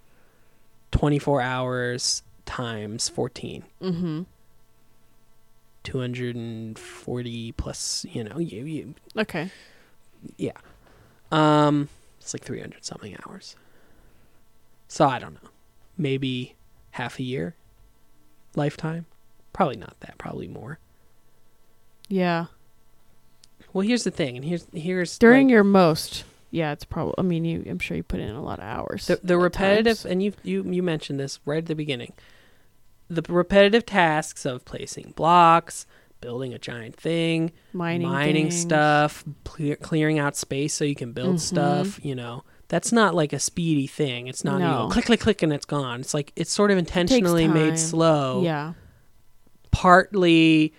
[0.96, 4.22] 24 hours times 14 Mm-hmm.
[5.82, 9.50] 240 plus you know you, you Okay.
[10.36, 10.52] Yeah.
[11.30, 11.88] Um
[12.20, 13.54] it's like 300 something hours
[14.88, 15.50] so i don't know
[15.98, 16.54] maybe
[16.92, 17.54] half a year
[18.56, 19.06] lifetime
[19.52, 20.78] probably not that probably more
[22.08, 22.46] Yeah.
[23.72, 26.24] well here's the thing and here's here's During like, your most.
[26.56, 27.14] Yeah, it's probably.
[27.18, 27.64] I mean, you.
[27.68, 29.06] I'm sure you put in a lot of hours.
[29.08, 30.06] the, the repetitive times.
[30.06, 32.12] and you you you mentioned this right at the beginning
[33.08, 35.86] the repetitive tasks of placing blocks
[36.20, 38.60] building a giant thing mining, mining things.
[38.60, 41.40] stuff clear, clearing out space so you can build Mhm.
[41.40, 45.20] stuff you know that's not like a speedy thing it's not you know, click click
[45.20, 47.54] click and it's gone it's like it's sort of intentionally time.
[47.54, 48.72] made slow Yeah.
[49.70, 50.72] partly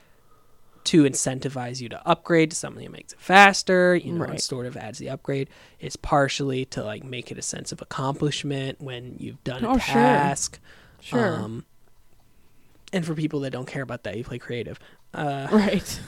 [0.87, 4.41] to incentivize you to upgrade to something that makes it faster you know Right.
[4.41, 5.49] sort of adds the upgrade
[5.79, 9.77] it's partially to like make it a sense of accomplishment when you've done a Oh,
[9.77, 10.01] sure.
[10.01, 10.59] task
[11.01, 11.39] Sure.
[11.39, 11.65] um,
[12.93, 14.79] and for people that don't care about that you play creative
[15.13, 15.99] uh, right.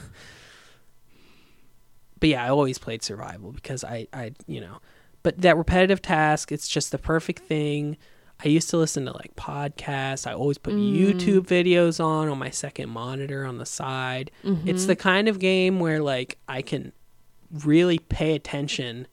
[2.20, 4.78] but yeah, I always played survival because I, I, you know,
[5.22, 7.96] but that repetitive task, it's just the perfect thing.
[8.42, 10.26] I used to listen to like podcasts.
[10.26, 10.96] I always put Mm.
[10.96, 14.30] YouTube videos on on my second monitor on the side.
[14.42, 14.86] It's Mhm.
[14.86, 16.92] the kind of game where like I can
[17.64, 19.04] really pay attention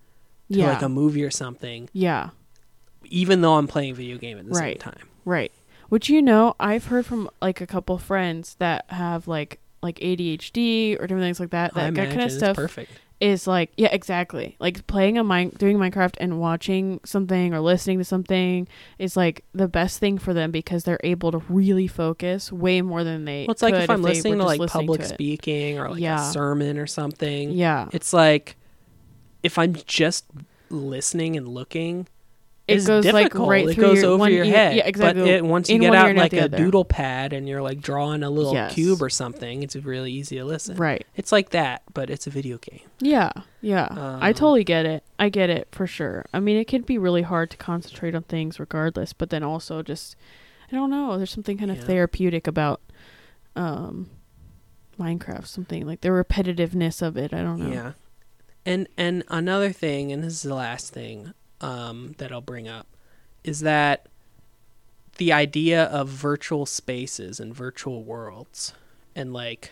[0.52, 0.68] to yeah.
[0.74, 2.30] like a movie or something, yeah.
[3.06, 4.82] even though I'm playing video game at the Right.
[4.82, 5.08] same time.
[5.26, 5.52] Right.
[5.90, 10.96] Which you know, I've heard from like a couple friends that have like like ADHD
[11.00, 11.74] or different things like that.
[11.76, 12.92] That, that kind of it's stuff perfect.
[13.20, 14.56] Is like yeah, exactly.
[14.60, 18.68] Like playing a mine, doing Minecraft and watching something or listening to something
[19.00, 23.04] is like the best thing for them because they're able to really focus way more
[23.04, 23.46] than they.
[23.48, 26.00] Well, it's like if I'm they listening to like listening public to speaking or like
[26.00, 26.30] Yeah.
[26.30, 27.52] a sermon or something.
[27.52, 28.56] Yeah, it's like
[29.44, 30.26] if I'm just
[30.70, 32.08] listening and looking,
[32.68, 33.50] it goes like difficult.
[33.50, 34.76] right it through goes your over your ear- head.
[34.76, 35.22] Yeah, exactly.
[35.24, 36.58] But it, once you In get out like a other.
[36.58, 38.74] doodle pad and you're like drawing a little Yes.
[38.74, 40.76] cube or something, it's really easy to listen.
[40.78, 41.06] right.
[41.16, 42.82] It's like that, but it's a video game.
[43.00, 43.32] Yeah,
[43.62, 43.88] yeah.
[44.22, 45.04] I Um, totally get it.
[45.18, 46.26] I get it for sure.
[46.34, 49.82] I mean, it can be really hard to concentrate on things regardless, but then also
[49.82, 50.16] just
[50.72, 51.84] I don't know, there's something kind of Yeah.
[51.86, 52.82] therapeutic about
[53.56, 54.10] um
[55.00, 57.32] Minecraft, something like the repetitiveness of it.
[57.34, 57.72] I don't know.
[57.72, 57.92] Yeah.
[58.66, 62.88] And and another thing, and this is the last thing um, that I'll bring up,
[63.44, 64.08] is that
[65.18, 68.74] the idea of virtual spaces and virtual worlds,
[69.16, 69.72] and like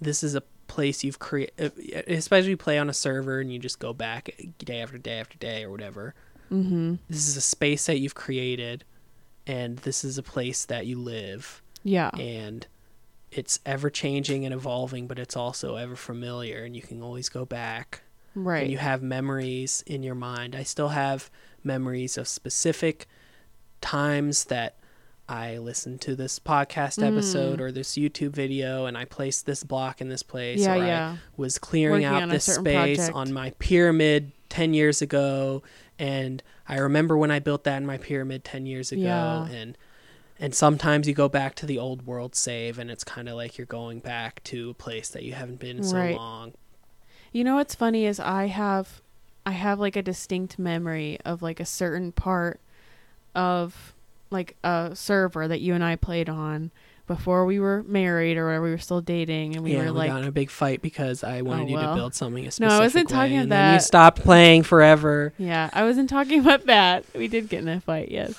[0.00, 3.78] this is a place you've created, especially you play on a server and you just
[3.78, 6.14] go back day after day after day or whatever.
[6.50, 6.98] Mhm.
[7.08, 8.84] This is a space that you've created,
[9.46, 12.10] and this is a place that you live Yeah.
[12.18, 12.66] and
[13.32, 17.44] it's ever changing and evolving, but it's also ever familiar, and you can always go
[17.44, 18.02] back.
[18.36, 18.62] Right.
[18.64, 20.54] And you have memories in your mind.
[20.54, 21.30] I still have
[21.64, 23.06] memories of specific
[23.80, 24.76] times that
[25.28, 27.62] I listened to this podcast episode Mm.
[27.62, 30.86] or this YouTube video, and I placed this block in this place, yeah, or I
[30.86, 31.16] yeah.
[31.36, 33.16] was clearing Working out this space project.
[33.16, 35.62] on my pyramid 10 years ago
[35.98, 39.46] and I remember when I built that in my pyramid 10 years ago Yeah.
[39.48, 39.76] and
[40.38, 43.58] and sometimes you go back to the old world save and it's kind of like
[43.58, 46.14] you're going back to a place that you haven't been in so Right.
[46.14, 46.52] long.
[47.36, 49.02] You know what's funny is I have
[49.44, 52.60] I have like a distinct memory of like a certain part
[53.34, 53.92] of
[54.30, 56.70] like a server that you and I played on
[57.06, 59.90] before we were married or whatever we were still dating and we yeah, were we
[59.90, 62.50] like got in a big fight because I wanted Oh, you to build something a
[62.58, 65.34] No, I wasn't way, talking about then you stopped playing forever.
[65.36, 67.04] Yeah, I wasn't talking about that.
[67.14, 68.32] We did get in a fight, yes.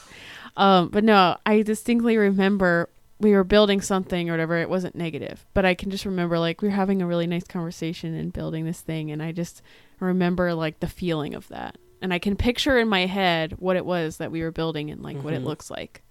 [0.57, 4.57] Um, but no, I distinctly remember we were building something or whatever.
[4.57, 7.43] It wasn't negative, but I can just remember like we were having a really nice
[7.45, 9.61] conversation and building this thing, and I just
[9.99, 13.85] remember like the feeling of that, and I can picture in my head what it
[13.85, 15.45] was that we were building and like what it Mhm.
[15.45, 16.03] looks like.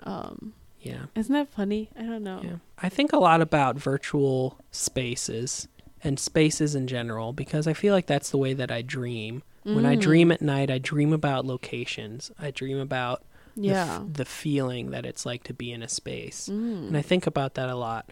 [0.00, 1.06] Um, Yeah.
[1.14, 1.90] isn't that funny?
[1.98, 2.40] I don't know.
[2.42, 2.56] Yeah.
[2.78, 5.68] I think a lot about virtual spaces
[6.02, 9.42] and spaces in general because I feel like that's the way that I dream.
[9.64, 10.00] When I Mm.
[10.00, 12.32] dream at night, I dream about locations.
[12.38, 13.22] I dream about
[13.62, 14.02] the, f- yeah.
[14.12, 16.48] the feeling that it's like to be in a space.
[16.50, 16.88] Mm.
[16.88, 18.10] And I think about that a lot.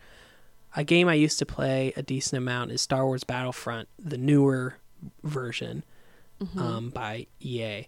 [0.76, 4.76] A game I used to play a decent amount is Star Wars Battlefront, the newer
[5.22, 5.84] version
[6.42, 6.58] Mhm.
[6.60, 7.86] um, by EA.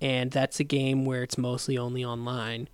[0.00, 2.68] And that's a game where it's mostly only online.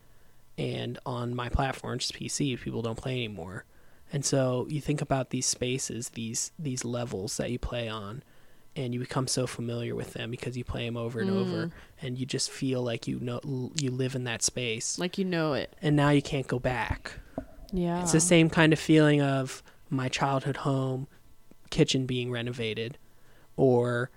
[0.58, 3.64] And on my platform, just PC, people don't play anymore.
[4.12, 8.22] And so you think about these spaces, these these levels that you play on,
[8.76, 11.72] and you become so familiar with them because you play them over and over, Mm.
[12.02, 13.40] and you just feel like you know
[13.80, 14.98] you live in that space.
[14.98, 15.74] like you know it.
[15.82, 17.12] And now you can't go back.
[17.72, 18.02] Yeah.
[18.02, 21.08] It's the same kind of feeling of my childhood home
[21.70, 22.96] kitchen being renovated
[23.56, 24.10] or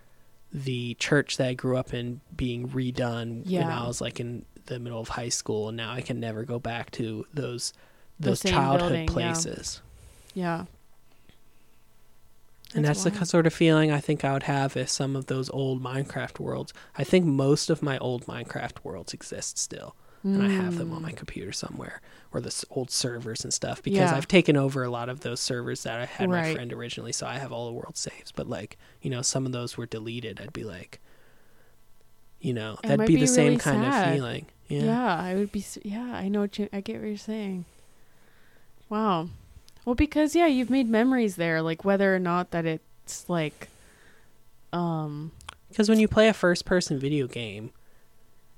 [0.52, 3.60] the church that I grew up in being redone yeah.
[3.62, 3.84] when Yeah.
[3.84, 6.60] I was like in the middle of high school and now I can never go
[6.60, 7.74] back to those
[8.20, 9.14] those childhood building, yeah.
[9.14, 9.82] places.
[10.34, 10.66] Yeah.
[12.76, 15.50] And that's the sort of feeling I think I would have if some of those
[15.50, 16.72] old Minecraft worlds.
[16.98, 19.96] I think most of my old Minecraft worlds exist still.
[20.22, 21.16] and I have them on my Mm.
[21.16, 22.02] computer somewhere,
[22.34, 23.82] or the old servers and stuff.
[23.82, 24.18] Because Yeah.
[24.18, 27.26] I've taken over a lot of those servers that I had my friend originally, so
[27.26, 28.34] I have all the world saves.
[28.34, 30.42] But like, you know, some of those were deleted.
[30.42, 31.00] I'd be like,
[32.42, 34.08] you know, It that'd might be the be same really kind sad.
[34.10, 34.46] of feeling.
[34.68, 34.84] Yeah.
[34.84, 35.16] Yeah.
[35.16, 35.64] I would be.
[35.84, 36.68] Yeah, I know what you.
[36.74, 37.64] I get what you're saying.
[38.90, 39.30] Wow.
[39.86, 41.62] Well, because yeah, you've made memories there.
[41.62, 43.70] Like whether or not that it's like,
[44.74, 45.32] um,
[45.70, 47.72] Because when you play a first-person video game,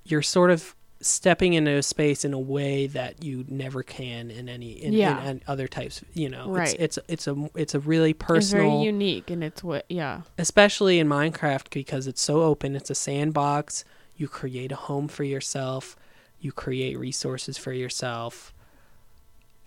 [0.04, 4.48] you're sort of stepping into a space in a way that you never can in
[4.48, 5.22] any in, Yeah.
[5.24, 6.04] in, in other types.
[6.14, 6.76] You know, Right.
[6.80, 8.70] it's, it's it's a it's a really it's personal.
[8.72, 9.86] very unique, and it's what.
[9.90, 10.22] Yeah.
[10.38, 12.76] especially in Minecraft because it's so open.
[12.76, 13.84] It's a sandbox.
[14.18, 15.96] You create a home for yourself.
[16.40, 18.54] You create resources for yourself.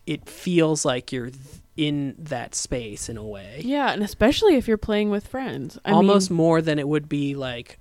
[0.06, 1.30] It feels like you're
[1.76, 5.76] in that space in a way, Yeah, and especially if you're playing with friends.
[5.84, 7.78] I almost mean, more than it would be like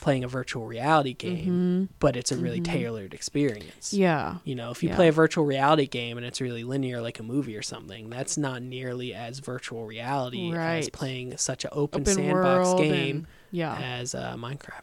[0.00, 1.88] playing a virtual reality game.
[1.88, 1.94] mhm.
[2.00, 2.64] But it's a really Mhm.
[2.64, 3.94] tailored experience.
[3.94, 4.38] Yeah.
[4.44, 4.96] You know, if you Yeah.
[4.96, 8.36] play a virtual reality game and it's really linear, like a movie or something, that's
[8.36, 13.76] not nearly as virtual reality as playing such an open, Open sandbox game and- yeah.
[13.80, 14.82] as uh, Minecraft.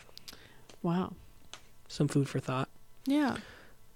[0.82, 1.14] Wow.
[1.90, 2.70] Some food for thought.
[3.06, 3.36] Yeah.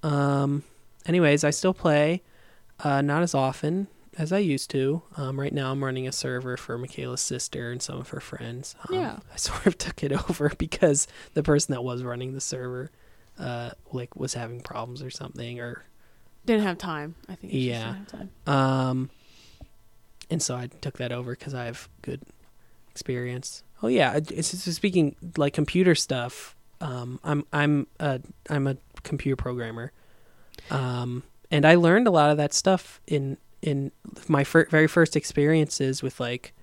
[0.03, 0.64] Um,
[1.07, 2.22] anyways, I still play,
[2.84, 3.88] uh, not as often
[4.18, 5.02] as I used to.
[5.18, 8.76] Um, right now, I'm running a server for Mikaela's sister and some of her friends.
[8.89, 9.19] Um, Yeah.
[9.34, 12.91] I sort of took it over because the person that was running the server,
[13.39, 15.84] uh, like was having problems or something, or
[16.45, 17.15] Didn't have time.
[17.27, 17.53] I think.
[17.53, 17.80] Yeah.
[17.80, 18.30] didn't have time.
[18.47, 19.10] um,
[20.30, 22.22] and so I took that over because I have good
[22.91, 23.64] experience.
[23.84, 26.56] Oh yeah, it's, it's speaking like computer stuff.
[26.81, 29.91] Um, I'm I'm a I'm a computer programmer,
[30.72, 33.91] um, and I learned a lot of that stuff in in
[34.27, 36.53] my fir- very first experiences with like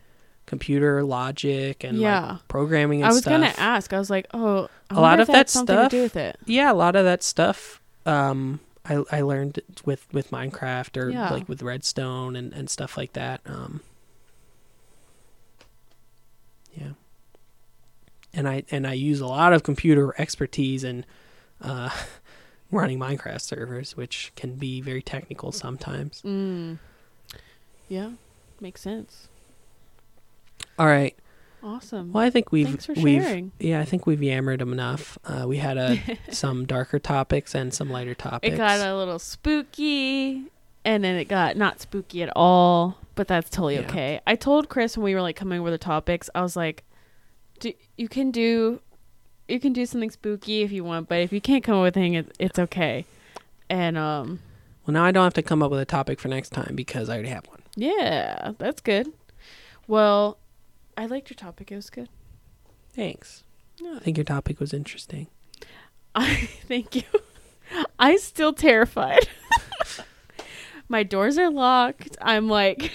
[0.47, 2.33] computer logic and Yeah.
[2.33, 3.33] like programming and I was stuff.
[3.33, 3.93] gonna ask.
[3.93, 6.39] I was like, oh, I A lot of that something to do stuff- with it.
[6.47, 11.31] yeah, a lot of that stuff um I I learned with with Minecraft or Yeah.
[11.31, 13.41] like with Redstone and and stuff like that.
[13.47, 13.81] Um
[16.75, 16.93] Yeah.
[18.35, 21.07] And I and I use a lot of computer expertise and
[21.61, 21.91] uh
[22.73, 26.23] running Minecraft servers, which can be very technical sometimes.
[26.23, 26.79] Mm.
[27.89, 28.13] Yeah,
[28.61, 29.29] makes sense.
[30.79, 31.15] All right.
[31.63, 32.13] Awesome.
[32.13, 33.53] Well, I think we've Thanks for we've sharing.
[33.61, 35.17] yeah, I think we've yammered them enough.
[35.25, 35.97] Uh, we had a
[36.33, 38.55] some darker topics and some lighter topics.
[38.55, 40.51] It got a little spooky,
[40.85, 42.99] and then it got not spooky at all.
[43.15, 43.83] But that's totally Yeah.
[43.83, 44.21] okay.
[44.27, 46.83] I told Chris when we were like coming over the topics, I was like,
[47.61, 48.81] do, "You can do,
[49.49, 51.97] you can do something spooky if you want, but if you can't come up with
[51.97, 53.05] anything, it, it's okay."
[53.71, 54.41] And um,
[54.87, 57.09] Well, now I don't have to come up with a topic for next time because
[57.09, 57.61] I already have one.
[57.77, 59.13] yeah, that's good.
[59.89, 60.39] Well,
[60.97, 61.73] I liked your topic.
[61.73, 62.09] It was good.
[62.93, 63.45] Thanks.
[63.85, 65.27] I think your topic was interesting.
[66.15, 66.35] I
[66.69, 67.03] thank you.
[67.99, 69.27] I'm still terrified.
[70.89, 72.17] My doors are locked.
[72.21, 72.93] I'm like,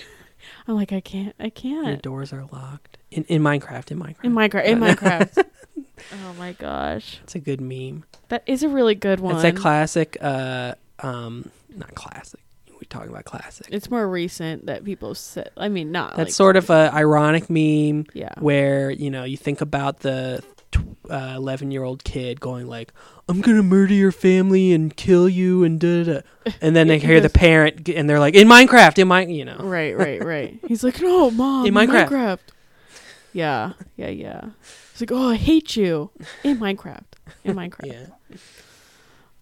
[0.67, 2.01] I'm like, I can't, I can't.
[2.01, 3.89] doors are locked in in Minecraft.
[3.91, 5.45] In Minecraft, In Minecraft, in Minecraft.
[6.13, 8.03] Oh my gosh, it's a good meme.
[8.29, 9.35] that is a really good one.
[9.35, 10.17] It's a classic.
[10.21, 12.39] Uh, um, not classic.
[12.71, 13.67] We're talking about classic.
[13.71, 15.49] It's more recent that people said.
[15.57, 19.35] I mean, not That's like, sort of a ironic meme yeah, where you know you
[19.37, 22.93] think about the tw- eleven year old kid going like,
[23.27, 26.13] "I'm gonna murder your family and kill you," and da da.
[26.13, 26.21] da.
[26.61, 29.57] And then they hear the parent, and they're like, "In Minecraft, in my, you know."
[29.57, 30.59] Right, right, right.
[30.67, 32.39] He's like, no, mom, In in Minecraft." Minecraft.
[33.33, 34.41] Yeah, yeah, yeah.
[34.97, 36.09] He's like, oh, I hate you
[36.43, 37.03] in Minecraft.
[37.43, 38.11] In Minecraft.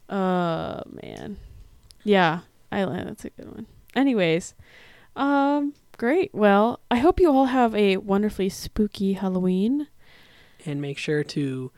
[0.09, 0.13] Yeah.
[0.13, 1.37] Uh man.
[2.03, 2.41] Yeah,
[2.71, 3.65] I that's a good one.
[3.95, 4.53] Anyways,
[5.15, 6.33] um great.
[6.33, 9.87] Well, I hope you all have a wonderfully spooky Halloween.
[10.65, 11.71] And make sure to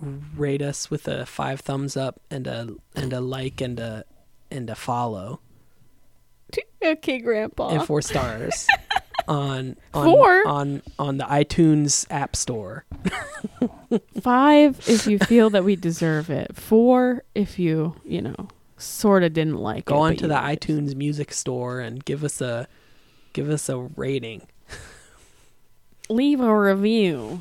[0.00, 4.04] rate us with a five thumbs up and a and a like and a
[4.50, 5.40] and a follow
[6.82, 7.68] Okay, grandpa.
[7.68, 8.66] and four stars
[9.28, 10.48] on on Four?
[10.48, 12.84] on on the iTunes App Store.
[14.20, 16.56] 5 if you feel that we deserve it.
[16.56, 20.08] 4 if you, you know, sort of didn't like Go it.
[20.08, 20.60] on to the it.
[20.60, 22.66] iTunes Music Store and give us a
[23.32, 24.46] give us a rating.
[26.08, 27.40] Leave a review.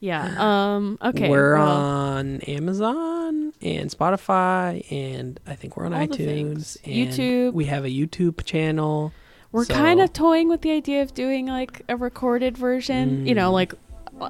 [0.00, 0.34] Yeah.
[0.42, 1.28] Um okay.
[1.28, 6.76] we're well, on Amazon and Spotify, and I think we're on iTunes.
[6.84, 7.52] And YouTube.
[7.52, 9.12] We have a YouTube channel.
[9.52, 13.34] We're so- kind of toying with the idea of doing like a recorded version, you
[13.34, 13.54] know, Mm.
[13.54, 13.74] like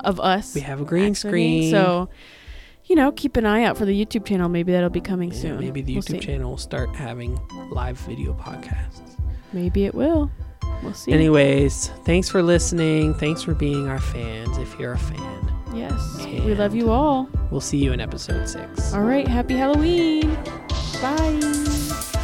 [0.05, 0.55] of us.
[0.55, 1.71] We have a green screen.
[1.71, 2.09] So,
[2.87, 4.49] you know, keep an eye out for the YouTube channel.
[4.49, 5.61] Maybe that'll be coming Yeah, soon.
[5.61, 6.19] maybe the We'll YouTube see.
[6.21, 7.39] channel will start having
[7.71, 9.01] live video podcasts.
[9.53, 10.31] Maybe it will.
[10.83, 11.13] We'll see.
[11.13, 13.15] Anyways, thanks for listening.
[13.15, 14.57] Thanks for being our fans.
[14.59, 16.27] If you're a fan, Yes.
[16.27, 17.29] We love you all.
[17.51, 18.93] we'll see you in episode six.
[18.93, 19.27] All right.
[19.29, 20.37] Happy Halloween.
[21.01, 22.22] Bye.